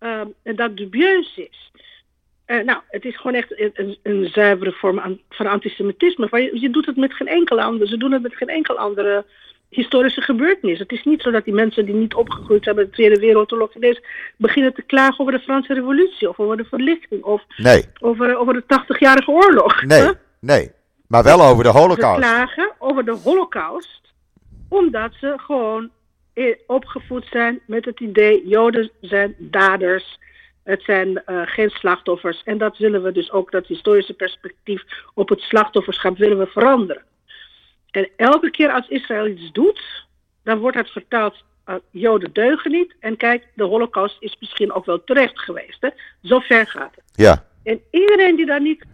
Um, 0.00 0.34
en 0.42 0.56
dat 0.56 0.76
dubieus 0.76 1.36
is. 1.36 1.70
Uh, 2.46 2.64
nou, 2.64 2.80
het 2.88 3.04
is 3.04 3.16
gewoon 3.16 3.36
echt 3.36 3.78
een, 3.78 3.98
een 4.02 4.28
zuivere 4.32 4.72
vorm 4.72 5.20
van 5.28 5.46
antisemitisme. 5.46 6.28
Je, 6.30 6.60
je, 6.60 6.70
doet 6.70 6.86
het 6.86 6.96
met 6.96 7.14
geen 7.14 7.28
enkel 7.28 7.60
andere. 7.60 7.90
Ze 7.90 7.96
doen 7.96 8.12
het 8.12 8.22
met 8.22 8.36
geen 8.36 8.48
enkel 8.48 8.78
andere 8.78 9.24
historische 9.76 10.20
gebeurtenis. 10.20 10.78
Het 10.78 10.92
is 10.92 11.04
niet 11.04 11.22
zo 11.22 11.30
dat 11.30 11.44
die 11.44 11.54
mensen 11.54 11.86
die 11.86 11.94
niet 11.94 12.14
opgegroeid 12.14 12.64
zijn 12.64 12.76
met 12.76 12.86
de 12.86 12.92
Tweede 12.92 13.18
Wereldoorlog 13.18 13.74
ineens 13.74 14.00
beginnen 14.36 14.74
te 14.74 14.82
klagen 14.82 15.20
over 15.20 15.32
de 15.32 15.38
Franse 15.38 15.74
Revolutie 15.74 16.28
of 16.28 16.38
over 16.38 16.56
de 16.56 16.64
verlichting 16.64 17.22
of 17.22 17.42
nee. 17.56 17.84
over, 18.00 18.36
over 18.36 18.54
de 18.54 18.62
80-jarige 18.62 19.30
oorlog. 19.30 19.82
Nee, 19.82 20.10
nee, 20.40 20.70
maar 21.08 21.22
wel 21.22 21.42
over 21.42 21.64
de 21.64 21.70
Holocaust. 21.70 22.22
Ze 22.24 22.28
klagen 22.28 22.72
over 22.78 23.04
de 23.04 23.16
Holocaust 23.24 24.00
omdat 24.68 25.12
ze 25.20 25.34
gewoon 25.36 25.90
opgevoed 26.66 27.26
zijn 27.30 27.60
met 27.66 27.84
het 27.84 28.00
idee 28.00 28.48
Joden 28.48 28.90
zijn 29.00 29.34
daders. 29.38 30.18
Het 30.64 30.82
zijn 30.82 31.08
uh, 31.26 31.42
geen 31.44 31.70
slachtoffers. 31.70 32.42
En 32.44 32.58
dat 32.58 32.78
willen 32.78 33.02
we 33.02 33.12
dus 33.12 33.32
ook, 33.32 33.50
dat 33.50 33.66
historische 33.66 34.14
perspectief 34.14 34.84
op 35.14 35.28
het 35.28 35.40
slachtofferschap 35.40 36.18
willen 36.18 36.38
we 36.38 36.46
veranderen. 36.46 37.02
En 37.90 38.08
elke 38.16 38.50
keer 38.50 38.70
als 38.72 38.88
Israël 38.88 39.26
iets 39.26 39.52
doet, 39.52 40.06
dan 40.42 40.58
wordt 40.58 40.76
het 40.76 40.90
vertaald, 40.90 41.44
uh, 41.66 41.74
Joden 41.90 42.32
deugen 42.32 42.70
niet. 42.70 42.94
En 43.00 43.16
kijk, 43.16 43.48
de 43.54 43.64
holocaust 43.64 44.16
is 44.20 44.36
misschien 44.40 44.72
ook 44.72 44.84
wel 44.84 45.04
terecht 45.04 45.38
geweest. 45.40 45.80
Hè? 45.80 45.88
Zo 46.22 46.38
ver 46.38 46.66
gaat 46.66 46.94
het. 46.94 47.04
Ja. 47.12 47.44
En 47.62 47.80
iedereen 47.90 48.36
die 48.36 48.46
daar 48.46 48.60
niet 48.60 48.84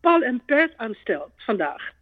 pal 0.00 0.20
en 0.20 0.42
pert 0.46 0.72
aan 0.76 0.94
stelt 0.94 1.30
vandaag, 1.36 1.92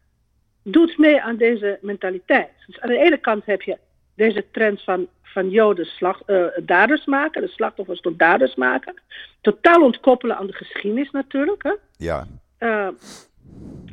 doet 0.63 0.99
mee 0.99 1.23
aan 1.23 1.37
deze 1.37 1.79
mentaliteit. 1.81 2.51
Dus 2.67 2.81
aan 2.81 2.89
de 2.89 2.99
ene 2.99 3.19
kant 3.19 3.47
heb 3.47 3.63
je 3.63 3.79
deze 4.15 4.45
trend 4.51 4.83
van, 4.83 5.09
van 5.23 5.51
Joden 5.51 5.87
slag, 5.87 6.23
uh, 6.27 6.47
daders 6.63 7.05
maken, 7.05 7.43
de 7.43 7.49
slachtoffers 7.49 8.01
tot 8.01 8.19
daders 8.19 8.55
maken. 8.55 8.95
Totaal 9.41 9.83
ontkoppelen 9.83 10.37
aan 10.37 10.47
de 10.47 10.53
geschiedenis 10.53 11.11
natuurlijk. 11.11 11.63
Hè? 11.63 11.73
Ja. 11.97 12.27
Uh, 12.59 12.89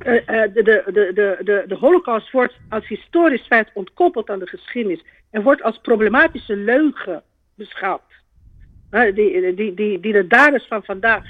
de, 0.05 0.51
de, 0.53 0.83
de, 0.91 1.37
de, 1.43 1.63
de 1.67 1.75
holocaust 1.75 2.31
wordt 2.31 2.53
als 2.69 2.87
historisch 2.87 3.45
feit 3.47 3.69
ontkoppeld 3.73 4.29
aan 4.29 4.39
de 4.39 4.47
geschiedenis 4.47 5.03
en 5.31 5.41
wordt 5.41 5.63
als 5.63 5.77
problematische 5.77 6.55
leugen 6.55 7.23
beschouwd. 7.55 8.01
die, 8.89 9.55
die, 9.55 9.73
die, 9.73 9.99
die 9.99 10.13
de 10.13 10.27
daders 10.27 10.67
van 10.67 10.83
vandaag 10.83 11.23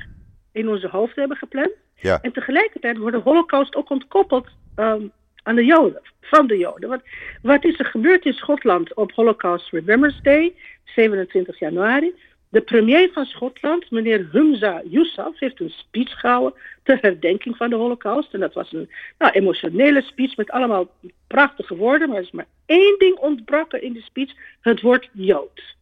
in 0.52 0.70
onze 0.70 0.88
hoofd 0.88 1.16
hebben 1.16 1.38
gepland. 1.38 1.72
Ja. 1.96 2.20
En 2.22 2.32
tegelijkertijd 2.32 2.98
wordt 2.98 3.16
de 3.16 3.22
holocaust 3.22 3.76
ook 3.76 3.90
ontkoppeld 3.90 4.48
um, 4.76 5.12
aan 5.44 5.56
de 5.56 5.66
Joden, 5.66 6.02
van 6.22 6.48
de 6.48 6.58
Joden. 6.58 6.90
Wat, 6.90 7.02
wat 7.42 7.64
is 7.64 7.80
er 7.80 7.86
gebeurd 7.86 8.26
in 8.26 8.34
Schotland 8.34 8.94
op 8.94 9.12
Holocaust 9.12 9.72
Remembrance 9.72 10.22
Day, 10.22 10.54
27 10.84 11.60
januari? 11.60 12.14
De 12.56 12.62
premier 12.62 13.10
van 13.14 13.26
Schotland, 13.26 13.92
meneer 13.92 14.28
Humza 14.32 14.82
Yousaf, 14.90 15.40
heeft 15.40 15.60
een 15.60 15.70
speech 15.70 16.20
gehouden 16.20 16.60
ter 16.84 16.98
herdenking 17.02 17.58
van 17.58 17.70
de 17.70 17.76
Holocaust. 17.76 18.34
En 18.34 18.40
dat 18.40 18.54
was 18.54 18.74
een 18.74 18.90
nou, 19.18 19.32
emotionele 19.32 20.02
speech 20.02 20.36
met 20.36 20.50
allemaal 20.50 20.90
prachtige 21.28 21.76
woorden. 21.76 22.10
Maar 22.10 22.18
er 22.18 22.24
is 22.24 22.32
maar 22.32 22.48
één 22.66 22.96
ding 22.98 23.18
ontbroken 23.18 23.82
in 23.82 23.94
de 23.94 24.02
speech: 24.02 24.32
het 24.62 24.82
woord 24.82 25.10
Jood. 25.14 25.76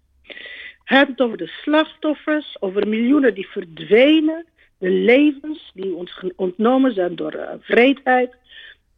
Hij 0.84 0.98
had 0.98 1.08
het 1.08 1.22
over 1.22 1.38
de 1.38 1.48
slachtoffers, 1.48 2.58
over 2.60 2.88
miljoenen 2.88 3.34
die 3.34 3.48
verdwenen, 3.48 4.46
de 4.78 4.90
levens 4.90 5.72
die 5.74 5.94
ons 5.94 6.24
ontnomen 6.36 6.94
zijn 6.94 7.16
door 7.16 7.36
uh, 7.36 7.50
vreedheid. 7.60 8.36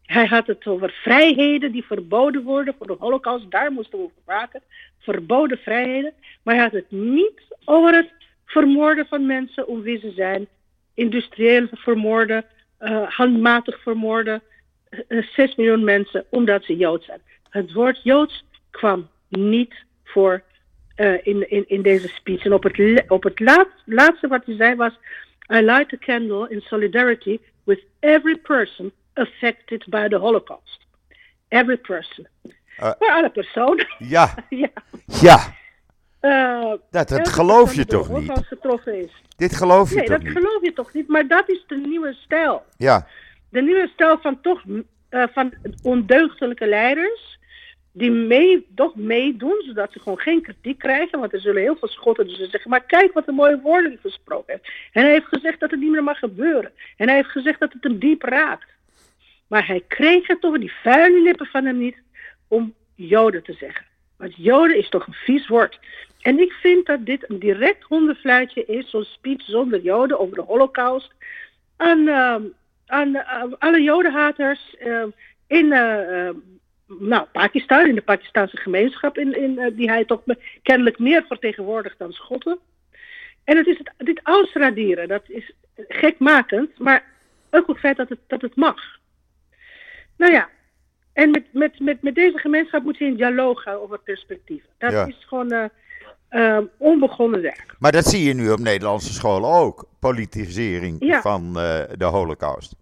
Hij 0.05 0.25
had 0.25 0.47
het 0.47 0.67
over 0.67 0.91
vrijheden 1.01 1.71
die 1.71 1.85
verboden 1.85 2.43
worden 2.43 2.75
voor 2.77 2.87
de 2.87 2.95
holocaust. 2.99 3.51
Daar 3.51 3.71
moesten 3.71 3.99
we 3.99 4.03
over 4.03 4.21
praten. 4.25 4.61
Verboden 4.99 5.57
vrijheden. 5.57 6.13
Maar 6.43 6.55
hij 6.55 6.63
had 6.63 6.73
het 6.73 6.91
niet 6.91 7.41
over 7.63 7.95
het 7.95 8.11
vermoorden 8.45 9.05
van 9.05 9.25
mensen 9.25 9.67
om 9.67 9.81
wie 9.81 9.99
ze 9.99 10.11
zijn. 10.11 10.47
Industrieel 10.93 11.67
vermoorden, 11.71 12.45
uh, 12.81 13.09
handmatig 13.09 13.81
vermoorden. 13.81 14.41
Uh, 14.89 15.17
eh, 15.17 15.27
6 15.27 15.55
miljoen 15.55 15.83
mensen 15.83 16.25
omdat 16.29 16.63
ze 16.63 16.75
Jood 16.75 17.03
zijn. 17.03 17.21
Het 17.49 17.73
woord 17.73 18.03
Joods 18.03 18.45
kwam 18.71 19.09
niet 19.29 19.73
voor 20.03 20.43
in, 21.23 21.67
in, 21.67 21.81
deze 21.81 22.07
speech. 22.07 22.45
En 22.45 22.53
op 22.53 22.63
het, 22.63 23.03
op 23.07 23.23
het 23.23 23.39
laat, 23.39 23.67
laatste 23.85 24.27
wat 24.27 24.45
hij 24.45 24.55
zei 24.55 24.75
was... 24.75 24.93
I 25.53 25.61
light 25.61 25.93
a 25.93 25.97
candle 25.97 26.49
in 26.49 26.61
solidarity 26.61 27.39
with 27.63 27.83
every 27.99 28.35
person 28.35 28.91
affected 29.15 29.86
by 29.89 30.08
the 30.08 30.17
Holocaust. 30.17 30.86
Every 31.47 31.78
person. 31.78 32.28
Uh, 32.43 32.91
Voor 32.99 33.12
alle 33.12 33.30
personen. 33.30 33.88
Ja. 34.15 34.36
ja. 34.49 34.69
ja. 35.06 35.54
Uh, 36.21 36.73
dat, 36.91 37.10
dat 37.10 37.30
geloof 37.30 37.73
je 37.73 37.86
toch 37.86 38.10
niet? 38.10 38.32
Is. 38.86 39.12
Dit 39.38 39.56
geloof 39.56 39.89
je 39.89 39.95
nee, 39.95 40.06
toch 40.06 40.17
niet? 40.17 40.23
Nee, 40.23 40.34
dat 40.34 40.43
geloof 40.43 40.62
je 40.62 40.73
toch 40.73 40.93
niet, 40.93 41.08
maar 41.08 41.28
dat 41.28 41.49
is 41.49 41.63
de 41.67 41.75
nieuwe 41.75 42.13
stijl. 42.13 42.63
Ja. 42.78 43.08
De 43.49 43.62
nieuwe 43.62 43.89
stijl 43.93 44.17
van 44.21 44.41
toch 44.41 44.63
uh, 45.10 45.23
van 45.34 45.54
ondeugdelijke 45.84 46.67
leiders 46.67 47.39
die 47.91 48.12
mee, 48.12 48.67
toch 48.75 48.95
meedoen, 48.95 49.63
zodat 49.65 49.91
ze 49.91 49.99
gewoon 49.99 50.19
geen 50.19 50.41
kritiek 50.41 50.78
krijgen. 50.78 51.19
Want 51.19 51.34
er 51.34 51.39
zullen 51.39 51.62
heel 51.62 51.75
veel 51.75 51.88
schotten 51.88 52.28
dus 52.28 52.49
zeggen, 52.49 52.69
maar 52.69 52.86
kijk 52.86 53.13
wat 53.13 53.28
een 53.28 53.36
mooie 53.36 53.62
woorden 53.62 53.91
hij 53.91 53.99
gesproken 54.01 54.54
heeft. 54.54 54.69
En 54.91 55.04
hij 55.04 55.12
heeft 55.12 55.28
gezegd 55.28 55.60
dat 55.60 55.71
het 55.71 55.80
niet 55.80 55.91
meer 55.91 56.04
mag 56.04 56.19
gebeuren. 56.19 56.71
En 56.97 57.08
hij 57.08 57.15
heeft 57.15 57.30
gezegd 57.30 57.60
dat 57.60 57.73
het 57.73 57.84
hem 57.84 57.99
diep 57.99 58.21
raakt. 58.21 58.69
Maar 59.47 59.67
hij 59.67 59.84
kreeg 59.88 60.27
het 60.27 60.41
toch, 60.41 60.58
die 60.58 60.73
vuile 60.84 61.21
lippen 61.21 61.45
van 61.45 61.65
hem 61.65 61.77
niet, 61.77 61.97
om 62.47 62.73
Joden 62.95 63.43
te 63.43 63.53
zeggen. 63.53 63.86
Want 64.17 64.34
Joden 64.36 64.77
is 64.77 64.89
toch 64.89 65.08
een 65.08 65.13
vies 65.13 65.47
woord. 65.47 65.79
En 66.21 66.39
ik 66.39 66.51
vind 66.51 66.86
dat 66.86 67.05
dit 67.05 67.29
een 67.29 67.39
direct 67.39 67.84
hondenfluitje 67.84 68.65
is, 68.65 68.89
zo'n 68.89 69.03
speech 69.03 69.41
zonder 69.41 69.81
Joden 69.81 70.19
over 70.19 70.36
de 70.36 70.41
Holocaust. 70.41 71.13
Aan, 71.77 71.99
uh, 71.99 72.36
aan 72.86 73.15
uh, 73.15 73.43
alle 73.60 73.81
Jodenhaters 73.81 74.75
uh, 74.86 75.03
in 75.47 75.67
nou, 76.88 77.25
Pakistan, 77.31 77.88
in 77.88 77.95
de 77.95 78.01
Pakistanse 78.01 78.58
gemeenschap, 78.58 79.17
in, 79.17 79.41
in, 79.41 79.73
die 79.75 79.89
hij 79.89 80.05
toch 80.05 80.21
kennelijk 80.63 80.99
meer 80.99 81.23
vertegenwoordigt 81.27 81.97
dan 81.99 82.12
Schotten. 82.12 82.60
En 83.43 83.58
het 83.58 83.67
is 83.67 83.77
het, 83.77 83.91
dit 83.97 84.19
ausradieren, 84.23 85.08
dat 85.08 85.23
is 85.27 85.51
gekmakend, 85.75 86.79
maar 86.79 87.03
ook 87.51 87.67
het 87.67 87.79
feit 87.79 87.97
dat 87.97 88.10
het, 88.10 88.19
dat 88.27 88.41
het 88.41 88.55
mag. 88.55 88.99
Nou 90.17 90.32
ja, 90.32 90.49
en 91.13 91.32
met, 91.32 91.43
met, 91.51 91.80
met, 91.80 92.01
met 92.01 92.15
deze 92.15 92.38
gemeenschap 92.38 92.84
moet 92.84 92.97
je 92.97 93.06
in 93.06 93.15
dialoog 93.15 93.62
gaan 93.62 93.75
over 93.75 93.99
perspectieven. 93.99 94.69
Dat 94.78 95.08
is 95.08 95.25
gewoon, 95.28 95.54
uh, 95.54 95.63
uh, 96.32 96.60
onbegonnen 96.78 97.41
werk. 97.41 97.75
Maar 97.80 97.91
dat 97.91 98.06
zie 98.06 98.28
je 98.28 98.34
nu 98.34 98.51
op 98.51 98.60
Nederlandse 98.60 99.13
scholen 99.13 99.49
ook. 99.49 99.86
Politisering 99.99 100.95
Ja. 100.99 101.21
van 101.21 101.60
eh, 101.60 101.80
de 101.97 102.06
holocaust. 102.06 102.75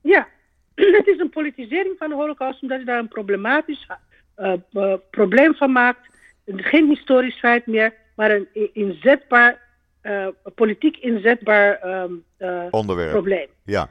Ja, 0.00 0.28
het 0.98 1.06
is 1.06 1.18
een 1.18 1.30
politisering 1.30 1.94
van 1.98 2.08
de 2.08 2.14
holocaust 2.14 2.62
omdat 2.62 2.78
je 2.78 2.84
daar 2.84 2.98
een 2.98 3.08
problematisch 3.08 3.86
eh, 4.34 4.52
eh, 4.72 4.94
probleem 5.10 5.54
van 5.54 5.72
maakt. 5.72 6.08
Geen 6.46 6.88
historisch 6.88 7.38
feit 7.38 7.66
meer, 7.66 7.94
maar 8.16 8.30
een 8.30 8.48
inzetbaar, 8.72 9.60
eh, 10.00 10.26
politiek 10.54 10.96
inzetbaar 10.96 11.74
ehm, 11.78 12.12
eh, 12.36 12.62
Onderwerp. 12.70 13.10
probleem. 13.10 13.46
Ja. 13.64 13.90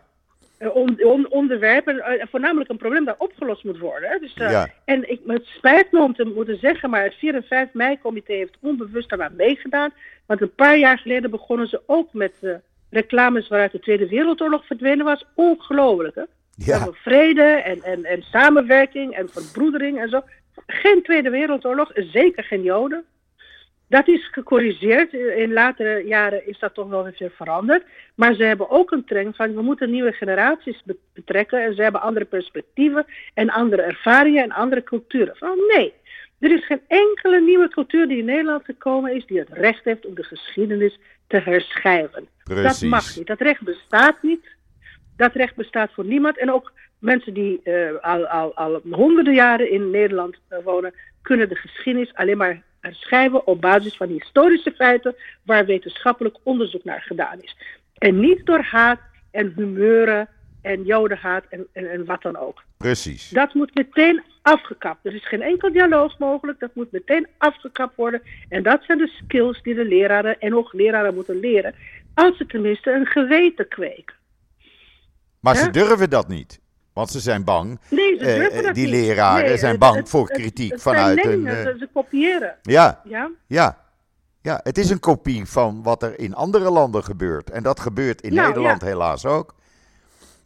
Eh, 0.59 0.75
on- 0.75 1.03
on- 1.03 1.29
onderwerp 1.29 1.87
en 1.87 1.99
eh, 1.99 2.25
voornamelijk 2.29 2.69
een 2.69 2.77
probleem 2.77 3.05
dat 3.05 3.15
opgelost 3.17 3.63
moet 3.63 3.77
worden. 3.77 4.21
Dus, 4.21 4.33
eh, 4.33 4.51
Ja. 4.51 4.67
En 4.85 5.09
ik, 5.11 5.19
het 5.27 5.45
spijt 5.45 5.91
me 5.91 5.99
om 6.01 6.13
te 6.13 6.23
moeten 6.35 6.57
zeggen, 6.59 6.89
maar 6.89 7.03
het 7.03 7.13
4 7.15 7.35
en 7.35 7.43
5 7.43 7.69
mei-comité 7.73 8.33
heeft 8.33 8.57
onbewust 8.61 9.09
daaraan 9.09 9.35
meegedaan. 9.35 9.91
Want 10.25 10.41
een 10.41 10.55
paar 10.55 10.77
jaar 10.77 10.97
geleden 10.97 11.29
begonnen 11.31 11.67
ze 11.67 11.81
ook 11.85 12.13
met 12.13 12.33
reclames 12.89 13.47
waaruit 13.47 13.71
de 13.71 13.79
Tweede 13.79 14.07
Wereldoorlog 14.07 14.65
verdwenen 14.65 15.05
was. 15.05 15.25
Ongelooflijk, 15.35 16.15
hè? 16.15 16.23
Ja. 16.55 16.75
Over 16.75 16.95
vrede 16.95 17.41
en, 17.43 17.83
en, 17.83 18.05
en 18.05 18.21
samenwerking 18.21 19.13
en 19.13 19.29
verbroedering 19.29 19.99
en 20.01 20.09
zo. 20.09 20.21
Geen 20.67 21.03
Tweede 21.03 21.29
Wereldoorlog, 21.29 21.91
zeker 21.95 22.43
geen 22.43 22.61
Joden. 22.63 23.03
Dat 23.89 24.07
is 24.07 24.29
gecorrigeerd. 24.31 25.13
In 25.13 25.53
latere 25.53 26.03
jaren 26.05 26.47
is 26.47 26.59
dat 26.59 26.73
toch 26.73 26.89
wel 26.89 27.03
weer 27.03 27.31
veranderd. 27.35 27.83
Maar 28.15 28.33
ze 28.33 28.43
hebben 28.43 28.69
ook 28.69 28.91
een 28.91 29.05
trend 29.05 29.35
van 29.35 29.55
we 29.55 29.61
moeten 29.61 29.91
nieuwe 29.91 30.11
generaties 30.11 30.81
be- 30.85 30.97
betrekken. 31.13 31.63
En 31.63 31.75
ze 31.75 31.81
hebben 31.81 32.01
andere 32.01 32.25
perspectieven 32.25 33.05
en 33.33 33.49
andere 33.49 33.81
ervaringen 33.81 34.43
en 34.43 34.51
andere 34.51 34.83
culturen. 34.83 35.35
Van 35.37 35.57
nee, 35.75 35.93
er 36.39 36.51
is 36.51 36.65
geen 36.65 36.81
enkele 36.87 37.41
nieuwe 37.41 37.69
cultuur 37.69 38.07
die 38.07 38.17
in 38.17 38.25
Nederland 38.25 38.65
gekomen 38.65 39.15
is 39.15 39.25
die 39.25 39.39
het 39.39 39.49
recht 39.51 39.83
heeft 39.83 40.05
om 40.05 40.15
de 40.15 40.23
geschiedenis 40.23 40.99
te 41.27 41.37
herschrijven. 41.37 42.27
Dat 42.43 42.57
Precies. 42.57 42.89
mag 42.89 43.15
niet. 43.15 43.27
Dat 43.27 43.41
recht 43.41 43.61
bestaat 43.61 44.17
niet. 44.21 44.45
Dat 45.17 45.33
recht 45.33 45.55
bestaat 45.55 45.93
voor 45.93 46.05
niemand. 46.05 46.37
En 46.37 46.51
ook 46.51 46.71
mensen 46.99 47.33
die 47.33 47.61
eh, 47.63 47.91
al, 48.01 48.27
al, 48.27 48.55
al 48.55 48.81
honderden 48.91 49.33
jaren 49.33 49.71
in 49.71 49.89
Nederland 49.89 50.37
eh, 50.47 50.59
wonen, 50.63 50.93
kunnen 51.21 51.49
de 51.49 51.55
geschiedenis 51.55 52.13
alleen 52.13 52.37
maar 52.37 52.61
herschrijven 52.79 53.47
op 53.47 53.61
basis 53.61 53.97
van 53.97 54.07
historische 54.07 54.71
feiten 54.71 55.15
waar 55.43 55.65
wetenschappelijk 55.65 56.37
onderzoek 56.43 56.83
naar 56.83 57.01
gedaan 57.01 57.41
is. 57.41 57.57
En 57.97 58.19
niet 58.19 58.45
door 58.45 58.61
haat 58.61 58.99
en 59.31 59.53
humeuren 59.55 60.27
en 60.61 60.83
jodenhaat 60.83 61.43
en, 61.49 61.67
en, 61.73 61.91
en 61.91 62.05
wat 62.05 62.21
dan 62.21 62.37
ook. 62.37 62.63
Precies. 62.77 63.29
Dat 63.29 63.53
moet 63.53 63.75
meteen 63.75 64.23
afgekapt. 64.41 65.05
Er 65.05 65.15
is 65.15 65.27
geen 65.27 65.41
enkel 65.41 65.71
dialoog 65.71 66.17
mogelijk. 66.17 66.59
Dat 66.59 66.75
moet 66.75 66.91
meteen 66.91 67.27
afgekapt 67.37 67.95
worden. 67.95 68.21
En 68.49 68.63
dat 68.63 68.83
zijn 68.83 68.97
de 68.97 69.07
skills 69.23 69.61
die 69.61 69.75
de 69.75 69.85
leraren 69.85 70.39
en 70.39 70.51
hoogleraren 70.51 71.15
moeten 71.15 71.39
leren. 71.39 71.75
Als 72.13 72.37
ze 72.37 72.45
tenminste 72.45 72.91
een 72.91 73.05
geweten 73.05 73.67
kweken. 73.67 74.15
Maar 75.39 75.55
ze 75.55 75.69
durven 75.69 76.09
dat 76.09 76.27
niet. 76.27 76.59
Want 76.99 77.11
ze 77.11 77.19
zijn 77.19 77.43
bang. 77.43 77.79
Nee, 77.89 78.17
ze 78.19 78.25
Eh, 78.25 78.35
durven 78.35 78.63
dat 78.63 78.75
die 78.75 78.83
niet. 78.87 78.93
leraren 78.93 79.45
Nee, 79.47 79.57
zijn 79.57 79.77
bang 79.77 79.95
het- 79.95 80.09
voor 80.09 80.27
het- 80.27 80.37
kritiek 80.37 80.71
het 80.71 80.81
vanuit 80.81 81.19
zijn 81.21 81.29
leningen, 81.29 81.57
eh, 81.57 81.63
Ze, 81.71 81.75
ze 81.79 81.89
kopiëren. 81.93 82.55
Ja, 82.61 83.01
Ja? 83.03 83.29
ja. 83.47 83.77
Ja, 84.41 84.59
het 84.63 84.77
is 84.77 84.89
een 84.89 84.99
kopie 84.99 85.45
van 85.45 85.83
wat 85.83 86.03
er 86.03 86.19
in 86.19 86.33
andere 86.35 86.69
landen 86.69 87.03
gebeurt. 87.03 87.49
En 87.49 87.63
dat 87.63 87.79
gebeurt 87.79 88.21
in 88.21 88.33
Nou, 88.33 88.47
Nederland 88.47 88.81
ja. 88.81 88.87
helaas 88.87 89.25
ook. 89.25 89.55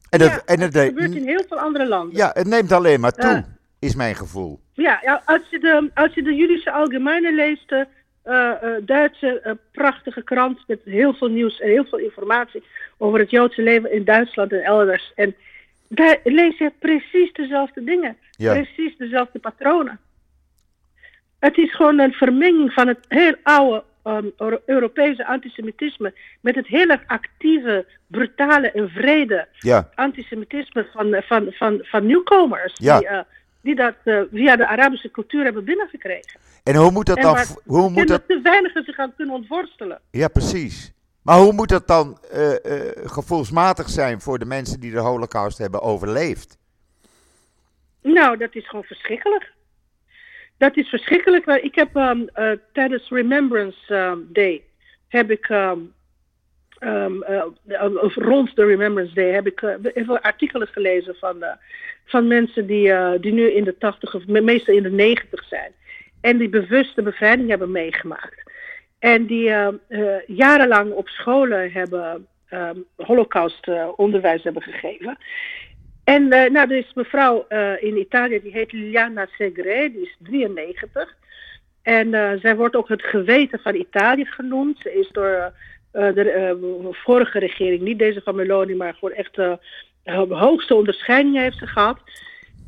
En, 0.10 0.20
dat, 0.20 0.30
ja, 0.30 0.42
en 0.46 0.60
het, 0.60 0.74
het 0.74 0.86
gebeurt 0.88 1.16
in 1.16 1.28
heel 1.28 1.44
veel 1.48 1.60
andere 1.60 1.88
landen. 1.88 2.16
ja, 2.18 2.32
het 2.34 2.48
neemt 2.48 2.72
alleen 2.72 3.00
maar 3.00 3.12
toe, 3.12 3.30
Ja. 3.32 3.46
is 3.80 3.96
mijn 3.96 4.16
gevoel. 4.16 4.60
Ja, 4.74 5.00
ja 5.02 5.22
als, 5.26 5.42
je 5.50 5.60
de, 5.60 5.89
als 5.94 6.13
je 6.13 6.24
de 6.24 6.72
Allgemeine 6.72 7.34
leest, 7.34 7.70
de 7.70 7.88
eh, 8.24 8.50
eh, 8.52 8.82
Duitse 8.86 9.39
eh, 9.39 9.52
prachtige 9.72 10.24
krant 10.24 10.60
met 10.68 10.80
heel 10.86 11.13
veel 11.13 11.28
nieuws 11.30 11.60
en 11.60 11.70
heel 11.70 11.86
veel 11.86 12.00
informatie 12.00 12.63
over 12.98 13.20
het 13.20 13.30
Joodse 13.30 13.62
leven 13.62 13.92
in 13.92 14.04
Duitsland 14.04 14.52
en 14.52 14.63
elders. 14.63 15.12
En 15.16 15.36
daar 15.88 16.19
lees 16.24 16.58
je 16.58 16.72
precies 16.80 17.34
dezelfde 17.34 17.84
dingen, 17.84 18.17
Ja. 18.32 18.54
precies 18.54 18.98
dezelfde 18.98 19.39
patronen. 19.39 20.00
Het 21.39 21.58
is 21.58 21.76
gewoon 21.76 22.00
een 22.00 22.13
vermenging 22.13 22.74
van 22.74 22.88
het 22.88 23.06
heel 23.08 23.36
oude 23.43 23.84
ehm, 24.04 24.26
Euro- 24.38 24.62
Europese 24.65 25.26
antisemitisme 25.26 26.13
met 26.41 26.56
het 26.56 26.67
heel 26.67 26.88
erg 26.88 27.02
actieve, 27.08 27.86
brutale 28.08 28.72
en 28.72 28.89
vrede 28.89 29.48
Ja, 29.60 29.89
antisemitisme 29.96 30.88
van, 30.93 31.22
van, 31.26 31.48
van, 31.52 31.80
van 31.82 32.06
nieuwkomers. 32.06 32.74
Ja. 32.78 32.98
Die, 33.00 33.08
eh, 33.08 33.19
die 33.62 33.76
dat 33.76 33.96
eh, 34.04 34.22
via 34.32 34.56
de 34.56 34.67
Arabische 34.67 35.12
cultuur 35.12 35.43
hebben 35.43 35.63
binnengekregen. 35.65 36.39
en 36.63 36.76
hoe 36.76 36.91
moet 36.91 37.06
dat 37.06 37.17
En 37.17 37.24
dan... 37.24 37.38
Hoe 37.65 37.89
moet 37.89 38.08
dat, 38.08 38.28
te 38.28 38.39
weinigen 38.43 38.84
zich 38.84 38.98
aan 38.98 39.13
kunnen 39.15 39.36
ontworstelen. 39.36 40.00
ja, 40.12 40.28
precies. 40.28 40.91
Maar 41.24 41.38
hoe 41.38 41.54
moet 41.54 41.70
dat 41.70 41.88
dan 41.88 42.18
eh, 42.32 42.52
eh, 42.66 42.92
gevoelsmatig 43.04 43.90
zijn 43.90 44.22
voor 44.22 44.40
de 44.40 44.46
mensen 44.46 44.80
die 44.80 44.92
de 44.92 45.00
holocaust 45.00 45.58
hebben 45.58 45.82
overleefd? 45.82 46.58
Nou, 48.02 48.38
dat 48.38 48.56
is 48.56 48.68
gewoon 48.68 48.84
verschrikkelijk. 48.84 49.52
Dat 50.58 50.78
is 50.78 50.90
verschrikkelijk. 50.90 51.46
Ik 51.46 51.76
heb 51.76 51.96
ehm, 51.96 52.22
eh, 52.34 52.52
tijdens 52.74 53.10
Remembrance 53.10 53.96
ehm, 53.96 54.18
Day 54.28 54.64
heb 55.08 55.32
ik 55.32 55.50
ehm, 55.50 55.80
ehm, 56.80 57.22
eh, 57.22 57.44
eh, 57.68 57.96
of 57.96 58.16
rond 58.16 58.56
de 58.56 58.66
Remembrance 58.66 59.14
Day 59.14 59.32
heb 59.32 59.48
ik 59.48 59.60
heel 59.60 60.06
veel 60.06 60.20
artikelen 60.20 60.68
gelezen 60.68 61.16
van, 61.16 61.46
van 62.06 62.28
mensen 62.28 62.68
die, 62.68 63.20
die 63.20 63.34
nu 63.34 63.52
in 63.52 63.64
de 63.64 63.78
tachtig 63.78 64.16
of 64.16 64.28
me- 64.28 64.42
meestal 64.42 64.76
in 64.76 64.84
de 64.84 64.92
negentig 64.92 65.44
zijn. 65.48 65.72
En 66.22 66.38
die 66.38 66.50
bewuste 66.50 67.02
bevrijding 67.02 67.50
hebben 67.50 67.72
meegemaakt. 67.72 68.52
En 69.04 69.26
die 69.26 69.50
ehm, 69.50 69.76
eh, 69.88 70.28
jarenlang 70.28 70.92
op 70.92 71.08
scholen 71.08 71.72
hebben 71.72 72.28
ehm 72.50 72.78
holocaust 72.96 73.68
eh, 73.68 73.88
onderwijs 73.96 74.44
hebben 74.44 74.62
gegeven. 74.62 75.18
En 76.04 76.32
eh, 76.32 76.52
nou, 76.52 76.72
er 76.72 76.78
is 76.78 76.94
mevrouw 76.94 77.46
eh, 77.48 77.84
in 77.84 77.98
Italië, 77.98 78.42
die 78.42 78.52
heet 78.52 78.72
Liliana 78.72 79.28
Segre, 79.38 79.92
die 79.92 80.02
is 80.02 80.18
93. 80.20 81.16
En 81.82 82.13
eh, 82.13 82.39
zij 82.39 82.56
wordt 82.56 82.76
ook 82.76 82.88
het 82.88 83.04
geweten 83.04 83.60
van 83.60 83.76
Italië 83.76 84.26
genoemd. 84.26 84.80
Ze 84.80 84.94
is 84.94 85.10
door 85.12 85.54
eh, 85.92 86.13
de 86.13 86.32
eh, 86.32 86.56
vorige 86.92 87.39
regering, 87.39 87.82
niet 87.82 88.00
deze 88.00 88.22
van 88.24 88.36
Meloni, 88.36 88.76
maar 88.76 88.94
gewoon 88.94 89.16
echt 89.16 89.38
eh, 89.38 89.54
de 90.04 90.36
hoogste 90.36 90.76
onderscheiding 90.76 91.38
heeft 91.38 91.58
ze 91.58 91.68
gehad. 91.68 92.00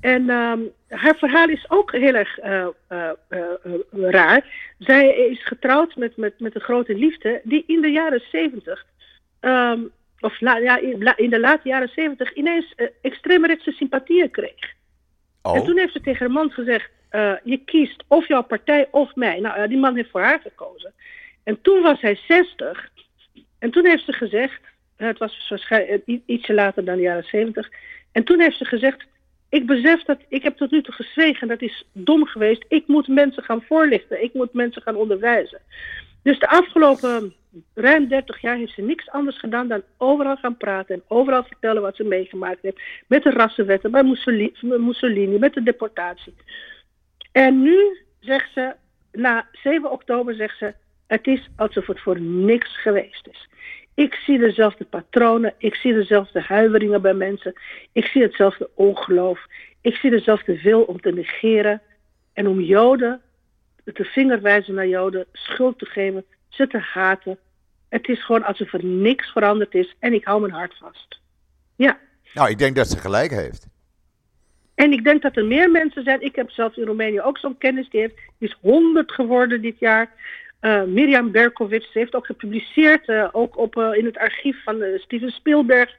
En 0.06 0.30
ehm, 0.30 0.60
haar 0.88 1.16
verhaal 1.16 1.50
is 1.50 1.66
ook 1.70 1.92
heel 1.92 2.14
erg 2.14 2.38
eh, 2.40 2.68
eh, 2.88 3.10
eh, 3.30 3.50
raar. 3.92 4.74
Zij 4.80 5.16
is 5.16 5.44
getrouwd 5.46 5.96
met, 5.96 6.18
met, 6.18 6.40
met 6.40 6.56
een 6.56 6.62
grote 6.62 6.96
liefde 6.96 7.42
die 7.44 7.64
in 7.68 7.82
de 7.82 7.92
jaren 7.92 8.22
zeventig, 8.32 8.86
ehm, 9.40 9.80
of 10.20 10.42
la- 10.42 10.58
ja, 10.58 10.78
in, 10.78 11.04
la- 11.04 11.18
in 11.18 11.30
de 11.30 11.40
late 11.40 11.68
jaren 11.70 11.90
zeventig, 11.96 12.34
ineens 12.34 12.76
extreemrechtse 13.02 13.72
sympathieën 13.72 14.32
kreeg. 14.32 14.74
En 15.42 15.52
Oh, 15.52 15.66
toen 15.66 15.78
heeft 15.78 15.94
ze 15.94 16.02
tegen 16.02 16.20
haar 16.20 16.32
man 16.32 16.52
gezegd: 16.52 16.90
Je 17.44 17.62
kiest 17.66 18.04
of 18.08 18.28
jouw 18.28 18.44
partij 18.44 18.88
of 18.92 19.16
mij. 19.16 19.40
Nou, 19.40 19.60
ja, 19.60 19.68
die 19.68 19.78
man 19.78 19.96
heeft 19.96 20.10
voor 20.10 20.22
haar 20.22 20.40
gekozen. 20.40 20.94
En 21.44 21.62
toen 21.62 21.82
was 21.82 22.02
hij 22.02 22.16
60. 22.28 22.90
En 23.60 23.72
toen 23.72 23.86
heeft 23.86 24.06
ze 24.06 24.14
gezegd: 24.14 24.62
Het 24.96 25.18
was 25.18 25.46
waarschijnlijk 25.50 26.04
ietsje 26.26 26.54
later 26.54 26.86
dan 26.86 26.96
de 26.96 27.02
jaren 27.02 27.24
70. 27.24 27.70
En 28.12 28.24
toen 28.24 28.40
heeft 28.40 28.58
ze 28.58 28.66
gezegd: 28.66 29.06
Ik 29.56 29.66
besef 29.66 30.04
dat 30.04 30.20
ik 30.28 30.44
heb 30.44 30.58
tot 30.58 30.72
nu 30.72 30.82
toe 30.82 30.94
gezwegen. 30.94 31.48
Dat 31.48 31.62
is 31.62 31.86
dom 31.92 32.26
geweest. 32.26 32.66
Ik 32.68 32.88
moet 32.88 33.08
mensen 33.08 33.44
gaan 33.44 33.62
voorlichten. 33.62 34.24
Ik 34.24 34.34
moet 34.34 34.54
mensen 34.54 34.82
gaan 34.82 34.96
onderwijzen. 34.96 35.62
Dus 36.24 36.40
de 36.40 36.48
afgelopen 36.48 37.34
ruim 37.74 38.08
30 38.08 38.42
jaar 38.42 38.58
heeft 38.58 38.74
ze 38.74 38.82
niks 38.82 39.10
anders 39.10 39.40
gedaan 39.40 39.68
dan 39.68 39.82
overal 39.98 40.36
gaan 40.36 40.58
praten 40.58 40.96
en 40.96 41.04
overal 41.08 41.44
vertellen 41.44 41.82
wat 41.82 41.96
ze 41.96 42.04
meegemaakt 42.04 42.62
heeft. 42.62 42.82
Met 43.08 43.24
de 43.24 43.30
rassenwetten, 43.30 43.92
bij 43.92 44.04
Mussolini, 44.04 44.54
Mussolini 44.62 45.38
met 45.38 45.54
de 45.54 45.64
deportatie. 45.64 46.36
En 47.32 47.62
nu 47.62 47.98
zegt 48.20 48.54
ze, 48.54 48.76
na 49.12 49.48
7 49.52 49.92
oktober 49.92 50.36
zegt 50.36 50.58
ze, 50.58 50.74
het 51.08 51.28
is 51.28 51.50
alsof 51.56 51.88
het 51.88 52.00
voor 52.00 52.22
niks 52.22 52.82
geweest 52.82 53.28
is. 53.28 53.50
Ik 53.96 54.14
zie 54.14 54.40
dezelfde 54.40 54.86
patronen, 54.86 55.54
ik 55.58 55.76
zie 55.76 55.94
dezelfde 55.94 56.42
huiveringen 56.42 57.02
bij 57.02 57.14
mensen, 57.14 57.54
ik 57.92 58.06
zie 58.06 58.22
hetzelfde 58.22 58.70
ongeloof, 58.74 59.46
ik 59.82 59.96
zie 59.96 60.10
dezelfde 60.10 60.62
wil 60.62 60.82
om 60.82 61.02
te 61.02 61.12
negeren 61.12 61.82
en 62.34 62.48
om 62.48 62.62
Joden, 62.62 63.22
de 63.84 64.04
vinger 64.04 64.42
wijzen 64.42 64.74
naar 64.74 64.88
Joden, 64.88 65.26
schuld 65.32 65.80
te 65.80 65.86
geven, 65.86 66.26
ze 66.50 66.68
te 66.68 66.78
haten. 66.78 67.38
Het 67.90 68.08
is 68.08 68.26
gewoon 68.26 68.44
alsof 68.44 68.74
er 68.74 68.86
niks 68.86 69.32
veranderd 69.32 69.74
is 69.74 69.96
en 70.00 70.14
ik 70.14 70.26
hou 70.26 70.42
mijn 70.42 70.54
hart 70.54 70.78
vast. 70.78 71.20
Ja. 71.76 72.00
nou, 72.34 72.50
ik 72.50 72.58
denk 72.58 72.76
dat 72.76 72.88
ze 72.88 72.98
gelijk 72.98 73.32
heeft. 73.32 73.68
En 74.76 74.92
ik 74.92 75.04
denk 75.04 75.22
dat 75.22 75.36
er 75.36 75.46
meer 75.46 75.72
mensen 75.72 76.04
zijn. 76.04 76.22
Ik 76.22 76.36
heb 76.36 76.50
zelfs 76.50 76.78
in 76.78 76.86
Roemenië 76.86 77.22
ook 77.22 77.38
zo'n 77.38 77.58
kennis. 77.58 77.90
Die, 77.90 78.00
heeft, 78.00 78.16
die 78.38 78.48
is 78.48 78.58
100 78.62 79.12
geworden 79.12 79.62
dit 79.62 79.80
jaar. 79.80 80.12
Uh, 80.66 80.84
Mirjam 80.84 81.32
Berkovic 81.32 81.84
ze 81.84 82.00
heeft 82.00 82.16
ook 82.16 82.26
gepubliceerd. 82.26 83.08
Uh, 83.08 83.28
ook 83.32 83.58
op, 83.58 83.76
uh, 83.76 83.90
in 83.94 84.06
het 84.06 84.18
archief 84.18 84.64
van 84.64 84.84
Steven 84.98 85.32
Spielberg. 85.32 85.96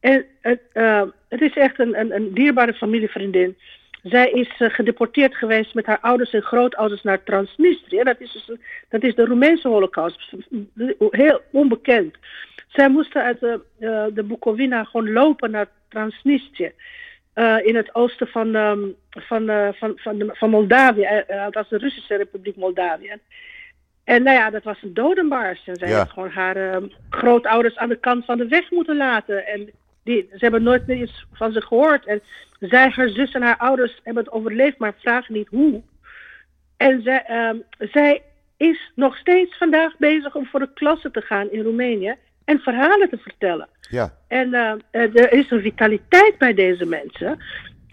En 0.00 0.24
het, 0.40 1.40
is 1.40 1.56
echt 1.56 1.78
een, 1.78 1.98
een, 1.98 2.14
een, 2.14 2.34
dierbare 2.34 2.74
familievriendin. 2.74 3.56
zij 4.02 4.30
is 4.30 4.48
gedeporteerd 4.56 5.34
geweest 5.34 5.74
met 5.74 5.86
haar 5.86 5.98
ouders 6.00 6.32
en 6.32 6.42
grootouders 6.42 7.02
naar 7.02 7.22
Transnistrië. 7.22 8.02
Dat 8.02 8.20
is, 8.20 8.32
dus, 8.32 8.58
dat 8.88 9.02
is 9.02 9.14
de 9.14 9.24
Roemeense 9.24 9.68
holocaust. 9.68 10.32
Heel 11.10 11.40
onbekend. 11.50 12.16
Zij 12.68 12.88
moesten 12.88 13.22
uit 13.22 13.40
de, 13.40 13.60
de 14.14 14.22
Bukovina 14.22 14.84
gewoon 14.84 15.12
lopen 15.12 15.50
naar 15.50 15.68
Transnistrië. 15.88 16.72
in 17.62 17.76
het 17.76 17.94
oosten 17.94 18.26
van, 18.26 18.54
um, 18.54 18.94
van, 19.10 19.72
van, 19.74 19.92
van, 19.96 20.30
van 20.32 20.50
Moldavië, 20.50 21.24
dat 21.50 21.62
is 21.62 21.68
de 21.68 21.78
Russische 21.78 22.16
Republiek 22.16 22.56
Moldavië. 22.56 23.20
En 24.04 24.22
nou 24.22 24.36
ja, 24.36 24.50
dat 24.50 24.62
was 24.62 24.82
een 24.82 24.94
dodenbaars. 24.94 25.66
En 25.66 25.76
zij 25.76 25.88
ja. 25.88 25.98
heeft 25.98 26.10
gewoon 26.10 26.30
haar 26.30 26.56
uh, 26.56 26.88
grootouders 27.10 27.76
aan 27.76 27.88
de 27.88 27.98
kant 27.98 28.24
van 28.24 28.38
de 28.38 28.48
weg 28.48 28.70
moeten 28.70 28.96
laten. 28.96 29.46
En 29.46 29.70
die, 30.02 30.28
ze 30.30 30.38
hebben 30.38 30.62
nooit 30.62 30.86
meer 30.86 31.02
iets 31.02 31.26
van 31.32 31.52
ze 31.52 31.60
gehoord. 31.60 32.06
En 32.06 32.22
zij, 32.60 32.88
haar 32.88 33.08
zus 33.08 33.32
en 33.32 33.42
haar 33.42 33.56
ouders 33.56 34.00
hebben 34.02 34.24
het 34.24 34.32
overleefd, 34.32 34.78
maar 34.78 34.94
vragen 34.98 35.34
niet 35.34 35.48
hoe. 35.48 35.82
En 36.76 37.02
zij, 37.02 37.24
uh, 37.30 37.88
zij 37.90 38.22
is 38.56 38.92
nog 38.94 39.16
steeds 39.16 39.56
vandaag 39.56 39.96
bezig 39.98 40.34
om 40.34 40.46
voor 40.46 40.60
de 40.60 40.72
klasse 40.74 41.10
te 41.10 41.20
gaan 41.20 41.50
in 41.50 41.62
Roemenië 41.62 42.14
en 42.44 42.58
verhalen 42.58 43.08
te 43.08 43.18
vertellen. 43.18 43.68
Ja. 43.80 44.14
En 44.28 44.48
uh, 44.48 44.72
er 44.92 45.32
is 45.32 45.50
een 45.50 45.60
vitaliteit 45.60 46.38
bij 46.38 46.54
deze 46.54 46.86
mensen. 46.86 47.38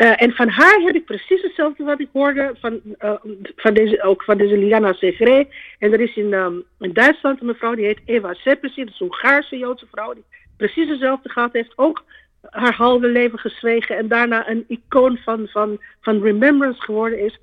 Uh, 0.02 0.22
en 0.22 0.32
van 0.32 0.50
haar 0.50 0.80
heb 0.80 0.96
ik 0.96 1.06
precies 1.06 1.42
hetzelfde 1.42 1.84
wat 1.84 2.00
ik 2.00 2.10
hoorde 2.14 2.56
van, 2.60 2.82
uh, 3.00 3.14
van 3.56 3.74
deze, 3.74 4.04
ook 4.04 4.24
van 4.24 4.38
deze 4.38 4.58
Liana 4.58 4.94
Segre. 4.94 5.48
En 5.80 5.94
er 5.94 6.00
is 6.00 6.16
in, 6.16 6.34
um, 6.34 6.64
in 6.80 6.94
Duitsland 6.94 7.40
een 7.40 7.46
mevrouw 7.46 7.76
die 7.76 7.86
heet 7.86 8.02
Eva 8.06 8.34
Seppesi, 8.34 8.84
dat 8.84 8.94
is 8.94 9.00
een 9.00 9.08
Hongaarse 9.08 9.58
Joodse 9.58 9.88
vrouw, 9.92 10.14
die 10.14 10.24
precies 10.58 10.90
hetzelfde 10.90 11.30
gehad 11.30 11.54
heeft. 11.54 11.74
Ook 11.76 12.04
haar 12.42 12.74
halve 12.74 13.08
leven 13.08 13.40
gezwegen 13.40 13.98
en 13.98 14.08
daarna 14.08 14.50
een 14.50 14.66
icoon 14.68 15.18
van, 15.18 15.48
van, 15.48 15.82
van 16.02 16.22
remembrance 16.22 16.82
geworden 16.82 17.20
is. 17.20 17.40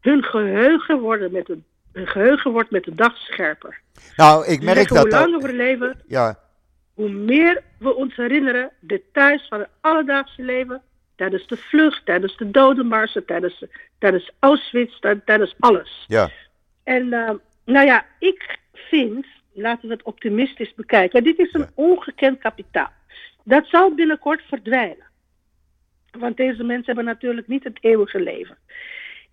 Hun 0.00 0.22
geheugen, 0.22 1.00
worden 1.00 1.32
met 1.32 1.46
de, 1.46 1.58
hun 1.92 2.06
geheugen 2.06 2.50
wordt 2.50 2.70
met 2.70 2.84
de 2.84 2.94
dag 2.94 3.16
scherper. 3.16 3.80
Nou, 4.16 4.46
ik 4.46 4.62
merk 4.62 4.88
dat... 4.88 4.98
Hoe 4.98 5.08
langer 5.08 5.40
we 5.40 5.52
leven, 5.52 6.02
ja. 6.06 6.38
hoe 6.94 7.10
meer 7.10 7.62
we 7.78 7.94
ons 7.94 8.16
herinneren, 8.16 8.70
details 8.80 9.46
van 9.48 9.58
het 9.58 9.68
alledaagse 9.80 10.42
leven 10.42 10.82
tijdens 11.22 11.46
de 11.46 11.56
vlucht, 11.56 12.06
tijdens 12.06 12.36
de 12.36 12.50
dodenmarsen, 12.50 13.24
tijdens, 13.24 13.64
tijdens 13.98 14.30
Auschwitz, 14.38 14.98
tijdens 15.24 15.54
alles. 15.58 16.04
Ja. 16.08 16.30
En 16.84 17.06
uh, 17.06 17.30
nou 17.64 17.86
ja, 17.86 18.06
ik 18.18 18.58
vind, 18.72 19.26
laten 19.52 19.88
we 19.88 19.94
het 19.94 20.02
optimistisch 20.02 20.74
bekijken, 20.74 21.24
dit 21.24 21.38
is 21.38 21.52
een 21.52 21.68
ongekend 21.74 22.38
kapitaal. 22.38 22.90
Dat 23.44 23.66
zal 23.66 23.94
binnenkort 23.94 24.42
verdwijnen. 24.42 25.06
Want 26.18 26.36
deze 26.36 26.64
mensen 26.64 26.86
hebben 26.86 27.04
natuurlijk 27.04 27.48
niet 27.48 27.64
het 27.64 27.78
eeuwige 27.80 28.20
leven. 28.20 28.56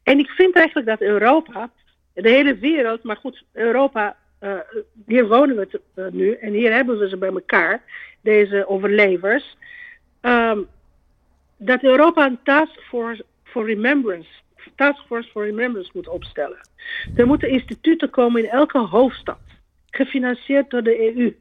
En 0.04 0.19
ik 0.19 0.30
vind 0.30 0.56
eigenlijk 0.56 0.88
dat 0.88 1.02
Europa, 1.02 1.71
de 2.13 2.30
hele 2.30 2.56
wereld, 2.56 3.04
maar 3.04 3.17
goed, 3.17 3.43
Europa, 3.54 4.17
uh, 4.41 4.60
hier 5.06 5.28
wonen 5.28 5.56
we 5.56 5.82
uh, 5.95 6.06
nu 6.12 6.34
en 6.34 6.54
hier 6.54 6.73
hebben 6.73 6.99
we 6.99 7.10
ze 7.10 7.17
bij 7.17 7.30
elkaar, 7.30 7.84
deze 8.21 8.67
overlevers. 8.67 9.58
Um, 10.21 10.67
dat 11.59 11.83
Europa 11.83 12.25
een 12.25 12.39
taskforce 12.43 13.25
for 13.43 13.65
remembrance, 13.65 14.29
taskforce 14.75 15.29
for 15.29 15.45
remembrance 15.45 15.89
moet 15.93 16.07
opstellen. 16.07 16.59
Er 17.15 17.27
moeten 17.27 17.49
instituten 17.49 18.09
komen 18.09 18.43
in 18.43 18.49
elke 18.49 18.77
hoofdstad, 18.77 19.39
gefinancierd 19.89 20.69
door 20.69 20.83
de 20.83 21.15
EU. 21.15 21.35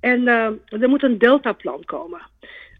En 0.00 0.20
uh, 0.20 0.80
er 0.82 0.88
moet 0.88 1.02
een 1.02 1.18
deltaplan 1.18 1.84
komen. 1.84 2.20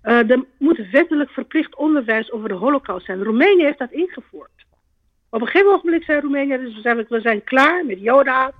Uh, 0.04 0.30
er 0.30 0.44
moet 0.58 0.90
wettelijk 0.90 1.30
verplicht 1.30 1.76
onderwijs 1.76 2.32
over 2.32 2.48
de 2.48 2.54
holocaust 2.54 3.06
zijn. 3.06 3.22
Roemenië 3.22 3.62
heeft 3.62 3.78
dat 3.78 3.92
ingevoerd. 3.92 4.50
Op 5.30 5.40
een 5.40 5.46
gegeven 5.46 5.80
moment 5.84 6.04
zei 6.04 6.20
Roemenië, 6.20 6.56
dus 6.56 6.74
we 6.74 6.80
zijn, 6.80 7.06
we 7.08 7.20
zijn 7.20 7.44
klaar 7.44 7.86
met 7.86 8.00
Joda, 8.00 8.52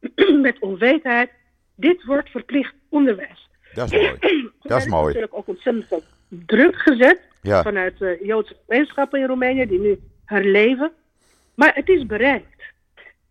met 0.46 0.58
onwetendheid. 0.58 1.30
Dit 1.74 2.04
wordt 2.04 2.30
verplicht 2.30 2.74
onderwijs. 2.88 3.48
Dat 3.74 3.92
is 3.92 4.00
mooi. 4.00 4.50
Dat 4.62 4.78
is 4.78 4.86
mooi. 4.86 5.06
natuurlijk 5.06 5.34
ook 5.34 5.48
ontzettend 5.48 6.04
druk 6.28 6.76
gezet 6.76 7.29
ja. 7.40 7.62
vanuit 7.62 7.98
de 7.98 8.18
Joodse 8.22 8.56
gemeenschappen 8.66 9.20
in 9.20 9.26
Roemenië, 9.26 9.66
die 9.66 9.80
nu 9.80 10.00
herleven. 10.24 10.92
Maar 11.54 11.74
het 11.74 11.88
is 11.88 12.06
bereikt. 12.06 12.62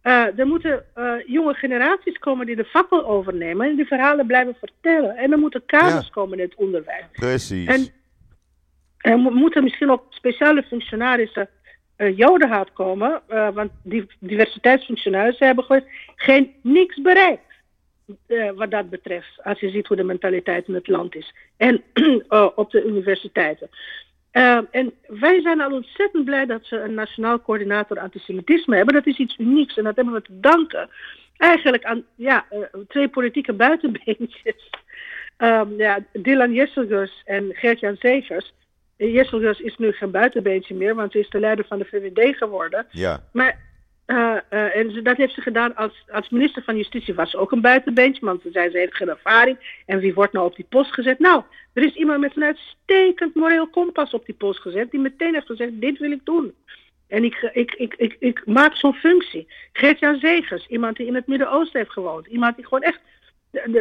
Uh, 0.03 0.39
er 0.39 0.47
moeten 0.47 0.85
uh, 0.97 1.13
jonge 1.25 1.53
generaties 1.53 2.17
komen 2.17 2.45
die 2.45 2.55
de 2.55 2.65
fakkel 2.65 3.05
overnemen 3.05 3.69
en 3.69 3.75
die 3.75 3.85
verhalen 3.85 4.25
blijven 4.25 4.55
vertellen. 4.59 5.17
En 5.17 5.31
er 5.31 5.37
moeten 5.37 5.65
kaders 5.65 6.05
ja. 6.05 6.11
komen 6.11 6.39
in 6.39 6.45
het 6.45 6.55
onderwijs. 6.55 7.05
Precies. 7.11 7.67
En 7.67 7.87
er 8.97 9.17
moeten 9.17 9.63
misschien 9.63 9.91
ook 9.91 10.05
speciale 10.09 10.63
functionarissen 10.63 11.49
uh, 11.97 12.17
jodenhaat 12.17 12.73
komen, 12.73 13.21
want 13.27 13.71
die 13.83 14.05
diversiteitsfunctionarissen 14.19 15.45
hebben 15.45 15.63
gewoon 15.63 15.83
geen 16.15 16.53
niks 16.61 17.01
bereikt. 17.01 17.48
Uh, 18.27 18.51
wat 18.51 18.71
dat 18.71 18.89
betreft, 18.89 19.43
als 19.43 19.59
je 19.59 19.69
ziet 19.69 19.87
hoe 19.87 19.97
de 19.97 20.03
mentaliteit 20.03 20.67
in 20.67 20.73
het 20.73 20.87
land 20.87 21.15
is. 21.15 21.33
En 21.57 21.83
uh, 21.93 22.49
op 22.55 22.71
de 22.71 22.83
universiteiten. 22.83 23.69
Uh, 24.33 24.59
en 24.71 24.93
wij 25.07 25.41
zijn 25.41 25.61
al 25.61 25.71
ontzettend 25.71 26.25
blij 26.25 26.45
dat 26.45 26.65
ze 26.65 26.79
een 26.79 26.93
nationaal 26.93 27.41
coördinator 27.41 27.99
antisemitisme 27.99 28.75
hebben. 28.75 28.93
Dat 28.93 29.07
is 29.07 29.17
iets 29.17 29.37
unieks 29.37 29.77
en 29.77 29.83
dat 29.83 29.95
hebben 29.95 30.13
we 30.13 30.21
te 30.21 30.39
danken 30.39 30.89
eigenlijk 31.39 31.83
aan 31.83 32.03
ja, 32.15 32.45
twee 32.87 33.09
politieke 33.09 33.53
buitenbeentjes. 33.53 34.69
Um, 35.37 35.75
ja, 35.85 35.99
Dylan 36.13 36.53
Jesselgus 36.53 37.21
en 37.25 37.49
Gert-Jan 37.53 37.95
Zegers. 37.99 38.53
Jesselgus 38.97 39.59
is 39.59 39.77
nu 39.77 39.91
geen 39.91 40.11
buitenbeentje 40.11 40.75
meer, 40.75 40.95
want 40.95 41.11
ze 41.11 41.19
is 41.19 41.29
de 41.29 41.39
leider 41.39 41.65
van 41.65 41.77
de 41.77 41.85
VVD 41.85 42.37
geworden. 42.37 42.85
Ja. 42.89 43.23
Maar 43.31 43.68
uh, 44.09 44.35
uh, 44.49 44.75
en 44.75 45.03
dat 45.03 45.17
heeft 45.17 45.33
ze 45.33 45.41
gedaan 45.41 45.75
als, 45.75 46.05
als 46.11 46.29
minister 46.29 46.63
van 46.63 46.77
Justitie. 46.77 47.13
Was 47.13 47.31
ze 47.31 47.37
ook 47.37 47.51
een 47.51 47.61
buitenbeentje, 47.61 48.25
want 48.25 48.41
ze 48.41 48.51
zei 48.51 48.69
ze 48.69 48.77
heeft 48.77 48.95
geen 48.95 49.09
ervaring. 49.09 49.81
En 49.85 49.99
wie 49.99 50.13
wordt 50.13 50.33
nou 50.33 50.45
op 50.45 50.55
die 50.55 50.65
post 50.69 50.93
gezet? 50.93 51.19
Nou, 51.19 51.43
er 51.73 51.83
is 51.83 51.93
iemand 51.93 52.19
met 52.19 52.35
een 52.35 52.43
uitstekend 52.43 53.35
moreel 53.35 53.67
kompas 53.67 54.13
op 54.13 54.25
die 54.25 54.35
post 54.35 54.59
gezet. 54.59 54.91
Die 54.91 54.99
meteen 54.99 55.33
heeft 55.33 55.45
gezegd, 55.45 55.71
dit 55.73 55.97
wil 55.97 56.11
ik 56.11 56.25
doen. 56.25 56.53
En 57.07 57.23
ik, 57.23 57.49
ik, 57.53 57.73
ik, 57.73 57.93
ik, 57.97 58.15
ik 58.19 58.45
maak 58.45 58.75
zo'n 58.75 58.93
functie. 58.93 59.47
Gert-Jan 59.73 60.19
Zegers, 60.19 60.67
iemand 60.67 60.97
die 60.97 61.07
in 61.07 61.15
het 61.15 61.27
Midden-Oosten 61.27 61.79
heeft 61.79 61.93
gewoond. 61.93 62.27
Iemand 62.27 62.55
die 62.55 62.65
gewoon 62.67 62.83
echt, 62.83 62.99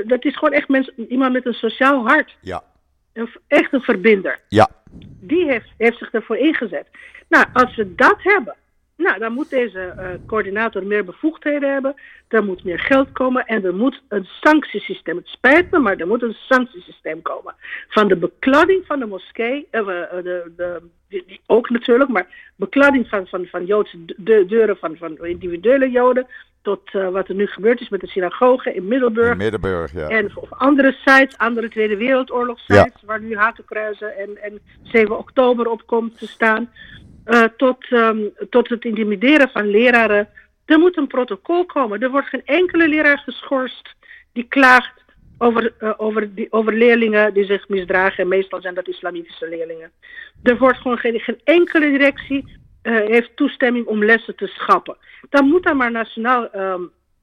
dat 0.05 0.25
is 0.25 0.37
gewoon 0.37 0.55
echt 0.55 0.69
mens, 0.69 0.91
iemand 1.09 1.33
met 1.33 1.47
een 1.47 1.55
sociaal 1.55 2.07
hart. 2.07 2.37
Ja. 2.41 2.63
Een, 3.13 3.29
echt 3.47 3.73
een 3.73 3.81
verbinder. 3.81 4.41
Ja. 4.49 4.69
Die 5.21 5.45
heeft, 5.51 5.69
heeft 5.79 5.99
zich 5.99 6.13
ervoor 6.13 6.37
ingezet. 6.37 6.87
Nou, 7.29 7.47
als 7.53 7.77
we 7.77 7.95
dat 7.95 8.17
hebben 8.23 8.57
nou, 8.99 9.19
dan 9.19 9.33
moet 9.33 9.51
deze 9.51 9.95
uh, 9.97 10.09
coördinator 10.27 10.87
meer 10.87 11.05
bevoegdheden 11.05 11.73
hebben. 11.73 11.95
Er 12.29 12.45
moet 12.45 12.65
meer 12.65 12.79
geld 12.79 13.13
komen 13.13 13.47
en 13.47 13.65
er 13.65 13.75
moet 13.75 14.03
een 14.09 14.25
sanctiesysteem. 14.25 15.17
Het 15.17 15.27
spijt 15.27 15.71
me, 15.71 15.79
maar 15.79 15.97
er 15.97 16.07
moet 16.07 16.23
een 16.23 16.37
sanctiesysteem 16.39 17.23
komen. 17.23 17.55
Van 17.89 18.09
de 18.09 18.17
bekladding 18.17 18.87
van 18.87 18.99
de 18.99 19.07
moskee, 19.07 19.69
uh, 19.73 19.87
de, 19.87 20.53
de, 20.57 20.83
die, 21.09 21.41
ook 21.47 21.71
natuurlijk, 21.71 22.11
maar 22.11 22.53
bekladding 22.57 23.09
van, 23.09 23.27
van, 23.27 23.47
van 23.47 23.65
Joodse 23.65 23.99
de, 24.17 24.45
deuren 24.47 24.77
van, 24.77 24.97
van 24.97 25.27
individuele 25.27 25.91
Joden. 25.91 26.27
Tot 26.63 26.95
uh, 26.95 27.09
wat 27.09 27.29
er 27.29 27.35
nu 27.35 27.47
gebeurd 27.47 27.81
is 27.81 27.89
met 27.89 28.01
de 28.01 28.07
synagoge 28.07 28.75
in 28.75 28.89
Middelburg. 28.89 29.31
In 29.31 29.37
Middelburg, 29.37 29.93
ja. 29.93 30.09
En 30.09 30.37
of 30.37 30.53
andere 30.53 30.93
sites, 30.93 31.39
andere 31.39 31.69
Tweede 31.69 31.97
Wereldoorlog 31.97 32.59
sites, 32.59 33.01
ja. 33.01 33.07
waar 33.07 33.21
nu 33.21 33.37
hakenkruizen 33.37 34.17
en, 34.17 34.43
en 34.43 34.61
7 34.83 35.19
oktober 35.19 35.67
op 35.71 35.87
komt 35.87 36.19
te 36.19 36.27
staan. 36.27 36.71
Uh, 37.29 37.45
tot, 37.57 37.91
um, 37.91 38.33
tot 38.51 38.69
het 38.69 38.85
intimideren 38.85 39.51
van 39.51 39.67
leraren. 39.67 40.29
Er 40.65 40.79
moet 40.79 40.97
een 40.97 41.07
protocol 41.07 41.67
komen. 41.67 42.01
Er 42.01 42.11
wordt 42.11 42.29
geen 42.29 42.45
enkele 42.45 42.89
leraar 42.89 43.19
geschorst 43.19 43.95
die 44.33 44.47
klaagt 44.49 45.05
over, 45.39 45.73
uh, 45.81 45.93
over, 45.97 46.35
die, 46.35 46.53
over 46.53 46.75
leerlingen 46.75 47.35
die 47.35 47.45
zich 47.45 47.69
misdragen. 47.69 48.19
En 48.19 48.29
meestal 48.29 48.61
zijn 48.61 48.75
dat 48.75 48.89
islamitische 48.89 49.49
leerlingen. 49.49 49.91
Er 50.43 50.59
wordt 50.59 50.79
gewoon 50.79 50.99
geen, 50.99 51.21
geen 51.21 51.41
enkele 51.45 51.91
directie 51.91 52.59
uh, 52.83 52.97
heeft 52.97 53.37
toestemming 53.37 53.87
om 53.87 54.05
lessen 54.05 54.37
te 54.37 54.47
schappen. 54.47 54.97
Dan 55.29 55.49
moet 55.49 55.63
dan 55.63 55.77
maar 55.77 55.91
nationaal 55.91 56.49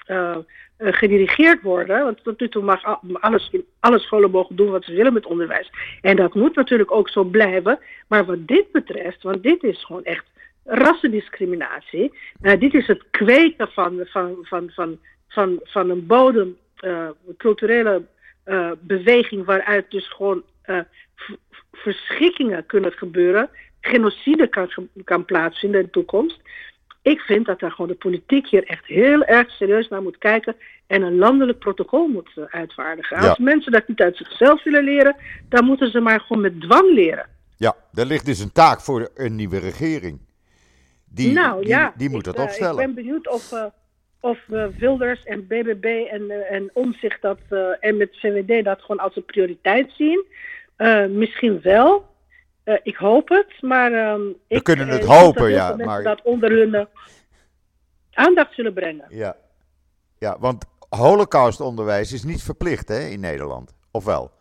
uh, 0.07 0.37
gedirigeerd 0.77 1.61
worden. 1.61 2.03
Want 2.03 2.23
tot 2.23 2.39
nu 2.39 2.49
toe 2.49 2.63
mag 2.63 2.99
alles, 3.13 3.51
alle 3.79 3.99
scholen 3.99 4.31
mogen 4.31 4.55
doen 4.55 4.71
wat 4.71 4.83
ze 4.83 4.93
willen 4.93 5.13
met 5.13 5.25
onderwijs. 5.25 5.71
En 6.01 6.15
dat 6.15 6.33
moet 6.33 6.55
natuurlijk 6.55 6.91
ook 6.91 7.09
zo 7.09 7.23
blijven. 7.23 7.79
Maar 8.07 8.25
wat 8.25 8.47
dit 8.47 8.71
betreft, 8.71 9.23
want 9.23 9.43
dit 9.43 9.63
is 9.63 9.83
gewoon 9.83 10.03
echt 10.03 10.25
rassendiscriminatie. 10.63 12.13
Uh, 12.41 12.59
dit 12.59 12.73
is 12.73 12.87
het 12.87 13.03
kweken 13.11 13.67
van, 13.67 14.01
van, 14.03 14.37
van, 14.41 14.69
van, 14.73 14.99
van, 15.27 15.59
van 15.63 15.89
een 15.89 16.05
bodem, 16.05 16.57
uh, 16.81 17.09
culturele 17.37 18.05
beweging 18.79 19.45
waaruit 19.45 19.91
dus 19.91 20.09
gewoon 20.09 20.43
verschikkingen 21.71 22.65
kunnen 22.65 22.91
gebeuren. 22.91 23.49
Genocide 23.81 24.47
kan, 24.47 24.69
kan 25.03 25.25
plaatsvinden 25.25 25.79
in 25.79 25.85
de 25.85 25.91
toekomst. 25.91 26.41
Ik 27.05 27.19
vind 27.19 27.45
dat 27.45 27.59
daar 27.59 27.71
gewoon 27.71 27.87
de 27.87 27.95
politiek 27.95 28.47
hier 28.47 28.63
echt 28.63 28.85
heel 28.85 29.23
erg 29.23 29.49
serieus 29.49 29.87
naar 29.87 30.01
moet 30.01 30.17
kijken 30.17 30.55
en 30.87 31.01
een 31.01 31.17
landelijk 31.17 31.59
protocol 31.59 32.07
moet 32.07 32.31
uh, 32.35 32.45
uitvaardigen. 32.49 33.21
Ja. 33.21 33.29
Als 33.29 33.37
mensen 33.37 33.71
dat 33.71 33.87
niet 33.87 34.01
uit 34.01 34.17
zichzelf 34.17 34.63
willen 34.63 34.83
leren, 34.83 35.15
dan 35.49 35.65
moeten 35.65 35.91
ze 35.91 35.99
maar 35.99 36.19
gewoon 36.19 36.41
met 36.41 36.61
dwang 36.61 36.93
leren. 36.93 37.25
Ja, 37.57 37.75
daar 37.91 38.05
ligt 38.05 38.25
dus 38.25 38.39
een 38.39 38.51
taak 38.51 38.81
voor 38.81 39.09
een 39.15 39.35
nieuwe 39.35 39.59
regering. 39.59 40.19
Die, 41.05 41.33
nou 41.33 41.59
die, 41.59 41.69
ja, 41.69 41.93
die 41.97 42.09
moet 42.09 42.19
ik, 42.19 42.25
het 42.25 42.35
eh, 42.35 42.43
opstellen. 42.43 42.79
ik 42.79 42.85
ben 42.85 42.95
benieuwd 42.95 43.29
of, 43.29 43.51
eh, 43.51 43.65
of 44.19 44.39
eh, 44.49 44.65
Wilders 44.77 45.23
en 45.23 45.47
BBB 45.47 45.85
en, 46.11 46.31
eh, 46.31 46.55
en 46.55 46.69
Omzicht 46.73 47.21
dat, 47.21 47.39
eh, 47.49 47.69
en 47.79 47.97
met 47.97 48.17
VVD 48.19 48.63
dat 48.63 48.81
gewoon 48.81 48.99
als 48.99 49.15
een 49.15 49.25
prioriteit 49.25 49.91
zien. 49.97 50.25
Eh, 50.75 51.05
misschien 51.05 51.61
wel. 51.61 52.14
Eh, 52.65 52.75
ik 52.83 52.95
hoop 52.95 53.29
het, 53.29 53.61
maar 53.61 53.93
ehm, 53.93 54.21
ik, 54.47 54.63
kunnen 54.63 54.87
het 54.87 55.01
eh, 55.03 55.21
hopen, 55.21 55.41
dat 55.41 55.51
ja, 55.51 55.75
maar- 55.75 56.03
dat 56.03 56.21
onder 56.23 56.51
hun 56.51 56.73
eh, 56.73 56.85
aandacht 58.13 58.53
zullen 58.53 58.73
brengen. 58.73 59.05
Ja. 59.09 59.35
ja, 60.19 60.37
want 60.39 60.65
holocaustonderwijs 60.89 62.13
is 62.13 62.23
niet 62.23 62.43
verplicht 62.43 62.87
hè, 62.87 62.99
in 62.99 63.19
Nederland. 63.19 63.73
Of 63.91 64.05
wel? 64.05 64.31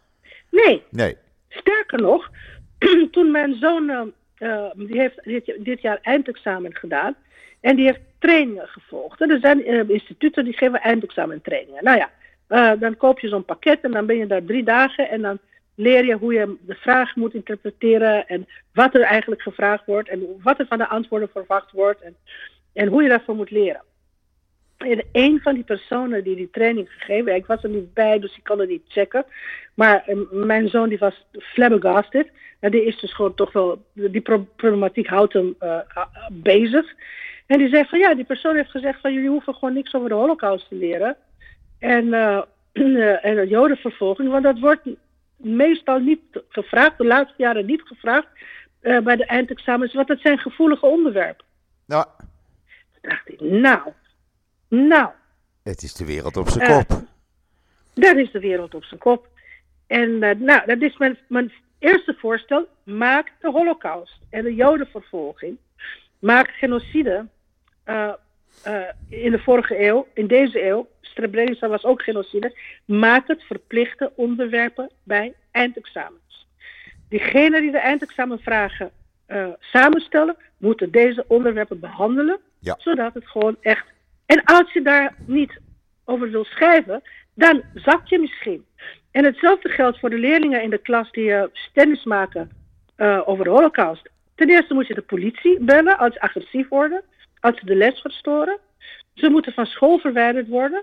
Nee, 0.51 0.83
Nee. 0.91 1.16
Sterker 1.49 2.01
nog, 2.01 2.31
toen 3.11 3.31
mijn 3.31 3.55
zoon, 3.55 3.91
eh, 3.91 4.03
eh, 4.49 4.70
die 4.75 5.01
heeft 5.01 5.25
dit, 5.25 5.55
dit 5.59 5.81
jaar 5.81 5.99
eindexamen 6.03 6.75
gedaan. 6.77 7.14
En 7.61 7.77
die 7.77 7.85
heeft 7.85 8.01
trainingen 8.18 8.68
gevolgd. 8.68 9.20
En 9.20 9.31
er 9.31 9.39
zijn 9.41 9.89
instituten 9.89 10.45
die 10.45 10.57
geven 10.57 10.81
eindexamen 10.81 11.43
trainingen. 11.43 11.85
Nou 11.85 11.99
ja, 11.99 12.77
dan 12.77 12.97
koop 12.97 13.18
je 13.20 13.29
zo'n 13.29 13.45
pakket 13.45 13.81
en 13.81 13.91
dan 13.91 14.07
ben 14.07 14.16
je 14.16 14.27
daar 14.27 14.45
drie 14.45 14.64
dagen. 14.64 15.09
En 15.11 15.22
dan 15.22 15.39
leer 15.75 16.05
je 16.05 16.14
hoe 16.14 16.33
je 16.33 16.57
de 16.61 16.75
vraag 16.75 17.16
moet 17.16 17.35
interpreteren. 17.35 18.29
En 18.29 18.47
wat 18.72 18.95
er 18.95 19.03
eigenlijk 19.03 19.43
gevraagd 19.43 19.87
wordt. 19.87 20.09
En 20.09 20.27
wat 20.43 20.59
er 20.59 20.66
van 20.66 20.79
de 20.79 20.89
antwoorden 20.89 21.29
verwacht 21.29 21.72
wordt. 21.72 22.01
En, 22.01 22.16
en 22.72 22.89
hoe 22.89 23.03
je 23.03 23.09
daarvoor 23.09 23.35
moet 23.35 23.51
leren. 23.51 23.83
En 24.79 25.05
een 25.12 25.41
van 25.43 25.55
die 25.55 25.64
personen 25.64 26.25
die 26.25 26.37
die 26.37 26.51
training 26.51 26.91
gegeven 26.91 27.35
ik 27.35 27.47
was 27.47 27.62
er 27.62 27.68
niet 27.70 27.95
bij, 27.95 28.18
dus 28.18 28.37
ik 28.37 28.45
kon 28.45 28.59
het 28.59 28.68
niet 28.68 28.83
checken. 28.89 29.25
Maar 29.75 30.03
eh, 30.07 30.16
mijn 30.31 30.68
zoon 30.68 30.89
die 30.89 30.99
was 30.99 31.27
flabbergasted. 31.39 32.31
En 32.61 32.70
die 32.70 32.85
is 32.85 33.01
dus 33.01 33.14
gewoon 33.14 33.35
toch 33.35 33.53
wel, 33.53 33.85
die 33.93 34.20
pro- 34.20 34.49
problematiek 34.57 35.07
houdt 35.07 35.33
hem 35.33 35.55
eh, 35.59 35.79
bezig. 36.33 36.95
En 37.47 37.59
die 37.59 37.68
zei 37.68 37.85
van 37.85 37.99
ja, 37.99 38.14
die 38.14 38.25
persoon 38.25 38.57
heeft 38.57 38.70
gezegd 38.70 39.01
van 39.01 39.12
jullie 39.12 39.29
hoeven 39.29 39.55
gewoon 39.55 39.75
niks 39.75 39.95
over 39.95 40.09
de 40.09 40.14
holocaust 40.14 40.68
te 40.68 40.75
leren. 40.75 41.16
En, 41.79 42.14
eh, 42.14 42.43
en 43.29 43.37
de 43.37 43.47
jodenvervolging, 43.49 44.31
want 44.31 44.45
dat 44.45 44.59
wordt 44.59 44.89
meestal 45.45 45.99
niet 45.99 46.20
gevraagd, 46.49 46.99
de 46.99 47.05
laatste 47.05 47.42
jaren 47.42 47.66
niet 47.66 47.82
gevraagd 47.82 48.28
eh, 48.80 48.99
bij 48.99 49.16
de 49.16 49.24
eindexamens, 49.24 49.95
want 49.95 50.09
dat 50.09 50.20
zijn 50.20 50.38
gevoelige 50.38 50.86
onderwerpen. 50.86 51.45
Nou, 51.86 52.07
Toen 53.01 53.11
dacht 53.11 53.28
ik, 53.28 53.40
nou, 53.40 53.92
nou, 54.68 55.11
het 55.62 55.82
is 55.82 55.95
de 55.95 56.05
wereld 56.05 56.36
op 56.36 56.49
zijn 56.49 56.68
Eh, 56.68 56.76
kop. 56.76 57.03
Daar 57.95 58.18
is 58.18 58.30
de 58.32 58.40
wereld 58.40 58.74
op 58.74 58.84
zijn 58.84 59.01
kop. 59.01 59.28
En 59.86 60.22
eh, 60.22 60.36
nou, 60.36 60.66
dat 60.66 60.80
is 60.80 60.97
mijn, 60.97 61.18
mijn 61.28 61.53
eerste 61.78 62.14
voorstel. 62.18 62.68
Maak 62.82 63.32
de 63.40 63.51
holocaust 63.51 64.18
en 64.30 64.45
de 64.45 64.55
jodenvervolging. 64.55 65.59
Maak 66.18 66.49
genocide 66.49 67.26
in 69.09 69.30
de 69.30 69.38
vorige 69.38 69.86
eeuw, 69.86 70.07
in 70.14 70.26
deze 70.26 70.66
eeuw. 70.66 70.88
Srebrenica 71.00 71.68
was 71.68 71.84
ook 71.84 72.02
genocide. 72.02 72.59
Maak 72.84 73.28
het 73.28 73.42
verplichte 73.42 74.12
onderwerpen 74.16 74.90
bij 75.02 75.34
eindexamens. 75.50 76.46
Diegenen 77.09 77.61
die 77.61 77.70
de 77.70 77.78
eindexamenvragen 77.78 78.90
eh, 79.26 79.46
samenstellen, 79.59 80.36
moeten 80.59 80.90
deze 80.90 81.24
onderwerpen 81.28 81.80
behandelen. 81.80 82.38
Ja. 82.59 82.74
Zodat 82.78 83.14
het 83.14 83.26
gewoon 83.26 83.57
echt. 83.61 83.86
En 84.26 84.44
als 84.44 84.72
je 84.72 84.82
daar 84.82 85.14
niet 85.26 85.61
over 86.05 86.30
wil 86.30 86.44
schrijven, 86.44 87.02
dan 87.34 87.62
zak 87.74 88.07
je 88.07 88.18
misschien. 88.18 88.64
En 89.11 89.24
hetzelfde 89.24 89.68
geldt 89.68 89.98
voor 89.98 90.11
de 90.11 90.18
leerlingen 90.18 90.62
in 90.62 90.70
de 90.70 90.78
klas 90.78 91.11
die 91.11 91.28
uh, 91.28 91.42
stennis 91.52 92.05
maken 92.05 92.50
uh, 92.96 93.28
over 93.28 93.44
de 93.44 93.50
holocaust. 93.50 94.11
Ten 94.34 94.50
eerste 94.50 94.74
moet 94.74 94.86
je 94.86 94.94
de 94.94 95.02
politie 95.02 95.61
bellen 95.61 95.98
als 95.98 96.12
ze 96.12 96.20
agressief 96.20 96.68
worden, 96.68 97.02
als 97.45 97.59
ze 97.59 97.66
de 97.66 97.76
les 97.76 98.01
verstoren. 98.01 98.59
Ze 99.14 99.28
moeten 99.28 99.53
van 99.53 99.66
school 99.66 99.99
verwijderd 99.99 100.49
worden. 100.49 100.82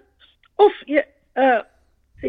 Of 0.55 0.73
je, 0.85 1.05
uh, 1.33 1.59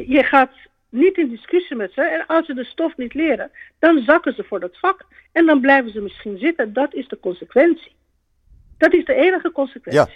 je 0.07 0.22
gaat 0.22 0.53
niet 0.89 1.16
in 1.16 1.28
discussie 1.28 1.76
met 1.76 1.93
ze. 1.93 2.03
En 2.03 2.26
als 2.26 2.47
ze 2.47 2.55
de 2.55 2.64
stof 2.64 2.97
niet 2.97 3.14
leren, 3.14 3.51
dan 3.78 4.03
zakken 4.03 4.35
ze 4.35 4.45
voor 4.45 4.61
dat 4.61 4.78
vak. 4.78 5.05
En 5.33 5.47
dan 5.47 5.61
blijven 5.61 5.91
ze 5.91 6.01
misschien 6.01 6.39
zitten. 6.39 6.72
Dat 6.72 6.95
is 6.95 7.09
de 7.09 7.20
consequentie. 7.20 7.93
Dat 8.78 8.93
is 8.93 9.05
de 9.05 9.14
enige 9.14 9.53
consequentie. 9.53 10.01
Ja. 10.01 10.09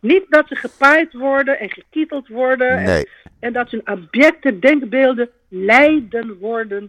Niet 0.00 0.24
dat 0.28 0.48
ze 0.48 0.54
gepaaid 0.56 1.12
worden 1.12 1.58
en 1.58 1.70
gekieteld 1.70 2.28
worden. 2.28 2.82
Nee. 2.82 3.04
En, 3.04 3.30
en, 3.40 3.52
dat 3.52 3.70
hun 3.70 3.88
objecten, 3.90 4.60
denkbeelden 4.60 5.30
leiden 5.48 6.38
worden 6.38 6.88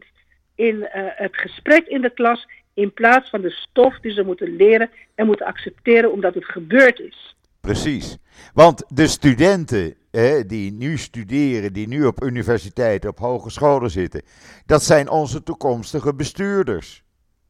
in 0.55 0.75
uh, 0.75 0.87
het 0.93 1.37
gesprek 1.37 1.87
in 1.87 2.01
de 2.01 2.09
klas. 2.09 2.47
In 2.75 2.93
plaats 2.93 3.29
van 3.29 3.41
de 3.41 3.49
stof 3.49 3.99
die 3.99 4.11
ze 4.11 4.23
moeten 4.23 4.55
leren 4.55 4.89
en 5.15 5.25
moeten 5.25 5.45
accepteren 5.45 6.11
omdat 6.11 6.33
het 6.33 6.45
gebeurd 6.45 6.99
is. 6.99 7.35
Precies. 7.61 8.17
Want 8.53 8.83
de 8.87 9.07
studenten 9.07 9.95
hè, 10.11 10.45
die 10.45 10.71
nu 10.71 10.97
studeren, 10.97 11.73
die 11.73 11.87
nu 11.87 12.05
op 12.05 12.23
universiteiten, 12.23 13.09
op 13.09 13.19
hogescholen 13.19 13.89
zitten, 13.89 14.21
dat 14.65 14.83
zijn 14.83 15.09
onze 15.09 15.43
toekomstige 15.43 16.13
bestuurders. 16.13 17.03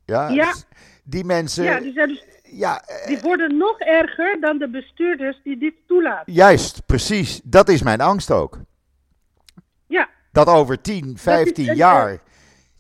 Ja. 0.05 0.30
ja. 0.30 0.53
Die 1.03 1.23
mensen. 1.23 1.63
Ja, 1.63 1.80
die, 1.80 1.93
zijn 1.93 2.07
dus, 2.07 2.26
ja, 2.43 2.84
die 3.05 3.19
worden 3.21 3.57
nog 3.57 3.80
erger 3.80 4.38
dan 4.39 4.57
de 4.57 4.69
bestuurders 4.69 5.39
die 5.43 5.57
dit 5.57 5.73
toelaten. 5.88 6.34
Juist, 6.34 6.86
precies. 6.86 7.41
Dat 7.43 7.69
is 7.69 7.84
mijn 7.84 8.01
angst 8.01 8.32
ook. 8.32 8.59
Ja. 9.88 10.09
Dat 10.32 10.47
over 10.47 10.82
10, 10.82 11.17
15 11.17 11.69
is, 11.69 11.78
jaar. 11.78 12.19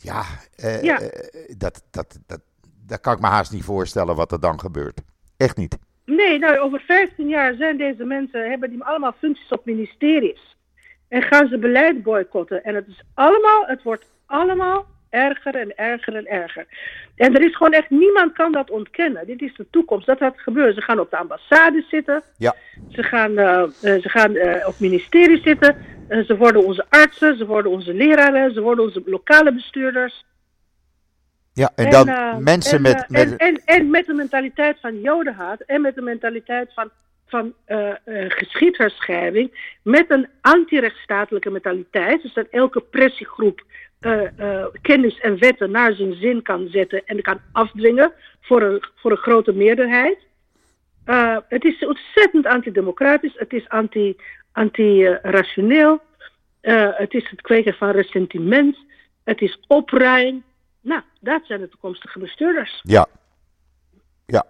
Ja, 0.05 0.23
uh, 0.63 0.83
ja. 0.83 1.01
Uh, 1.01 1.07
dat, 1.57 1.83
dat, 1.91 2.19
dat, 2.25 2.41
dat 2.87 3.01
kan 3.01 3.13
ik 3.13 3.19
me 3.19 3.27
haast 3.27 3.51
niet 3.51 3.63
voorstellen 3.63 4.15
wat 4.15 4.31
er 4.31 4.39
dan 4.39 4.59
gebeurt. 4.59 5.01
Echt 5.37 5.57
niet. 5.57 5.77
Nee, 6.05 6.39
nou, 6.39 6.57
over 6.57 6.79
15 6.79 7.27
jaar 7.27 7.53
zijn 7.55 7.77
deze 7.77 8.03
mensen, 8.03 8.49
hebben 8.49 8.69
die 8.69 8.83
allemaal 8.83 9.15
functies 9.19 9.49
op 9.49 9.65
ministeries. 9.65 10.57
En 11.07 11.21
gaan 11.21 11.47
ze 11.47 11.57
beleid 11.57 12.03
boycotten. 12.03 12.63
En 12.63 12.75
het 12.75 12.87
is 12.87 13.03
allemaal, 13.13 13.65
het 13.65 13.83
wordt 13.83 14.05
allemaal 14.25 14.85
erger 15.09 15.55
en 15.55 15.77
erger 15.77 16.15
en 16.15 16.27
erger. 16.27 16.65
En 17.15 17.35
er 17.35 17.41
is 17.41 17.55
gewoon 17.55 17.73
echt, 17.73 17.89
niemand 17.89 18.33
kan 18.33 18.51
dat 18.51 18.69
ontkennen. 18.69 19.25
Dit 19.25 19.41
is 19.41 19.55
de 19.55 19.67
toekomst, 19.69 20.05
dat 20.05 20.17
gaat 20.17 20.39
gebeuren. 20.39 20.73
Ze 20.73 20.81
gaan 20.81 20.99
op 20.99 21.09
de 21.09 21.17
ambassade 21.17 21.85
zitten. 21.89 22.23
Ja. 22.37 22.55
Ze 22.89 23.03
gaan, 23.03 23.31
uh, 23.31 23.63
ze 23.81 24.09
gaan 24.09 24.35
uh, 24.35 24.67
op 24.67 24.79
ministeries 24.79 25.43
zitten. 25.43 25.75
Ze 26.09 26.35
worden 26.37 26.65
onze 26.65 26.85
artsen, 26.89 27.37
ze 27.37 27.45
worden 27.45 27.71
onze 27.71 27.93
leraren, 27.93 28.53
ze 28.53 28.61
worden 28.61 28.83
onze 28.83 29.01
lokale 29.05 29.53
bestuurders. 29.53 30.25
Ja, 31.53 31.71
en 31.75 31.89
dan 31.89 32.07
en, 32.07 32.43
mensen 32.43 32.75
en, 32.75 32.81
met... 32.81 33.09
met... 33.09 33.21
En, 33.21 33.37
en, 33.37 33.61
en, 33.65 33.89
met 33.89 34.05
de 34.05 34.13
mentaliteit 34.13 34.79
van 34.79 35.01
jodenhaat 35.01 35.61
en 35.61 35.81
met 35.81 35.95
de 35.95 36.01
mentaliteit 36.01 36.73
van, 36.73 36.89
van 37.27 37.53
uh, 37.67 37.91
geschiedherschrijving, 38.27 39.77
met 39.81 40.05
een 40.11 40.27
antirechtsstatelijke 40.41 41.49
mentaliteit, 41.49 42.21
dus 42.21 42.33
dat 42.33 42.47
elke 42.49 42.81
pressiegroep 42.81 43.63
kennis 44.81 45.19
en 45.19 45.39
wetten 45.39 45.71
naar 45.71 45.93
zijn 45.93 46.13
zin 46.13 46.41
kan 46.41 46.67
zetten 46.67 47.01
en 47.05 47.21
kan 47.21 47.39
afdwingen 47.51 48.11
voor 48.41 48.61
een, 48.61 48.83
voor 48.95 49.11
een 49.11 49.17
grote 49.17 49.53
meerderheid. 49.53 50.17
Het 51.47 51.63
is 51.63 51.85
ontzettend 51.85 52.45
antidemocratisch, 52.45 53.33
het 53.35 53.53
is 53.53 53.69
anti, 53.69 54.15
anti-rationeel, 54.51 56.01
het 56.61 57.13
is 57.13 57.29
het 57.29 57.41
kweken 57.41 57.73
van 57.73 57.89
ressentiment, 57.89 58.77
het 59.23 59.41
is 59.41 59.59
opruiing. 59.67 60.43
Nou, 60.81 61.01
dat 61.19 61.41
zijn 61.45 61.59
de 61.59 61.69
toekomstige 61.69 62.19
bestuurders. 62.19 62.79
Ja. 62.83 63.07
Ja. 64.25 64.45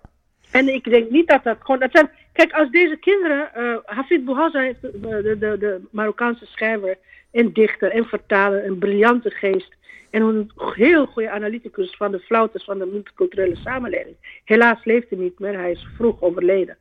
En 0.51 0.73
ik 0.73 0.83
denk 0.83 1.09
niet 1.09 1.27
dat 1.27 1.43
dat 1.43 1.57
gewoon. 1.59 1.79
Dat 1.79 1.91
zijn, 1.91 2.09
kijk, 2.31 2.51
als 2.51 2.69
deze 2.69 2.95
kinderen. 2.95 3.49
Uh, 3.57 3.77
Hafid 3.85 4.25
Bouhazza 4.25 4.73
de, 4.81 5.35
de, 5.39 5.57
de, 5.57 5.81
Marokkaanse 5.91 6.45
schrijver 6.45 6.97
en 7.31 7.53
dichter 7.53 7.91
en 7.91 8.05
vertaler, 8.05 8.65
een 8.65 8.77
briljante 8.77 9.29
geest. 9.29 9.74
En 10.15 10.21
een 10.21 10.51
heel 10.55 11.05
goede 11.05 11.29
analyticus 11.29 11.95
van 11.95 12.11
de 12.11 12.19
flautes 12.19 12.63
van 12.63 12.79
de 12.79 12.85
multiculturele 12.85 13.55
samenleving. 13.55 14.15
Helaas 14.43 14.85
leeft 14.85 15.09
hij 15.09 15.19
niet 15.19 15.39
meer, 15.39 15.57
hij 15.57 15.71
is 15.71 15.87
vroeg 15.95 16.21
overleden. 16.21 16.77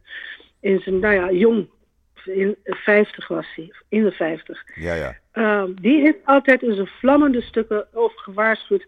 In 0.60 0.80
zijn, 0.80 0.98
nou 0.98 1.14
ja, 1.14 1.32
jong, 1.32 1.68
in 2.24 2.56
50 2.64 3.28
was 3.28 3.46
hij, 3.54 3.72
in 3.88 4.02
de 4.02 4.12
50. 4.12 4.64
Ja, 4.74 4.94
ja. 4.94 5.16
Uh, 5.32 5.64
die 5.80 6.00
heeft 6.00 6.18
altijd 6.24 6.62
in 6.62 6.74
zijn 6.74 6.86
vlammende 6.86 7.40
stukken 7.40 7.86
over 7.92 8.18
gewaarschuwd. 8.18 8.86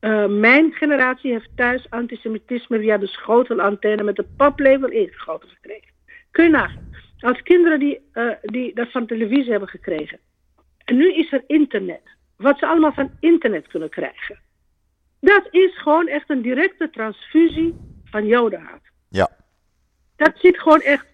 Uh, 0.00 0.26
mijn 0.26 0.72
generatie 0.72 1.32
heeft 1.32 1.50
thuis 1.54 1.90
antisemitisme 1.90 2.78
via 2.78 2.98
de 2.98 3.06
schotelantenne 3.06 4.02
met 4.02 4.16
de 4.16 4.26
paplepel 4.36 4.88
ingegoten 4.88 5.48
gekregen. 5.48 5.92
Kun 6.30 6.44
je 6.44 6.50
nagaan. 6.50 6.92
Als 7.18 7.42
kinderen 7.42 7.78
die, 7.78 8.00
uh, 8.14 8.30
die 8.42 8.74
dat 8.74 8.90
van 8.90 9.06
televisie 9.06 9.50
hebben 9.50 9.68
gekregen. 9.68 10.18
En 10.84 10.96
nu 10.96 11.12
is 11.12 11.32
er 11.32 11.44
internet. 11.46 12.18
Wat 12.40 12.58
ze 12.58 12.66
allemaal 12.66 12.92
van 12.92 13.10
internet 13.20 13.66
kunnen 13.66 13.88
krijgen. 13.88 14.38
Dat 15.20 15.48
is 15.50 15.78
gewoon 15.78 16.08
echt 16.08 16.30
een 16.30 16.42
directe 16.42 16.90
transfusie 16.90 17.76
van 18.04 18.26
jodenhaat. 18.26 18.82
Ja. 19.08 19.28
Dat 20.16 20.32
zit 20.34 20.58
gewoon 20.58 20.80
echt 20.80 21.06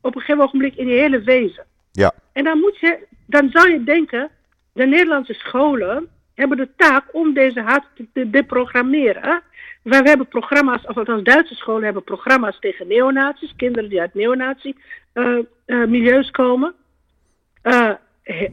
op 0.00 0.14
een 0.14 0.20
gegeven 0.20 0.42
ogenblik 0.42 0.76
in 0.76 0.86
je 0.86 0.94
hele 0.94 1.20
wezen. 1.20 1.66
Ja. 1.92 2.12
En 2.32 2.44
dan, 2.44 2.58
moet 2.58 2.78
je, 2.78 3.06
dan 3.26 3.50
zou 3.50 3.70
je 3.70 3.84
denken, 3.84 4.30
de 4.72 4.86
Nederlandse 4.86 5.34
scholen 5.34 6.08
hebben 6.34 6.56
de 6.56 6.68
taak 6.76 7.14
om 7.14 7.34
deze 7.34 7.60
haat 7.60 7.84
te 8.12 8.30
deprogrammeren. 8.30 9.42
We 9.82 9.96
hebben 9.96 10.28
programma's, 10.28 10.86
of 10.86 10.96
althans 10.96 11.22
Duitse 11.22 11.54
scholen 11.54 11.84
hebben 11.84 12.04
programma's 12.04 12.58
tegen 12.58 12.88
neonazies, 12.88 13.54
kinderen 13.56 13.90
die 13.90 14.00
uit 14.00 14.14
neonazi-milieus 14.14 16.30
komen. 16.30 16.74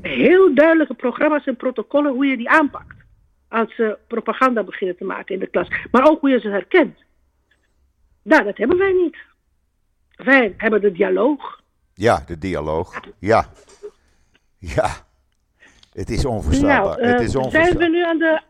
Heel 0.01 0.55
duidelijke 0.55 0.93
programma's 0.93 1.45
en 1.45 1.55
protocollen 1.55 2.11
hoe 2.11 2.25
je 2.25 2.37
die 2.37 2.49
aanpakt. 2.49 2.95
Als 3.47 3.75
ze 3.75 3.97
propaganda 4.07 4.63
beginnen 4.63 4.97
te 4.97 5.03
maken 5.03 5.33
in 5.33 5.39
de 5.39 5.47
klas. 5.47 5.67
Maar 5.91 6.09
ook 6.09 6.21
hoe 6.21 6.29
je 6.29 6.39
ze 6.39 6.49
herkent. 6.49 6.97
Nou, 8.23 8.43
dat 8.43 8.57
hebben 8.57 8.77
wij 8.77 8.91
niet. 8.91 9.17
Wij 10.15 10.53
hebben 10.57 10.81
de 10.81 10.91
dialoog. 10.91 11.61
Ja, 11.93 12.23
de 12.25 12.37
dialoog. 12.37 12.99
Ja. 13.19 13.45
Ja. 14.57 14.89
Het 15.93 16.09
is 16.09 16.25
onverstaanbaar. 16.25 16.99
Nou, 16.99 17.11
het 17.11 17.21
is 17.21 17.35
onverstaanbaar. 17.35 17.81
Zijn 17.81 17.91
we 17.91 17.97
nu 17.97 18.03
aan 18.03 18.17
de 18.17 18.41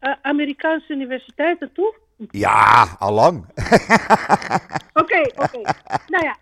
uh, 0.00 0.14
Amerikaanse 0.22 0.92
universiteiten 0.92 1.72
toe? 1.72 1.94
Ja, 2.30 2.96
allang. 2.98 3.44
Oké, 5.02 5.20
oké. 5.36 5.60
Nou 6.06 6.24
ja, 6.24 6.36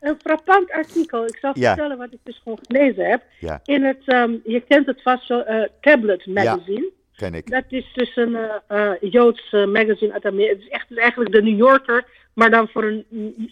een 0.00 0.16
frappant 0.22 0.70
artikel. 0.70 1.24
Ik 1.24 1.36
zal 1.40 1.52
vertellen 1.54 1.98
wat 1.98 2.12
ik 2.12 2.18
dus 2.22 2.40
gewoon 2.42 2.58
gelezen 2.62 3.10
heb. 3.10 3.22
Ja. 3.38 3.60
In 3.64 3.84
het, 3.84 4.02
um, 4.06 4.40
je 4.44 4.60
kent 4.60 4.86
het 4.86 5.02
vast 5.02 5.26
zo, 5.26 5.38
uh, 5.48 5.64
Tablet 5.80 6.26
Magazine. 6.26 6.80
Ja. 6.80 7.16
Ken 7.16 7.34
ik. 7.34 7.50
Dat 7.50 7.64
is 7.68 7.92
dus 7.92 8.16
een 8.16 8.36
uh, 8.68 8.90
Joods 9.00 9.50
magazine 9.50 10.12
uit 10.12 10.24
Amerika. 10.24 10.52
Het 10.52 10.62
is 10.62 10.68
echt 10.68 10.98
eigenlijk 10.98 11.32
de 11.32 11.42
New 11.42 11.56
Yorker, 11.56 12.04
maar 12.34 12.50
dan 12.50 12.68
voor 12.68 12.84
een, 12.84 13.04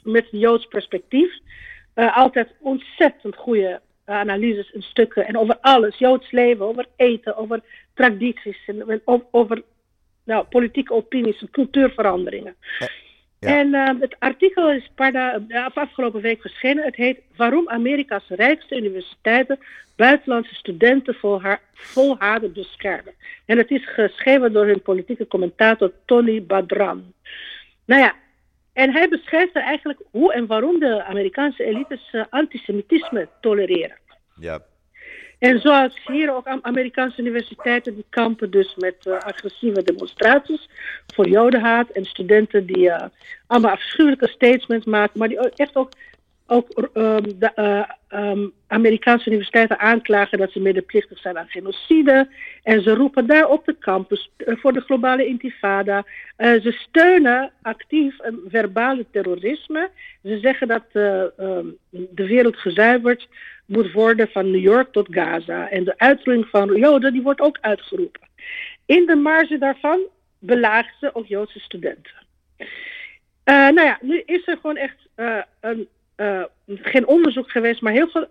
met 0.02 0.26
een 0.32 0.38
Joods 0.38 0.66
perspectief. 0.66 1.32
altijd 1.94 2.48
ontzettend 2.60 3.36
goede 3.36 3.80
analyses 4.04 4.72
en 4.72 4.82
stukken. 4.82 5.26
En 5.26 5.38
over 5.38 5.58
alles. 5.60 5.98
Joods 5.98 6.30
leven, 6.30 6.66
over 6.66 6.86
eten, 6.96 7.36
over 7.36 7.60
tradities. 7.94 8.58
En 8.66 9.02
over 9.30 9.62
nou, 10.26 10.44
politieke 10.44 10.92
opinies 10.92 11.40
en 11.40 11.50
cultuurveranderingen. 11.50 12.56
Ja. 12.78 12.88
En 13.38 13.66
uh, 13.66 14.00
het 14.00 14.16
artikel 14.18 14.70
is 14.70 14.90
paar 14.94 15.12
dagen, 15.12 15.72
afgelopen 15.74 16.20
week 16.20 16.40
verschenen. 16.40 16.84
Het 16.84 16.96
heet 16.96 17.20
Waarom 17.36 17.68
Amerika's 17.68 18.28
rijkste 18.28 18.76
universiteiten 18.76 19.58
buitenlandse 19.96 20.54
studenten 20.54 21.16
volharden 21.72 22.52
beschermen. 22.52 23.14
En 23.44 23.58
het 23.58 23.70
is 23.70 23.88
geschreven 23.88 24.52
door 24.52 24.66
hun 24.66 24.82
politieke 24.82 25.26
commentator 25.26 25.92
Tony 26.04 26.42
Badran. 26.42 27.12
Nou 27.84 28.02
ja, 28.02 28.14
en 28.72 28.92
hij 28.92 29.08
beschrijft 29.08 29.56
er 29.56 29.62
eigenlijk 29.62 30.00
hoe 30.10 30.32
en 30.32 30.46
waarom 30.46 30.78
de 30.78 31.04
Amerikaanse 31.04 31.64
elites 31.64 32.08
uh, 32.12 32.24
antisemitisme 32.30 33.28
tolereren. 33.40 33.96
Ja. 34.40 34.62
En 35.38 35.60
zoals 35.60 36.00
hier 36.06 36.34
ook 36.34 36.46
Amerikaanse 36.62 37.20
universiteiten 37.20 37.94
die 37.94 38.04
kampen 38.08 38.50
dus 38.50 38.74
met 38.76 38.94
uh, 39.06 39.18
agressieve 39.18 39.82
demonstraties 39.82 40.68
voor 41.14 41.28
jodenhaat 41.28 41.90
en 41.90 42.04
studenten 42.04 42.66
die 42.66 42.86
uh, 42.86 43.02
allemaal 43.46 43.70
afschuwelijke 43.70 44.28
statements 44.28 44.86
maken, 44.86 45.18
maar 45.18 45.28
die 45.28 45.38
echt 45.38 45.76
ook, 45.76 45.92
ook 46.46 46.88
um, 46.94 47.38
de 47.38 47.52
uh, 47.56 48.20
um, 48.20 48.52
Amerikaanse 48.66 49.28
universiteiten 49.28 49.78
aanklagen 49.78 50.38
dat 50.38 50.52
ze 50.52 50.60
medeplichtig 50.60 51.18
zijn 51.18 51.38
aan 51.38 51.48
genocide. 51.48 52.28
En 52.62 52.82
ze 52.82 52.94
roepen 52.94 53.26
daar 53.26 53.48
op 53.48 53.64
de 53.64 53.78
campus 53.78 54.30
voor 54.36 54.72
de 54.72 54.80
globale 54.80 55.26
intifada. 55.26 56.04
ze 56.36 56.74
steunen 56.78 57.52
actief 57.62 58.14
een 58.18 58.40
verbale 58.48 59.06
terrorisme. 59.10 59.90
Ze 60.22 60.38
zeggen 60.38 60.68
dat 60.68 60.84
um, 60.92 61.76
de 61.90 62.26
wereld 62.26 62.56
gezuiverd 62.56 63.28
moet 63.66 63.92
worden 63.92 64.28
van 64.28 64.50
New 64.50 64.62
York 64.62 64.92
tot 64.92 65.08
Gaza. 65.10 65.70
En 65.70 65.84
de 65.84 65.98
uitroeiing 65.98 66.48
van 66.48 66.76
Joden 66.76 67.12
die 67.12 67.22
wordt 67.22 67.40
ook 67.40 67.58
uitgeroepen. 67.60 68.28
In 68.86 69.06
de 69.06 69.16
marge 69.16 69.58
daarvan 69.58 70.00
belagen 70.38 70.94
ze 71.00 71.14
ook 71.14 71.26
Joodse 71.26 71.60
studenten. 71.60 72.24
Nou 73.44 73.82
ja, 73.82 73.98
nu 74.00 74.22
is 74.26 74.46
er 74.46 74.56
gewoon 74.56 74.76
echt 74.76 74.96
een, 75.60 75.88
uh, 76.16 76.44
geen 76.66 77.06
onderzoek 77.06 77.50
geweest, 77.50 77.80
maar 77.80 77.92
heel 77.92 78.08
veel 78.08 78.28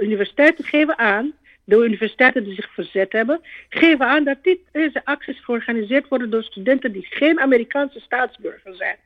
universiteiten 0.00 0.64
geven 0.64 0.98
aan, 0.98 1.32
de 1.64 1.84
universiteiten 1.84 2.44
die 2.44 2.54
zich 2.54 2.74
verzet 2.74 3.12
hebben, 3.12 3.40
geven 3.68 4.06
aan 4.06 4.24
dat 4.24 4.36
dit, 4.42 4.58
deze 4.72 5.04
acties 5.04 5.44
georganiseerd 5.44 6.08
worden 6.08 6.30
door 6.30 6.42
studenten 6.42 6.92
die 6.92 7.06
geen 7.10 7.40
Amerikaanse 7.40 8.00
staatsburger 8.00 8.74
zijn. 8.74 8.96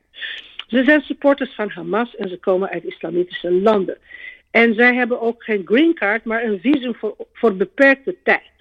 Ze 0.67 0.83
zijn 0.83 1.01
supporters 1.01 1.53
van 1.53 1.69
Hamas 1.69 2.15
en 2.15 2.29
ze 2.29 2.37
komen 2.37 2.69
uit 2.69 2.83
islamitische 2.83 3.51
landen. 3.51 3.97
En 4.51 4.73
zij 4.73 4.95
hebben 4.95 5.21
ook 5.21 5.43
geen 5.43 5.61
green 5.65 5.93
card, 5.93 6.23
maar 6.23 6.43
een 6.43 6.59
visum 6.59 6.95
voor, 6.95 7.15
voor 7.33 7.55
beperkte 7.55 8.15
tijd. 8.23 8.51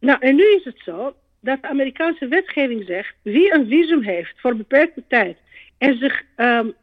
Nou, 0.00 0.18
en 0.20 0.34
nu 0.34 0.44
is 0.44 0.64
het 0.64 0.80
zo 0.84 1.14
dat 1.40 1.62
de 1.62 1.68
Amerikaanse 1.68 2.28
wetgeving 2.28 2.84
zegt: 2.86 3.14
wie 3.22 3.54
een 3.54 3.68
visum 3.68 4.02
heeft 4.02 4.40
voor 4.40 4.56
beperkte 4.56 5.02
tijd 5.08 5.36
en 5.78 5.98
zich 5.98 6.22
um, 6.36 6.74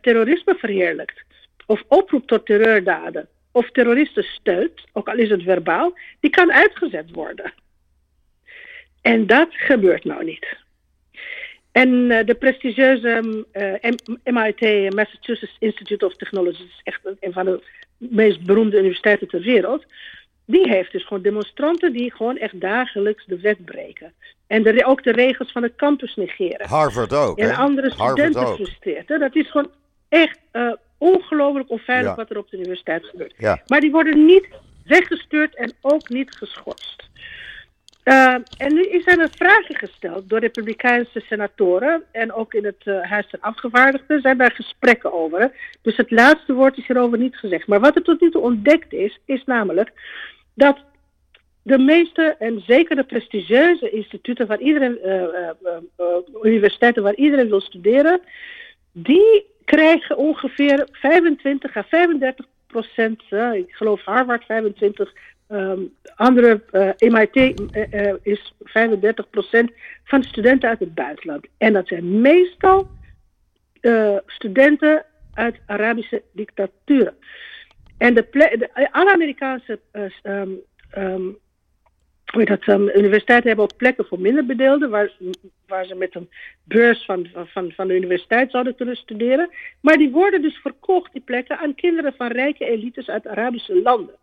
terrorisme 0.00 0.54
verheerlijkt, 0.54 1.24
of 1.66 1.82
oproept 1.88 2.28
tot 2.28 2.46
terreurdaden, 2.46 3.28
of 3.52 3.70
terroristen 3.70 4.24
steunt, 4.24 4.84
ook 4.92 5.08
al 5.08 5.16
is 5.16 5.30
het 5.30 5.42
verbaal, 5.42 5.98
die 6.20 6.30
kan 6.30 6.52
uitgezet 6.52 7.10
worden. 7.10 7.52
En 9.02 9.26
dat 9.26 9.48
gebeurt 9.50 10.04
nou 10.04 10.24
niet. 10.24 10.56
En 11.72 11.88
uh, 11.88 12.24
de 12.24 12.34
prestigieuze 12.34 13.44
MIT, 14.24 14.94
Massachusetts 14.94 15.56
Institute 15.58 16.06
of 16.06 16.16
Technology, 16.16 16.62
is 16.62 16.80
echt 16.82 17.00
een 17.20 17.32
van 17.32 17.44
de 17.44 17.62
meest 17.98 18.44
beroemde 18.44 18.78
universiteiten 18.78 19.28
ter 19.28 19.40
wereld. 19.40 19.86
Die 20.46 20.68
heeft 20.68 20.92
dus 20.92 21.06
gewoon 21.06 21.22
demonstranten 21.22 21.92
die 21.92 22.12
gewoon 22.12 22.36
echt 22.36 22.60
dagelijks 22.60 23.24
de 23.26 23.40
wet 23.40 23.64
breken. 23.64 24.12
En 24.46 24.62
de, 24.62 24.84
ook 24.84 25.02
de 25.02 25.12
regels 25.12 25.52
van 25.52 25.62
de 25.62 25.74
campus 25.76 26.16
negeren. 26.16 26.68
Harvard 26.68 27.12
ook. 27.12 27.38
En 27.38 27.54
andere 27.54 27.90
studenten 27.90 28.46
frustreert. 28.46 29.08
Dat 29.08 29.34
is 29.34 29.50
gewoon 29.50 29.70
echt 30.08 30.38
uh, 30.52 30.72
ongelooflijk 30.98 31.70
onveilig 31.70 32.10
ja. 32.10 32.16
wat 32.16 32.30
er 32.30 32.38
op 32.38 32.50
de 32.50 32.56
universiteit 32.56 33.04
gebeurt. 33.04 33.34
Ja. 33.38 33.62
Maar 33.66 33.80
die 33.80 33.90
worden 33.90 34.24
niet 34.26 34.48
weggestuurd 34.84 35.56
en 35.56 35.72
ook 35.80 36.08
niet 36.08 36.34
geschorst. 36.34 37.08
Uh, 38.08 38.34
en 38.56 38.74
nu 38.74 39.00
zijn 39.04 39.20
er 39.20 39.30
vragen 39.36 39.76
gesteld 39.76 40.28
door 40.28 40.38
Republikeinse 40.38 41.20
senatoren 41.20 42.02
en 42.12 42.32
ook 42.32 42.54
in 42.54 42.64
het 42.64 42.82
uh, 42.84 43.02
Huis 43.02 43.26
van 43.30 43.40
Afgevaardigden 43.40 44.20
zijn 44.20 44.38
daar 44.38 44.52
gesprekken 44.52 45.12
over. 45.12 45.52
Dus 45.82 45.96
het 45.96 46.10
laatste 46.10 46.52
woord 46.52 46.78
is 46.78 46.86
hierover 46.86 47.18
niet 47.18 47.36
gezegd. 47.36 47.66
Maar 47.66 47.80
wat 47.80 47.96
er 47.96 48.02
tot 48.02 48.20
nu 48.20 48.30
toe 48.30 48.42
ontdekt 48.42 48.92
is, 48.92 49.20
is 49.24 49.44
namelijk 49.44 49.92
dat 50.54 50.78
de 51.62 51.78
meeste 51.78 52.36
en 52.38 52.62
zeker 52.66 52.96
de 52.96 53.04
prestigieuze 53.04 53.90
instituten 53.90 54.46
waar 54.46 54.60
iedereen, 54.60 54.98
uh, 55.04 56.16
universiteiten 56.42 57.02
waar 57.02 57.14
iedereen 57.14 57.48
wil 57.48 57.60
studeren, 57.60 58.20
die 58.92 59.46
krijgen 59.64 60.16
ongeveer 60.16 60.88
25 60.92 61.76
à 61.76 61.82
35 61.82 62.46
procent, 62.66 63.22
ik 63.52 63.74
geloof 63.74 64.02
Harvard 64.04 64.44
25 64.44 65.12
Um, 65.48 65.94
andere 66.14 66.62
uh, 66.72 67.10
MIT 67.10 67.60
uh, 67.94 68.12
is 68.22 68.54
35% 68.58 68.62
van 70.04 70.22
studenten 70.22 70.68
uit 70.68 70.78
het 70.78 70.94
buitenland. 70.94 71.46
En 71.58 71.72
dat 71.72 71.88
zijn 71.88 72.20
meestal 72.20 72.88
studenten 74.26 75.04
uit 75.34 75.56
Arabische 75.66 76.22
dictaturen. 76.32 77.14
En 77.98 78.14
de, 78.14 78.26
de 78.30 78.92
alle 78.92 79.12
Amerikaanse 79.12 79.80
um, 80.22 81.38
dat, 82.44 82.66
universiteiten 82.68 83.46
hebben 83.46 83.64
ook 83.64 83.76
plekken 83.76 84.04
voor 84.06 84.20
minderbedeelden, 84.20 84.90
waar, 84.90 85.12
waar 85.66 85.84
ze 85.84 85.94
met 85.94 86.14
een 86.14 86.30
beurs 86.64 87.04
van, 87.04 87.28
van, 87.34 87.72
van 87.72 87.88
de 87.88 87.96
universiteit 87.96 88.50
zouden 88.50 88.74
kunnen 88.74 88.96
studeren. 88.96 89.50
Maar 89.80 89.96
die 89.96 90.10
worden 90.10 90.42
dus 90.42 90.56
verkocht, 90.56 91.12
die 91.12 91.22
plekken, 91.22 91.58
aan 91.58 91.74
kinderen 91.74 92.14
van 92.16 92.26
rijke 92.26 92.66
elites 92.66 93.08
uit 93.08 93.26
Arabische 93.26 93.82
landen. 93.82 94.14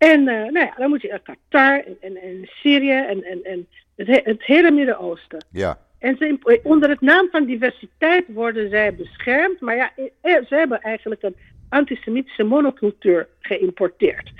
En 0.00 0.20
uh, 0.20 0.26
nou 0.26 0.58
ja, 0.58 0.74
dan 0.76 0.88
moet 0.88 1.02
je 1.02 1.08
naar 1.08 1.20
Qatar 1.22 1.84
en, 1.84 1.96
en, 2.00 2.16
en 2.16 2.40
Syrië 2.44 2.98
en, 3.08 3.24
en, 3.24 3.44
en 3.44 3.68
het, 3.96 4.24
het 4.24 4.44
hele 4.44 4.70
Midden-Oosten. 4.70 5.44
Ja. 5.50 5.78
En 5.98 6.16
ze, 6.16 6.60
onder 6.62 6.88
het 6.88 7.00
naam 7.00 7.28
van 7.30 7.44
diversiteit 7.44 8.24
worden 8.28 8.70
zij 8.70 8.94
beschermd. 8.94 9.60
Maar 9.60 9.76
ja, 9.76 9.92
eh, 9.96 10.34
ze 10.48 10.54
hebben 10.54 10.80
eigenlijk 10.80 11.22
een 11.22 11.36
antisemitische 11.68 12.42
monocultuur 12.42 13.28
geïmporteerd. 13.40 14.30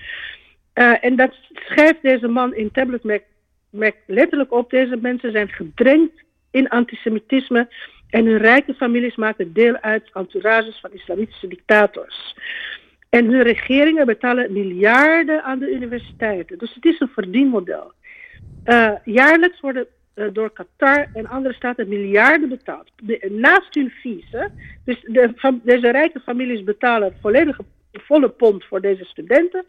Uh, 0.75 1.05
en 1.05 1.17
dat 1.17 1.35
schrijft 1.55 2.03
deze 2.03 2.29
man 2.29 2.55
in 2.55 2.71
Tablet 2.71 3.05
Mac, 3.05 3.23
Mac 3.71 3.95
letterlijk 4.07 4.53
op. 4.53 4.71
Deze 4.71 4.97
mensen 4.97 5.33
zijn 5.33 5.49
gedrenkt 5.49 6.23
in 6.51 6.69
antisemitisme. 6.69 7.69
En 8.11 8.27
hun 8.27 8.39
rijke 8.39 8.75
families 8.75 9.17
maken 9.17 9.53
deel 9.53 9.77
uit 9.77 10.11
entourages 10.13 10.81
van 10.81 10.93
islamitische 10.93 11.49
dictators. 11.49 12.35
En 13.11 13.25
hun 13.31 13.43
regeringen 13.43 14.07
betalen 14.07 14.53
miljarden 14.53 15.43
aan 15.43 15.59
de 15.59 15.71
universiteiten. 15.71 16.59
Dus 16.59 16.75
het 16.75 16.85
is 16.85 17.01
een 17.01 17.09
verdienmodel. 17.09 17.93
Uh, 18.65 18.93
jaarlijks 19.05 19.61
worden 19.61 19.87
uh, 20.15 20.27
door 20.33 20.53
Qatar 20.53 21.09
en 21.15 21.27
andere 21.27 21.55
staten 21.55 21.89
miljarden 21.89 22.49
betaald. 22.49 22.91
Naast 23.29 23.75
hun 23.75 23.91
fees. 23.91 24.31
Dus 24.85 25.01
de, 25.01 25.59
deze 25.63 25.91
rijke 25.91 26.21
families 26.21 26.65
betalen 26.65 27.17
volledige 27.21 27.65
volle 27.93 28.29
pond 28.29 28.65
voor 28.65 28.81
deze 28.81 29.05
studenten. 29.05 29.65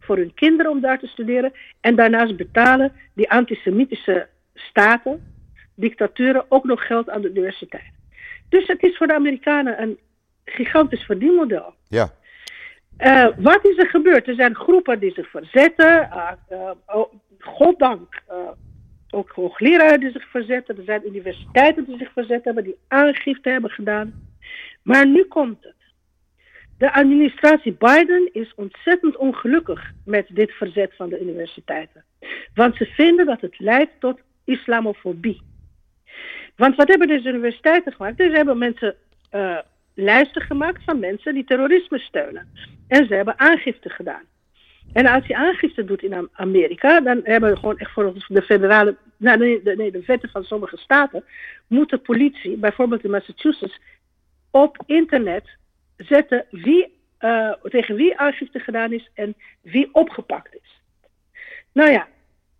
voor 0.00 0.16
hun 0.16 0.34
kinderen 0.34 0.72
om 0.72 0.80
daar 0.80 0.98
te 0.98 1.06
studeren. 1.06 1.52
En 1.80 1.96
daarnaast 1.96 2.36
betalen 2.36 2.92
die 3.14 3.30
antisemitische 3.30 4.28
staten, 4.54 5.34
dictaturen, 5.74 6.44
ook 6.48 6.64
nog 6.64 6.86
geld 6.86 7.10
aan 7.10 7.22
de 7.22 7.30
universiteit. 7.30 7.92
Dus 8.48 8.66
het 8.66 8.82
is 8.82 8.96
voor 8.96 9.06
de 9.06 9.14
Amerikanen 9.14 9.82
een 9.82 9.98
gigantisch 10.44 11.02
verdienmodel. 11.02 11.74
Ja. 11.88 12.12
Uh, 12.98 13.28
wat 13.36 13.66
is 13.66 13.78
er 13.78 13.88
gebeurd? 13.88 14.28
Er 14.28 14.34
zijn 14.34 14.54
groepen 14.54 14.98
die 14.98 15.12
zich 15.12 15.30
verzetten. 15.30 16.08
Uh, 16.12 16.30
uh, 16.50 17.00
goddank. 17.38 18.22
ook 19.10 19.30
hoogleraren 19.30 20.00
die 20.00 20.10
zich 20.10 20.28
verzetten. 20.30 20.76
Er 20.76 20.84
zijn 20.84 21.06
universiteiten 21.06 21.84
die 21.84 21.98
zich 21.98 22.12
verzetten 22.12 22.44
hebben, 22.44 22.64
die 22.64 22.78
aangifte 22.88 23.48
hebben 23.48 23.70
gedaan. 23.70 24.12
Maar 24.82 25.06
nu 25.06 25.24
komt 25.24 25.64
het. 25.64 25.74
De 26.78 26.92
administratie 26.92 27.72
Biden 27.72 28.30
is 28.32 28.54
ontzettend 28.54 29.16
ongelukkig 29.16 29.92
met 30.04 30.26
dit 30.28 30.52
verzet 30.52 30.96
van 30.96 31.08
de 31.08 31.20
universiteiten. 31.20 32.04
Want 32.54 32.76
ze 32.76 32.84
vinden 32.84 33.26
dat 33.26 33.40
het 33.40 33.58
leidt 33.58 33.92
tot 33.98 34.20
islamofobie. 34.44 35.42
Want 36.56 36.76
wat 36.76 36.88
hebben 36.88 37.08
deze 37.08 37.28
universiteiten 37.28 37.92
gemaakt? 37.92 38.16
Ze 38.16 38.30
hebben 38.30 38.58
mensen 38.58 38.96
lijsten 39.94 40.42
gemaakt 40.42 40.84
van 40.84 40.98
mensen 40.98 41.34
die 41.34 41.44
terrorisme 41.44 41.98
steunen. 41.98 42.48
En 42.88 43.06
ze 43.06 43.14
hebben 43.14 43.38
aangifte 43.38 43.90
gedaan. 43.90 44.22
En 44.92 45.06
als 45.06 45.26
je 45.26 45.36
aangifte 45.36 45.84
doet 45.84 46.02
in 46.02 46.28
Amerika, 46.32 47.00
dan 47.00 47.20
hebben 47.24 47.50
we 47.50 47.56
gewoon 47.56 47.78
echt 47.78 47.90
volgens 47.90 48.26
de 48.28 48.42
federale, 48.42 48.96
nou, 49.16 49.38
nee, 49.38 49.62
de, 49.62 49.76
nee, 49.76 49.90
de 49.90 50.02
wetten 50.06 50.28
van 50.28 50.44
sommige 50.44 50.76
staten, 50.76 51.24
moet 51.66 51.90
de 51.90 51.98
politie, 51.98 52.56
bijvoorbeeld 52.56 53.04
in 53.04 53.10
Massachusetts, 53.10 53.80
op 54.50 54.82
internet 54.86 55.48
zetten 55.96 56.44
wie, 56.50 56.98
uh, 57.20 57.52
tegen 57.62 57.94
wie 57.94 58.18
aangifte 58.18 58.58
gedaan 58.58 58.92
is 58.92 59.10
en 59.14 59.34
wie 59.60 59.88
opgepakt 59.92 60.54
is. 60.54 60.80
Nou 61.72 61.90
ja, 61.90 62.06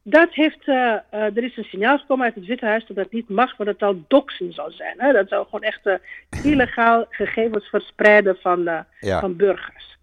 dat 0.03 0.35
heeft, 0.35 0.67
uh, 0.67 0.75
uh, 0.75 1.01
er 1.11 1.45
is 1.45 1.57
een 1.57 1.65
signaal 1.65 1.99
gekomen 1.99 2.25
uit 2.25 2.35
het 2.35 2.47
Witte 2.47 2.67
Huis 2.67 2.87
dat 2.87 2.97
dat 2.97 3.13
niet 3.13 3.29
mag, 3.29 3.57
want 3.57 3.71
het 3.71 3.83
al 3.83 4.05
doxen 4.09 4.53
zou 4.53 4.73
zijn. 4.73 4.95
Hè? 4.99 5.13
Dat 5.13 5.29
zou 5.29 5.45
gewoon 5.45 5.63
echt 5.63 6.01
illegaal 6.43 7.07
gegevens 7.11 7.67
verspreiden 7.67 8.37
van, 8.37 8.85
ja. 9.01 9.21
van 9.21 9.37
burgers. 9.37 9.96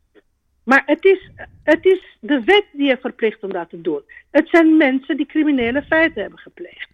Maar 0.64 0.84
het 0.86 1.05
is, 1.05 1.30
het 1.64 1.86
is 1.86 2.18
de 2.20 2.43
wet 2.43 2.66
die 2.72 2.88
je 2.88 2.97
verplicht 2.97 3.43
om 3.43 3.53
dat 3.53 3.70
te 3.70 3.82
doen. 3.82 4.01
Het 4.32 4.49
zijn 4.49 4.78
mensen 4.78 5.18
die 5.18 5.26
criminele 5.26 5.82
feiten 5.82 6.22
hebben 6.22 6.39
gepleegd. 6.39 6.89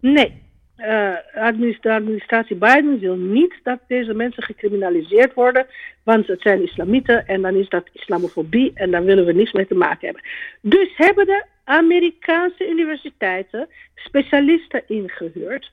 Nee, 0.00 0.42
uh, 0.78 1.14
administratie 1.34 2.56
Biden 2.56 2.98
wil 2.98 3.16
niet 3.16 3.54
dat 3.62 3.78
deze 3.88 4.14
mensen 4.14 4.42
gecriminaliseerd 4.42 5.34
worden, 5.34 5.66
want 6.02 6.26
het 6.26 6.40
zijn 6.40 6.62
islamieten 6.62 7.26
en 7.26 7.42
dan 7.42 7.54
is 7.54 7.68
dat 7.68 7.88
islamofobie 7.92 8.70
en 8.74 8.90
daar 8.90 9.04
willen 9.04 9.24
we 9.24 9.32
niks 9.32 9.52
mee 9.52 9.66
te 9.66 9.74
maken 9.74 10.06
hebben. 10.06 10.24
Dus 10.60 10.96
hebben 10.96 11.26
de 11.26 11.44
Amerikaanse 11.64 12.68
universiteiten 12.68 13.68
specialisten 13.94 14.82
ingehuurd 14.86 15.72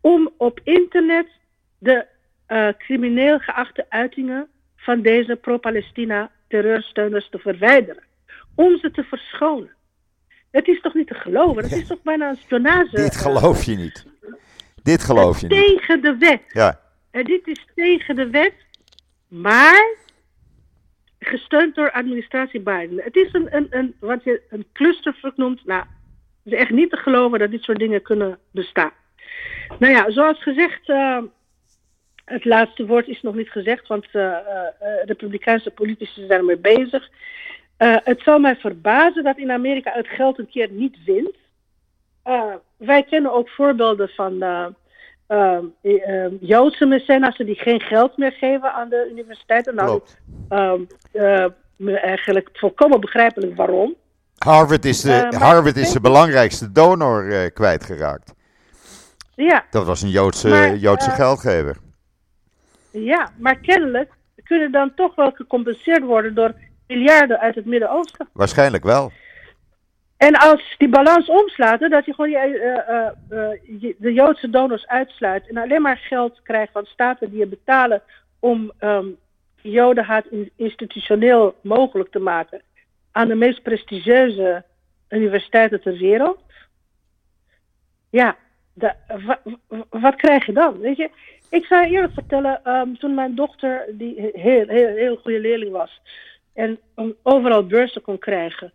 om 0.00 0.30
op 0.36 0.60
internet 0.62 1.26
de 1.78 2.06
uh, 2.48 2.68
crimineel 2.78 3.38
geachte 3.38 3.86
uitingen 3.88 4.48
van 4.76 5.02
deze 5.02 5.36
pro-Palestina 5.36 6.30
terreursteuners 6.48 7.28
te 7.30 7.38
verwijderen, 7.38 8.02
om 8.54 8.78
ze 8.78 8.90
te 8.90 9.04
verschonen. 9.04 9.76
Het 10.50 10.68
is 10.68 10.80
toch 10.80 10.94
niet 10.94 11.06
te 11.06 11.14
geloven? 11.14 11.62
Dat 11.62 11.72
is 11.72 11.86
toch 11.86 12.02
bijna 12.02 12.28
een 12.28 12.36
spionage. 12.36 12.96
Dit 12.96 13.16
geloof 13.16 13.64
je 13.64 13.76
niet. 13.76 14.06
Dit 14.82 15.02
geloof 15.02 15.40
je 15.40 15.46
niet. 15.46 15.66
Tegen 15.66 16.02
de 16.02 16.16
wet. 16.16 16.42
Ja. 16.48 16.80
En 17.10 17.24
dit 17.24 17.46
is 17.46 17.66
tegen 17.74 18.16
de 18.16 18.30
wet, 18.30 18.54
maar 19.28 19.96
gesteund 21.18 21.74
door 21.74 21.90
administratie 21.90 22.60
Biden. 22.60 23.02
Het 23.02 23.16
is 23.16 23.32
een, 23.32 23.56
een, 23.56 23.66
een 23.70 23.94
wat 24.00 24.24
je 24.24 24.42
een 24.50 24.66
clusterfuck 24.72 25.36
noemt. 25.36 25.64
Nou, 25.64 25.84
het 26.44 26.52
is 26.52 26.58
echt 26.58 26.70
niet 26.70 26.90
te 26.90 26.96
geloven 26.96 27.38
dat 27.38 27.50
dit 27.50 27.62
soort 27.62 27.78
dingen 27.78 28.02
kunnen 28.02 28.38
bestaan. 28.50 28.92
Nou 29.78 29.92
ja, 29.92 30.10
zoals 30.10 30.42
gezegd, 30.42 30.88
uh, 30.88 31.22
het 32.28 32.44
laatste 32.44 32.86
woord 32.86 33.08
is 33.08 33.22
nog 33.22 33.34
niet 33.34 33.50
gezegd, 33.50 33.86
want 33.86 34.06
uh, 34.12 34.22
uh, 34.22 34.36
republikeinse 35.04 35.70
politici 35.70 36.26
zijn 36.26 36.30
ermee 36.30 36.56
bezig. 36.56 37.08
het 37.78 38.20
zal 38.20 38.38
mij 38.38 38.56
verbazen 38.56 39.24
dat 39.24 39.38
in 39.38 39.50
Amerika 39.50 39.92
het 39.92 40.08
geld 40.08 40.38
een 40.38 40.48
keer 40.48 40.68
niet 40.70 40.96
wint. 41.04 41.36
wij 42.76 43.02
kennen 43.02 43.32
ook 43.32 43.48
voorbeelden 43.48 44.08
van 44.08 44.42
uh, 45.28 45.58
Joodse 46.40 46.86
mecenassen 46.86 47.46
die 47.46 47.58
geen 47.58 47.80
geld 47.80 48.16
meer 48.16 48.32
geven 48.32 48.72
aan 48.72 48.88
de 48.88 49.08
universiteiten. 49.10 49.74
Nou, 49.74 50.00
eigenlijk 51.94 52.48
volkomen 52.52 53.00
begrijpelijk 53.00 53.56
waarom. 53.56 53.94
Harvard 54.38 54.84
is 54.84 55.00
de, 55.00 55.34
Harvard 55.38 55.76
is 55.76 55.92
de 55.92 56.00
belangrijkste 56.00 56.72
donor 56.72 57.50
kwijtgeraakt. 57.50 58.34
Ja. 59.34 59.64
Dat 59.70 59.86
was 59.86 60.02
een 60.02 60.10
Joodse, 60.10 60.76
Joodse 60.78 61.10
geldgever. 61.10 61.76
Ja, 62.90 63.32
maar 63.36 63.58
kennelijk 63.58 64.12
kunnen 64.44 64.72
dan 64.72 64.94
toch 64.94 65.14
wel 65.14 65.30
gecompenseerd 65.30 66.02
worden 66.02 66.34
door 66.34 66.54
miljarden 66.86 67.40
uit 67.40 67.54
het 67.54 67.64
Midden-Oosten. 67.66 68.28
Waarschijnlijk 68.32 68.84
wel. 68.84 69.12
En 70.16 70.34
als 70.34 70.74
die 70.78 70.88
balans 70.88 71.28
omslaat, 71.28 71.80
dat 71.80 72.04
je 72.04 72.14
gewoon 72.14 72.30
je, 72.30 73.14
uh, 73.30 73.38
uh, 73.38 73.92
de 73.98 74.12
Joodse 74.12 74.50
donors 74.50 74.86
uitsluit 74.86 75.48
en 75.48 75.56
alleen 75.56 75.82
maar 75.82 75.96
geld 75.96 76.40
krijgt 76.42 76.72
van 76.72 76.84
staten 76.84 77.30
die 77.30 77.38
je 77.38 77.46
betalen 77.46 78.02
om 78.38 78.72
um, 78.80 79.16
Jodenhaat 79.62 80.24
institutioneel 80.56 81.54
mogelijk 81.60 82.10
te 82.10 82.18
maken 82.18 82.62
aan 83.12 83.28
de 83.28 83.34
meest 83.34 83.62
prestigieuze 83.62 84.64
universiteiten 85.08 85.80
ter 85.80 85.96
wereld. 85.98 86.40
Ja, 88.10 88.36
de, 88.72 88.92
wat 89.90 90.14
krijg 90.16 90.46
je 90.46 90.52
dan? 90.52 90.78
Weet 90.78 90.96
je, 90.96 91.10
ik 91.48 91.64
zou 91.64 91.86
eerlijk 91.86 92.12
vertellen, 92.12 92.60
um, 92.64 92.98
toen 92.98 93.14
mijn 93.14 93.34
dochter, 93.34 93.86
die 93.92 94.30
heel, 94.32 94.68
heel, 94.68 94.88
heel 94.88 95.16
goede 95.16 95.40
leerling 95.40 95.72
was, 95.72 96.00
en 96.54 96.78
um, 96.96 97.14
overal 97.22 97.66
beurzen 97.66 98.02
kon 98.02 98.18
krijgen, 98.18 98.72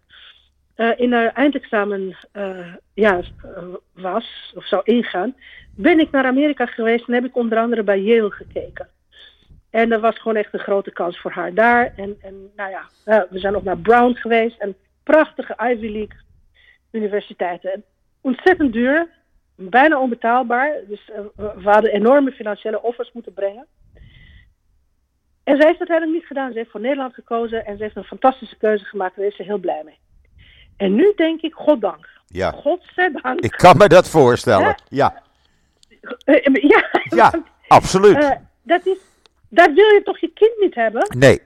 uh, 0.78 0.92
in 0.96 1.14
haar 1.14 1.34
eindexamen 1.34 2.18
uh, 2.34 2.74
ja, 2.94 3.22
uh, 3.46 3.64
was, 3.94 4.54
of 4.56 4.66
zou 4.66 4.82
ingaan, 4.84 5.36
ben 5.76 6.00
ik 6.00 6.12
naar 6.12 6.26
Amerika 6.26 6.66
geweest 6.66 7.08
en 7.08 7.14
heb 7.14 7.26
ik 7.26 7.36
onder 7.36 7.58
andere 7.58 7.84
bij 7.84 8.00
Yale 8.00 8.32
gekeken. 8.32 8.88
En 9.70 9.90
dat 9.90 10.02
was 10.02 10.20
gewoon 10.20 10.38
echt 10.38 10.54
een 10.54 10.60
grote 10.60 10.92
kans 10.92 11.20
voor 11.20 11.32
haar 11.32 11.54
daar. 11.54 11.94
En, 11.96 12.18
en 12.22 12.52
nou 12.56 12.70
ja, 12.70 12.90
we 13.30 13.40
zijn 13.40 13.56
ook 13.56 13.64
naar 13.64 13.78
Brown 13.78 14.14
geweest. 14.14 14.60
En 14.60 14.76
prachtige 15.04 15.56
Ivy 15.72 15.88
League 15.88 16.18
universiteiten. 16.92 17.84
ontzettend 18.22 18.74
duur, 18.74 19.08
bijna 19.56 20.00
onbetaalbaar. 20.00 20.74
Dus 20.88 21.12
we 21.36 21.70
hadden 21.70 21.92
enorme 21.92 22.32
financiële 22.32 22.82
offers 22.82 23.12
moeten 23.14 23.34
brengen. 23.34 23.68
En 25.44 25.58
zij 25.58 25.68
heeft 25.68 25.80
het 25.80 25.90
eigenlijk 25.90 26.20
niet 26.20 26.28
gedaan. 26.28 26.52
Ze 26.52 26.58
heeft 26.58 26.72
voor 26.72 26.82
Nederland 26.82 27.14
gekozen 27.14 27.66
en 27.66 27.78
ze 27.78 27.84
heeft 27.84 27.96
een 27.96 28.04
fantastische 28.04 28.58
keuze 28.58 28.86
gemaakt. 28.86 29.16
Daar 29.16 29.26
is 29.26 29.36
ze 29.36 29.44
heel 29.44 29.58
blij 29.58 29.82
mee. 29.86 29.98
En 30.78 30.96
nu 30.96 31.14
denk 31.16 31.42
ik, 31.42 31.54
goddank. 31.54 32.08
Ja. 32.26 32.52
Godzijdank. 32.52 33.40
Ik 33.40 33.52
kan 33.52 33.78
me 33.78 33.88
dat 33.88 34.10
voorstellen. 34.10 34.76
Ja. 34.88 35.22
Uh, 36.26 36.44
ja, 36.44 36.90
ja 37.04 37.30
want, 37.30 37.46
absoluut. 37.68 38.18
Uh, 38.18 38.32
dat, 38.62 38.86
is, 38.86 38.98
dat 39.50 39.74
wil 39.74 39.86
je 39.86 40.02
toch 40.04 40.20
je 40.20 40.32
kind 40.34 40.60
niet 40.60 40.76
hebben? 40.76 41.08
Nee. 41.18 41.42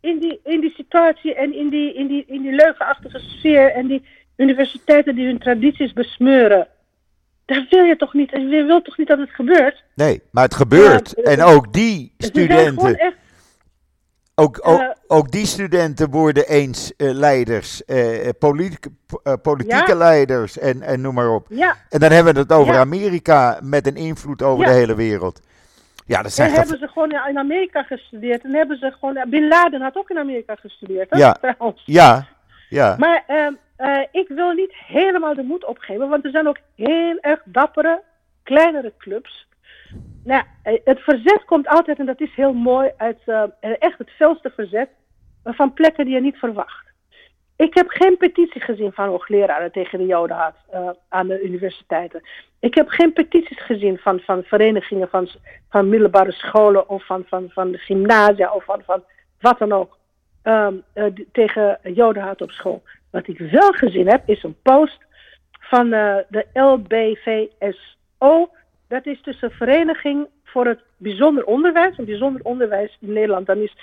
In 0.00 0.18
die, 0.18 0.40
in 0.44 0.60
die 0.60 0.70
situatie 0.70 1.34
en 1.34 1.54
in 1.54 1.68
die, 1.68 1.94
in, 1.94 2.06
die, 2.06 2.24
in 2.26 2.42
die 2.42 2.52
leugenachtige 2.52 3.18
sfeer 3.18 3.72
en 3.72 3.86
die 3.86 4.04
universiteiten 4.36 5.14
die 5.14 5.26
hun 5.26 5.38
tradities 5.38 5.92
besmeuren. 5.92 6.68
Daar 7.48 7.66
wil 7.70 7.84
je 7.84 7.96
toch 7.96 8.14
niet, 8.14 8.30
je 8.30 8.64
wil 8.66 8.82
toch 8.82 8.96
niet 8.98 9.08
dat 9.08 9.18
het 9.18 9.30
gebeurt? 9.30 9.84
Nee, 9.94 10.22
maar 10.30 10.44
het 10.44 10.54
gebeurt. 10.54 11.12
Ja, 11.16 11.22
en 11.22 11.42
ook 11.42 11.72
die 11.72 12.14
studenten. 12.18 12.98
Echt, 12.98 13.16
ook, 14.34 14.58
ook, 14.62 14.80
uh, 14.80 14.90
ook, 15.06 15.30
die 15.30 15.46
studenten 15.46 16.10
worden 16.10 16.48
eens 16.48 16.92
uh, 16.96 17.12
leiders, 17.12 17.82
uh, 17.86 18.28
politieke, 18.38 18.90
politieke 19.42 19.90
ja. 19.90 19.96
leiders 19.96 20.58
en, 20.58 20.82
en 20.82 21.00
noem 21.00 21.14
maar 21.14 21.30
op. 21.30 21.46
Ja. 21.48 21.76
En 21.88 22.00
dan 22.00 22.10
hebben 22.10 22.34
we 22.34 22.40
het 22.40 22.52
over. 22.52 22.76
Amerika 22.76 23.58
met 23.62 23.86
een 23.86 23.96
invloed 23.96 24.42
over 24.42 24.64
de 24.64 24.70
hele 24.70 24.94
wereld. 24.94 25.40
Ja, 26.06 26.22
dat 26.22 26.32
zijn 26.32 26.50
en 26.50 26.56
hebben 26.56 26.78
ze 26.78 26.88
gewoon 26.88 27.10
in 27.10 27.38
Amerika 27.38 27.82
gestudeerd. 27.82 28.44
En 28.44 28.54
hebben 28.54 28.78
ze 28.78 28.94
gewoon. 28.98 29.24
Bin 29.28 29.48
Laden 29.48 29.80
had 29.80 29.96
ook 29.96 30.10
in 30.10 30.18
Amerika 30.18 30.54
gestudeerd. 30.54 31.10
Hè, 31.10 31.18
ja. 31.18 31.32
Trouwens. 31.32 31.82
ja, 31.84 32.26
ja. 32.68 32.96
Maar 32.98 33.24
ehm, 33.78 34.04
ik 34.10 34.28
wil 34.28 34.52
niet 34.52 34.74
helemaal 34.74 35.34
de 35.34 35.42
moed 35.42 35.64
opgeven, 35.64 36.08
want 36.08 36.24
er 36.24 36.30
zijn 36.30 36.48
ook 36.48 36.58
heel 36.74 37.18
erg 37.20 37.40
dappere, 37.44 38.02
kleinere 38.42 38.92
clubs 38.98 39.46
nou, 40.28 40.42
het 40.62 41.00
verzet 41.00 41.44
komt 41.44 41.68
altijd, 41.68 41.98
en 41.98 42.06
dat 42.06 42.20
is 42.20 42.34
heel 42.34 42.52
mooi, 42.52 42.90
uit 42.96 43.18
uh, 43.26 43.42
echt 43.60 43.98
het 43.98 44.10
felste 44.10 44.50
verzet 44.50 44.88
van 45.44 45.72
plekken 45.72 46.04
die 46.04 46.14
je 46.14 46.20
niet 46.20 46.36
verwacht. 46.36 46.86
Ik 47.56 47.74
heb 47.74 47.88
geen 47.88 48.16
petitie 48.16 48.60
gezien 48.60 48.92
van 48.92 49.08
hoogleraren 49.08 49.72
tegen 49.72 49.98
de 49.98 50.06
Jodenhaat 50.06 50.56
aan 51.08 51.26
de 51.26 51.42
universiteiten. 51.42 52.22
Ik 52.60 52.74
heb 52.74 52.88
geen 52.88 53.12
petities 53.12 53.62
gezien 53.62 53.98
van, 53.98 54.20
van 54.20 54.42
verenigingen 54.42 55.08
van, 55.08 55.28
van 55.70 55.88
middelbare 55.88 56.32
scholen 56.32 56.88
of 56.88 57.06
van, 57.06 57.24
van, 57.26 57.50
van 57.50 57.72
de 57.72 57.78
gymnasia 57.78 58.52
of 58.52 58.64
van, 58.64 58.82
van 58.84 59.02
wat 59.40 59.58
dan 59.58 59.72
ook. 59.72 59.98
ehm, 60.42 60.74
eh, 60.92 61.04
tegen 61.32 61.78
jodenhaat 61.82 62.42
op 62.42 62.50
school. 62.50 62.82
Wat 63.10 63.28
ik 63.28 63.38
wel 63.38 63.72
gezien 63.72 64.08
heb, 64.08 64.22
is 64.28 64.42
een 64.42 64.56
post 64.62 64.98
van 65.60 65.92
eh, 65.92 66.16
de 66.28 66.46
LBVSO. 66.52 68.50
Dat 68.88 69.06
is 69.06 69.22
dus 69.22 69.42
een 69.42 69.50
vereniging 69.50 70.26
voor 70.44 70.66
het 70.66 70.80
bijzonder 70.96 71.44
onderwijs. 71.44 71.98
Een 71.98 72.04
bijzonder 72.04 72.42
onderwijs 72.42 72.96
in 73.00 73.12
Nederland. 73.12 73.46
Dan 73.46 73.58
is, 73.58 73.76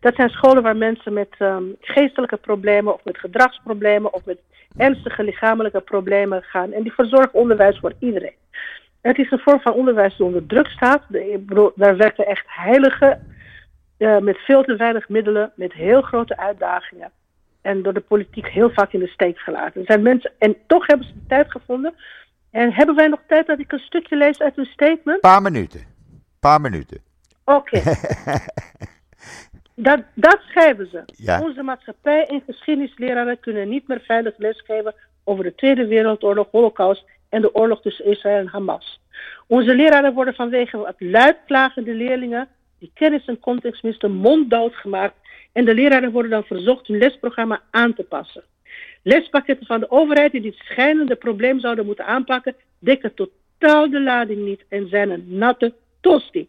dat 0.00 0.14
zijn 0.14 0.28
scholen 0.28 0.62
waar 0.62 0.76
mensen 0.76 1.12
met 1.12 1.34
ehm, 1.38 1.64
geestelijke 1.80 2.36
problemen 2.36 2.94
of 2.94 3.04
met 3.04 3.18
gedragsproblemen 3.18 4.14
of 4.14 4.24
met 4.24 4.38
ernstige 4.76 5.24
lichamelijke 5.24 5.80
problemen 5.80 6.42
gaan. 6.42 6.72
En 6.72 6.82
die 6.82 6.92
verzorgen 6.92 7.34
onderwijs 7.34 7.78
voor 7.78 7.92
iedereen. 7.98 8.38
Het 9.00 9.18
is 9.18 9.30
een 9.30 9.38
vorm 9.38 9.60
van 9.60 9.72
onderwijs 9.72 10.16
die 10.16 10.26
onder 10.26 10.46
druk 10.46 10.66
staat. 10.66 11.02
Daar 11.74 11.96
werken 11.96 12.26
echt 12.26 12.44
heiligen 12.46 13.26
eh, 13.98 14.18
met 14.18 14.38
veel 14.38 14.62
te 14.62 14.76
weinig 14.76 15.08
middelen, 15.08 15.52
met 15.54 15.72
heel 15.72 16.02
grote 16.02 16.36
uitdagingen. 16.36 17.10
En 17.62 17.82
door 17.82 17.94
de 17.94 18.00
politiek 18.00 18.48
heel 18.48 18.70
vaak 18.70 18.92
in 18.92 19.00
de 19.00 19.06
steek 19.06 19.38
gelaten. 19.38 19.80
Er 19.80 19.86
zijn 19.86 20.02
mensen, 20.02 20.32
en 20.38 20.56
toch 20.66 20.86
hebben 20.86 21.06
ze 21.06 21.12
de 21.12 21.26
tijd 21.28 21.50
gevonden. 21.50 21.94
En 22.50 22.72
hebben 22.72 22.94
wij 22.94 23.08
nog 23.08 23.20
tijd 23.26 23.46
dat 23.46 23.58
ik 23.58 23.72
een 23.72 23.78
stukje 23.78 24.16
lees 24.16 24.38
uit 24.38 24.56
hun 24.56 24.64
statement? 24.64 25.20
Paar 25.20 25.42
minuten. 25.42 25.80
Paar 26.40 26.60
minuten. 26.60 27.00
Oké. 27.44 27.82
dat, 29.74 30.00
dat 30.14 30.38
schrijven 30.48 30.88
ze. 30.90 31.02
Ja. 31.06 31.42
Onze 31.42 31.62
maatschappij 31.62 32.26
en 32.26 32.42
geschiedenisleraren 32.46 33.40
kunnen 33.40 33.68
niet 33.68 33.88
meer 33.88 34.00
veilig 34.00 34.34
lesgeven 34.36 34.94
over 35.24 35.44
de 35.44 35.54
Tweede 35.54 35.86
Wereldoorlog, 35.86 36.48
Holocaust 36.50 37.04
en 37.28 37.40
de 37.40 37.54
oorlog 37.54 37.80
tussen 37.80 38.04
Israël 38.04 38.38
en 38.38 38.46
Hamas. 38.46 39.00
Onze 39.46 39.74
leraren 39.74 40.14
worden 40.14 40.34
vanwege 40.34 40.76
wat 40.76 40.94
luidklagende 40.98 41.94
leerlingen 41.94 42.48
die 42.78 42.90
kennis 42.94 43.24
en 43.24 43.40
context 43.40 43.82
misten 43.82 44.12
monddood 44.12 44.74
gemaakt 44.74 45.14
en 45.52 45.64
de 45.64 45.74
leraren 45.74 46.12
worden 46.12 46.30
dan 46.30 46.44
verzocht 46.44 46.86
hun 46.86 46.98
lesprogramma 46.98 47.62
aan 47.70 47.94
te 47.94 48.02
passen. 48.02 48.42
Lespakketten 49.02 49.66
van 49.66 49.80
de 49.80 49.90
overheid 49.90 50.32
die 50.32 50.40
dit 50.40 50.56
schijnende 50.56 51.16
probleem 51.16 51.60
zouden 51.60 51.86
moeten 51.86 52.06
aanpakken, 52.06 52.54
dekken 52.78 53.14
totaal 53.14 53.90
de 53.90 54.00
lading 54.00 54.44
niet 54.44 54.64
en 54.68 54.88
zijn 54.88 55.10
een 55.10 55.24
natte 55.28 55.74
tosti. 56.00 56.48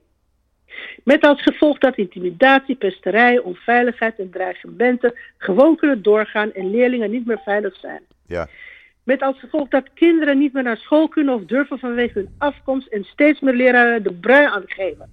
Met 1.04 1.24
als 1.24 1.41
gevolg 1.41 1.78
dat 1.78 1.97
intimidatie, 1.97 2.76
pesterij, 2.76 3.39
onveiligheid 3.39 4.20
en 4.20 4.30
dreigementen 4.30 5.14
gewoon 5.38 5.76
kunnen 5.76 6.02
doorgaan 6.02 6.54
en 6.54 6.72
leerlingen 6.72 7.12
niet 7.12 7.26
meer 7.26 7.41
veilig 7.45 7.76
zijn. 7.76 8.02
Ja. 8.28 8.47
Met 9.04 9.22
als 9.22 9.39
gevolg 9.39 9.68
dat 9.68 9.93
kinderen 9.93 10.38
niet 10.38 10.54
meer 10.54 10.64
naar 10.64 10.78
school 10.78 11.08
kunnen 11.08 11.34
of 11.34 11.45
durven 11.45 11.80
vanwege 11.80 12.20
hun 12.20 12.36
afkomst 12.38 12.88
en 12.88 13.04
steeds 13.04 13.39
meer 13.39 13.54
leraren 13.54 14.04
de 14.04 14.14
brui 14.14 14.45
aangeven. 14.45 15.10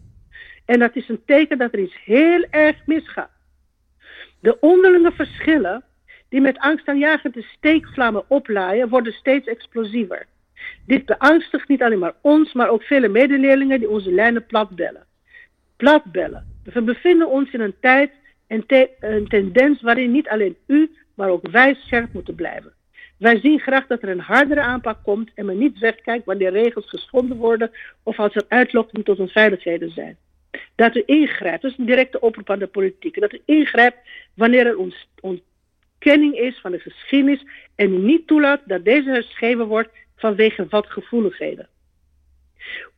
En 0.64 0.78
dat 0.78 0.97
is 0.97 1.09
een 1.09 1.22
teken 1.26 1.59
dat 1.59 1.72
er 1.72 1.78
iets 1.78 2.05
heel 2.05 2.45
erg 2.51 2.76
misgaat. 2.86 3.38
De 4.41 4.61
onderlinge 4.61 5.12
verschillen 5.12 5.84
die 6.28 6.41
met 6.41 6.59
angstaanjagende 6.59 7.43
steekvlammen 7.43 8.24
oplaaien, 8.28 8.89
worden 8.89 9.12
steeds 9.12 9.47
explosiever. 9.47 10.26
Dit 10.86 11.07
beangstigt 11.07 11.68
niet 11.68 11.82
alleen 11.82 11.99
maar 11.99 12.14
ons, 12.20 12.53
maar 12.53 12.68
ook 12.68 12.82
vele 12.82 13.09
medeleerlingen 13.09 13.78
die 13.78 13.91
onze 13.91 14.12
lijnen 14.12 14.47
platbellen. 14.47 15.07
Platbellen. 15.76 16.47
We 16.64 16.82
bevinden 16.82 17.28
ons 17.28 17.53
in 17.53 17.61
een 17.61 17.74
tijd 17.80 18.11
en 18.47 18.64
een 19.01 19.28
tendens 19.28 19.82
waarin 19.82 20.11
niet 20.11 20.28
alleen 20.28 20.57
u, 20.66 20.91
maar 21.14 21.28
ook 21.28 21.49
wij 21.49 21.74
scherp 21.74 22.12
moeten 22.12 22.34
blijven. 22.34 22.72
Wij 23.18 23.41
zien 23.41 23.61
graag 23.61 23.86
dat 23.86 24.03
er 24.03 24.09
een 24.09 24.20
hardere 24.20 24.61
aanpak 24.61 24.99
komt 25.03 25.30
en 25.34 25.47
men 25.47 25.59
niet 25.59 25.78
wegkijkt 25.78 26.24
wanneer 26.24 26.51
regels 26.51 26.89
geschonden 26.89 27.36
worden 27.36 27.70
of 28.03 28.18
als 28.18 28.34
er 28.34 28.45
uitlokking 28.49 29.05
tot 29.05 29.18
onveiligheden 29.18 29.91
zijn. 29.91 30.16
Dat 30.74 30.96
u 30.96 31.02
ingrijpt, 31.06 31.62
dat 31.62 31.70
is 31.70 31.78
een 31.78 31.86
directe 31.86 32.20
oproep 32.20 32.50
aan 32.50 32.59
de 32.59 32.66
politiek. 32.66 33.20
Dat 33.20 33.32
u 33.32 33.40
ingrijpt 33.44 33.98
wanneer 34.34 34.66
er 34.66 34.92
ontkenning 35.20 36.38
is 36.38 36.59
van 36.61 36.70
de 36.70 36.78
geschiedenis 36.78 37.44
en 37.74 38.04
niet 38.04 38.26
toelaat 38.26 38.61
dat 38.64 38.84
deze 38.84 39.11
herschreven 39.11 39.66
wordt 39.66 39.90
vanwege 40.16 40.66
wat 40.68 40.86
gevoeligheden. 40.86 41.68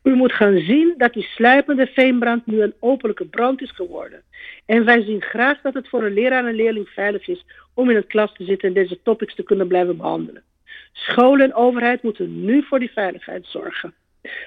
U 0.03 0.15
moet 0.15 0.33
gaan 0.33 0.59
zien 0.59 0.93
dat 0.97 1.13
die 1.13 1.23
sluipende 1.23 1.87
veenbrand 1.87 2.45
nu 2.45 2.61
een 2.61 2.73
openlijke 2.79 3.25
brand 3.25 3.61
is 3.61 3.71
geworden. 3.71 4.23
En 4.65 4.85
wij 4.85 5.01
zien 5.03 5.21
graag 5.21 5.61
dat 5.61 5.73
het 5.73 5.89
voor 5.89 6.03
een 6.03 6.13
leraar 6.13 6.45
en 6.45 6.55
leerling 6.55 6.89
veilig 6.89 7.27
is 7.27 7.45
om 7.73 7.89
in 7.89 7.95
een 7.95 8.07
klas 8.07 8.33
te 8.33 8.43
zitten 8.43 8.67
en 8.67 8.73
deze 8.73 9.01
topics 9.01 9.35
te 9.35 9.43
kunnen 9.43 9.67
blijven 9.67 9.97
behandelen. 9.97 10.43
School 10.91 11.39
en 11.39 11.53
overheid 11.53 12.03
moeten 12.03 12.45
nu 12.45 12.63
voor 12.63 12.79
die 12.79 12.91
veiligheid 12.91 13.45
zorgen. 13.45 13.93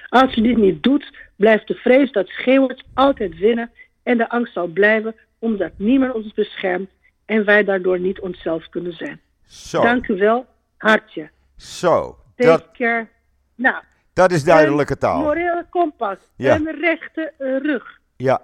Als 0.09 0.35
u 0.35 0.41
dit 0.41 0.57
niet 0.57 0.83
doet, 0.83 1.17
blijft 1.35 1.67
de 1.67 1.73
vrees 1.73 2.11
dat 2.11 2.27
schreeuwers 2.27 2.83
altijd 2.93 3.37
winnen 3.37 3.71
en 4.03 4.17
de 4.17 4.29
angst 4.29 4.53
zal 4.53 4.67
blijven 4.67 5.15
omdat 5.39 5.71
niemand 5.77 6.13
ons 6.13 6.33
beschermt 6.33 6.89
en 7.25 7.45
wij 7.45 7.63
daardoor 7.63 7.99
niet 7.99 8.19
onszelf 8.19 8.69
kunnen 8.69 8.93
zijn. 8.93 9.21
Zo. 9.45 9.81
Dank 9.81 10.07
u 10.07 10.17
wel, 10.17 10.45
hartje. 10.77 11.29
Zo. 11.57 12.17
Take 12.35 12.49
Dat, 12.49 12.71
care. 12.71 13.07
Nou, 13.55 13.83
dat 14.13 14.31
is 14.31 14.43
duidelijke 14.43 14.91
een 14.91 14.99
taal. 14.99 15.21
morele 15.21 15.65
kompas. 15.69 16.17
Ja. 16.35 16.55
Een 16.55 16.79
rechte 16.79 17.33
eh, 17.37 17.57
rug. 17.57 17.99
Ja. 18.17 18.41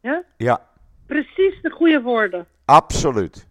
Ja? 0.00 0.22
Ja. 0.36 0.68
Precies 1.06 1.62
de 1.62 1.70
goede 1.70 2.00
woorden. 2.00 2.46
Absoluut. 2.64 3.46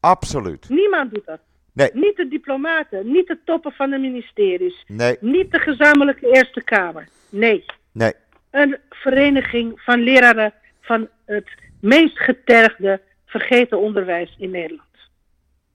Absoluut. 0.00 0.68
Niemand 0.68 1.14
doet 1.14 1.26
dat. 1.26 1.40
Nee. 1.74 1.90
Niet 1.92 2.16
de 2.16 2.28
diplomaten, 2.28 3.12
niet 3.12 3.26
de 3.26 3.38
toppen 3.44 3.72
van 3.72 3.90
de 3.90 3.98
ministeries, 3.98 4.84
Nee. 4.86 5.16
niet 5.20 5.50
de 5.52 5.58
gezamenlijke 5.58 6.26
Eerste 6.32 6.62
Kamer. 6.64 7.08
Nee, 7.28 7.64
Nee. 7.92 8.12
een 8.50 8.76
vereniging 8.90 9.80
van 9.80 10.00
leraren 10.00 10.52
van 10.80 11.08
het 11.24 11.48
meest 11.80 12.18
getergde, 12.18 13.00
vergeten 13.26 13.78
onderwijs 13.80 14.34
in 14.38 14.50
Nederland. 14.50 14.88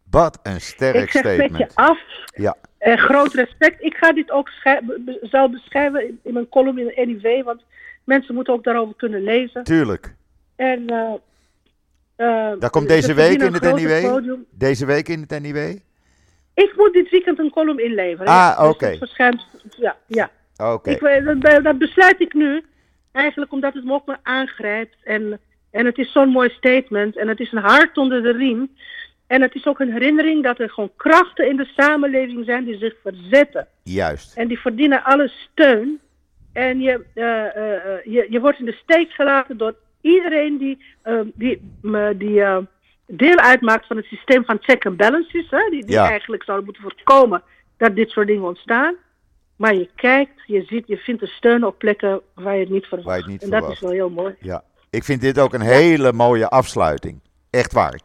Wat 0.09 0.39
een 0.43 0.61
sterk 0.61 0.95
Ik 0.95 1.11
zeg 1.11 1.23
met 1.23 1.35
je 1.37 1.43
statement. 1.43 1.75
af, 1.75 1.99
Ja. 2.33 2.55
eh, 2.77 2.97
groot 2.97 3.33
respect. 3.33 3.83
Ik 3.83 3.95
ga 3.95 4.11
dit 4.13 4.31
ook 4.31 4.49
be- 4.63 5.17
zal 5.21 5.49
beschrijven 5.49 6.07
in, 6.07 6.19
in 6.23 6.33
mijn 6.33 6.49
column 6.49 6.77
in 6.79 6.85
de 6.85 7.05
NIW, 7.05 7.43
want 7.45 7.61
mensen 8.03 8.35
moeten 8.35 8.53
ook 8.53 8.63
daarover 8.63 8.95
kunnen 8.95 9.23
lezen. 9.23 9.63
Tuurlijk. 9.63 10.15
En, 10.55 10.89
eh, 10.89 12.51
Dat 12.59 12.69
komt 12.69 12.89
ze 12.89 12.95
deze 12.95 13.13
week 13.13 13.41
in 13.41 13.53
het 13.53 13.75
NIW? 13.75 14.01
podium. 14.11 14.45
Deze 14.51 14.85
week 14.85 15.07
in 15.09 15.21
het 15.27 15.41
NIW? 15.41 15.77
Ik 16.63 16.73
moet 16.75 16.93
dit 16.93 17.09
weekend 17.09 17.39
een 17.39 17.49
column 17.49 17.79
inleveren. 17.79 18.27
Ah. 18.33 18.59
Dus 18.59 18.69
oké. 18.69 18.97
verschijnt, 18.97 19.47
ja, 19.77 19.95
ja. 20.07 20.29
Oké. 20.57 20.97
Weet- 20.99 21.41
dat, 21.41 21.63
dat 21.63 21.77
besluit 21.77 22.21
ik 22.21 22.33
nu. 22.33 22.63
Eigenlijk 23.11 23.51
omdat 23.51 23.73
het 23.73 23.83
me 23.85 23.93
ook 23.93 24.05
maar 24.05 24.19
aangrijpt. 24.23 24.95
En, 25.03 25.39
en 25.71 25.85
het 25.85 25.97
is 25.97 26.11
zo'n 26.11 26.29
mooi 26.29 26.49
statement. 26.49 27.17
En 27.17 27.27
het 27.27 27.39
is 27.39 27.51
een 27.51 27.63
hart 27.63 27.97
onder 27.97 28.23
de 28.23 28.31
riem. 28.31 28.71
En 29.27 29.41
het 29.41 29.55
is 29.55 29.65
ook 29.65 29.79
een 29.79 29.91
herinnering 29.91 30.43
dat 30.43 30.59
er 30.59 30.69
gewoon 30.69 30.91
krachten 30.95 31.49
in 31.49 31.55
de 31.55 31.69
samenleving 31.75 32.45
zijn 32.45 32.65
die 32.65 32.77
zich 32.77 32.95
verzetten. 33.03 33.67
Juist. 33.83 34.37
En 34.37 34.47
die 34.47 34.59
verdienen 34.59 35.03
alle 35.03 35.27
steun. 35.27 35.99
En 36.53 36.79
je, 36.81 37.05
eh, 37.13 37.55
eh, 37.55 37.75
eh, 37.75 38.05
je, 38.05 38.27
je 38.29 38.39
wordt 38.39 38.59
in 38.59 38.65
de 38.65 38.79
steek 38.83 39.11
gelaten 39.11 39.57
door 39.57 39.75
iedereen 40.01 40.57
die, 40.57 40.83
eh, 41.01 41.19
die, 41.33 41.61
die 42.15 42.41
eh, 42.41 42.57
deel 43.11 43.37
uitmaakt 43.37 43.87
van 43.87 43.97
het 43.97 44.05
systeem 44.05 44.45
van 44.45 44.57
check 44.61 44.85
and 44.85 44.97
balances. 44.97 45.49
Hè, 45.49 45.69
die 45.69 45.85
die 45.85 45.95
Ja. 45.95 46.09
eigenlijk 46.09 46.43
zouden 46.43 46.65
moeten 46.65 46.83
voorkomen 46.83 47.43
dat 47.77 47.95
dit 47.95 48.09
soort 48.09 48.27
dingen 48.27 48.43
ontstaan. 48.47 48.95
Maar 49.55 49.75
je 49.75 49.89
kijkt, 49.95 50.41
je 50.45 50.63
ziet, 50.67 50.87
je 50.87 50.97
vindt 50.97 51.21
de 51.21 51.27
steun 51.27 51.65
op 51.65 51.77
plekken 51.77 52.21
waar 52.35 52.53
je 52.53 52.59
het 52.59 52.69
niet 52.69 52.85
verwacht. 52.85 53.17
Het 53.17 53.27
niet 53.27 53.43
en 53.43 53.49
dat 53.49 53.71
is 53.71 53.79
wel 53.79 53.91
heel 53.91 54.09
mooi. 54.09 54.35
Ja. 54.39 54.63
Ik 54.89 55.03
vind 55.03 55.21
dit 55.21 55.39
ook 55.39 55.53
een 55.53 55.61
hele 55.61 56.13
mooie 56.13 56.47
afsluiting. 56.49 57.19
Echt 57.49 57.73
waar. 57.73 57.99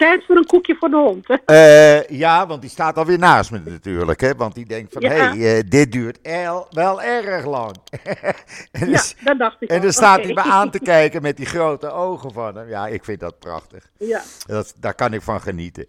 Tijd 0.00 0.24
voor 0.26 0.36
een 0.36 0.46
koekje 0.46 0.76
voor 0.78 0.88
de 0.90 0.96
hond. 0.96 1.28
Hè? 1.28 1.34
Eh, 1.44 2.08
ja, 2.18 2.46
want 2.46 2.60
die 2.60 2.70
staat 2.70 2.96
alweer 2.96 3.18
naast 3.18 3.50
me 3.50 3.60
natuurlijk. 3.64 4.20
Hè? 4.20 4.34
Want 4.34 4.54
die 4.54 4.66
denkt 4.66 4.92
van, 4.92 5.04
hé, 5.04 5.14
Ja. 5.14 5.34
hey, 5.36 5.56
eh, 5.58 5.62
dit 5.68 5.92
duurt 5.92 6.18
el- 6.22 6.66
wel 6.70 7.02
erg 7.02 7.46
lang. 7.46 7.76
en 7.90 8.10
Ja, 8.72 8.86
dus- 8.86 9.14
dat 9.24 9.38
dacht 9.38 9.56
ik 9.62 9.68
en 9.70 9.80
dan 9.80 9.92
staat 9.92 10.22
hij 10.24 10.32
me 10.34 10.40
aan 10.42 10.70
te 10.70 10.78
kijken 10.80 11.22
met 11.22 11.36
die 11.36 11.46
grote 11.46 11.90
ogen 11.90 12.32
van 12.32 12.56
hem. 12.56 12.68
Ja, 12.68 12.86
ik 12.86 13.04
vind 13.04 13.20
dat 13.20 13.38
prachtig. 13.38 13.90
Ja. 13.98 14.22
Dat, 14.46 14.74
daar 14.80 14.94
kan 14.94 15.12
ik 15.12 15.22
van 15.22 15.40
genieten. 15.40 15.86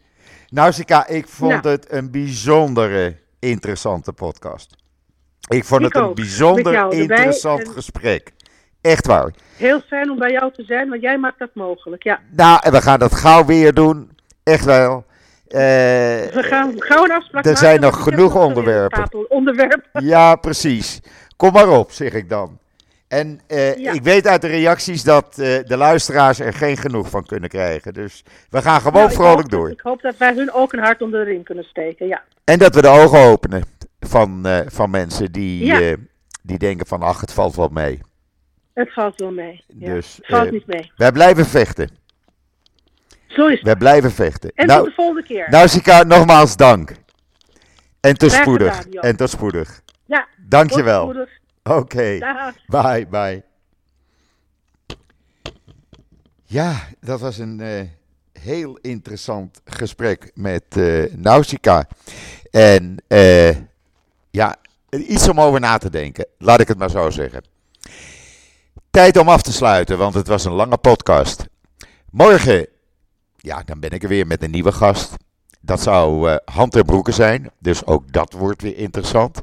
Nou, 0.49 0.71
Sika, 0.71 1.07
ik 1.07 1.27
vond 1.27 1.63
Ja. 1.63 1.69
het 1.69 1.91
een 1.91 2.11
bijzondere 2.11 3.17
interessante 3.39 4.13
podcast. 4.13 4.75
Ik 5.49 5.65
vond 5.65 5.81
Ik 5.81 5.87
het 5.87 5.95
een 5.95 6.09
ook. 6.09 6.15
Bijzonder 6.15 6.73
erbij 6.75 6.97
interessant 6.99 7.69
gesprek. 7.69 8.31
Echt 8.81 9.07
waar. 9.07 9.31
Heel 9.57 9.81
fijn 9.81 10.09
om 10.11 10.17
bij 10.17 10.31
jou 10.31 10.51
te 10.53 10.63
zijn, 10.63 10.89
want 10.89 11.01
jij 11.01 11.17
maakt 11.17 11.39
dat 11.39 11.49
mogelijk. 11.53 12.03
Ja. 12.03 12.19
Nou, 12.29 12.59
en 12.63 12.71
we 12.71 12.81
gaan 12.81 12.99
dat 12.99 13.15
gauw 13.15 13.45
weer 13.45 13.73
doen. 13.73 14.09
Echt 14.43 14.65
wel. 14.65 15.05
Eh, 15.47 15.59
We 15.59 16.43
gaan 16.43 16.73
gauw 16.77 17.03
een 17.03 17.11
afspraak 17.11 17.45
er 17.45 17.57
zijn 17.57 17.79
nog 17.79 18.03
genoeg 18.03 18.35
onderwerpen. 18.35 19.09
Ja, 19.93 20.35
precies. 20.35 20.99
Kom 21.37 21.51
maar 21.51 21.69
op, 21.69 21.91
zeg 21.91 22.13
ik 22.13 22.29
dan. 22.29 22.59
En 23.07 23.39
eh, 23.47 23.75
Ja. 23.77 23.91
ik 23.91 24.03
weet 24.03 24.27
uit 24.27 24.41
de 24.41 24.47
reacties 24.47 25.03
dat 25.03 25.25
eh, 25.37 25.59
de 25.65 25.77
luisteraars 25.77 26.39
er 26.39 26.53
geen 26.53 26.77
genoeg 26.77 27.09
van 27.09 27.25
kunnen 27.25 27.49
krijgen. 27.49 27.93
Dus 27.93 28.23
we 28.49 28.61
gaan 28.61 28.81
gewoon 28.81 29.01
Nou, 29.03 29.13
vrolijk 29.13 29.49
dat- 29.49 29.59
door. 29.59 29.69
Ik 29.69 29.81
hoop 29.81 30.01
dat 30.01 30.17
wij 30.17 30.33
hun 30.33 30.53
ook 30.53 30.73
een 30.73 30.79
hart 30.83 31.01
onder 31.01 31.25
de 31.25 31.31
riem 31.31 31.43
kunnen 31.43 31.63
steken. 31.63 32.07
Ja. 32.07 32.21
En 32.43 32.59
dat 32.59 32.75
we 32.75 32.81
de 32.81 32.87
ogen 32.87 33.19
openen 33.19 33.63
van, 33.99 34.47
van 34.67 34.89
mensen 34.89 35.31
die, 35.31 35.65
Ja. 35.65 35.95
die 36.41 36.57
denken 36.57 36.87
van 36.87 37.01
ach, 37.01 37.21
het 37.21 37.33
valt 37.33 37.55
wel 37.55 37.69
mee. 37.71 38.01
Het 38.73 38.93
valt 38.93 39.19
wel 39.19 39.31
mee. 39.31 39.63
Ja. 39.67 39.93
Dus, 39.93 40.15
het 40.15 40.25
valt 40.25 40.45
eh, 40.45 40.51
niet 40.51 40.67
mee. 40.67 40.91
Wij 40.95 41.11
blijven 41.11 41.45
vechten. 41.45 41.89
Zo 43.27 43.47
is 43.47 43.59
het. 43.59 43.67
We 43.67 43.77
blijven 43.77 44.11
vechten. 44.11 44.51
En 44.55 44.67
nou, 44.67 44.79
tot 44.79 44.87
de 44.89 44.95
volgende 44.95 45.23
keer. 45.23 45.49
Nausicaa, 45.49 46.03
nogmaals 46.03 46.55
dank. 46.55 46.93
En 47.99 48.17
tot 48.17 48.29
Graag 48.31 48.41
spoedig. 48.41 48.77
gedaan. 48.77 49.03
En 49.03 49.15
tot 49.15 49.29
spoedig. 49.29 49.81
ja, 50.05 50.27
Dankjewel. 50.37 51.05
tot 51.05 51.15
spoedig. 51.15 51.39
Oké. 51.63 52.17
Bye, 52.67 53.07
bye. 53.07 53.43
Ja, 56.45 56.87
dat 56.99 57.19
was 57.19 57.37
een 57.37 57.59
eh, 57.59 57.81
heel 58.43 58.77
interessant 58.81 59.61
gesprek 59.65 60.31
met 60.33 60.63
eh 60.69 61.13
Nausicaa. 61.15 61.87
En 62.51 62.95
ja, 64.31 64.55
iets 64.89 65.29
om 65.29 65.39
over 65.41 65.59
na 65.59 65.77
te 65.77 65.89
denken. 65.89 66.25
Laat 66.37 66.59
ik 66.59 66.67
het 66.67 66.77
maar 66.77 66.89
zo 66.89 67.09
zeggen. 67.09 67.43
Tijd 68.91 69.17
om 69.17 69.29
af 69.29 69.41
te 69.41 69.53
sluiten, 69.53 69.97
want 69.97 70.13
het 70.13 70.27
was 70.27 70.45
een 70.45 70.51
lange 70.51 70.77
podcast. 70.77 71.45
Morgen, 72.09 72.67
ja, 73.37 73.63
dan 73.65 73.79
ben 73.79 73.89
ik 73.89 74.03
er 74.03 74.09
weer 74.09 74.27
met 74.27 74.43
een 74.43 74.51
nieuwe 74.51 74.71
gast. 74.71 75.15
Dat 75.61 75.81
zou 75.81 76.29
eh 76.29 76.35
Hand 76.45 76.75
en 76.75 76.85
Broeken 76.85 77.13
zijn, 77.13 77.51
dus 77.59 77.85
ook 77.85 78.11
dat 78.11 78.33
wordt 78.33 78.61
weer 78.61 78.77
interessant. 78.77 79.41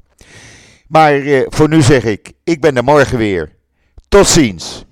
Maar 0.89 1.13
eh, 1.13 1.47
voor 1.49 1.69
nu 1.69 1.83
zeg 1.83 2.05
ik, 2.05 2.33
ik 2.45 2.61
ben 2.61 2.77
er 2.77 2.85
morgen 2.85 3.19
weer. 3.19 3.53
Tot 4.09 4.27
ziens. 4.27 4.85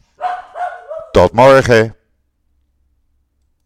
Tot 1.11 1.32
morgen. 1.32 1.96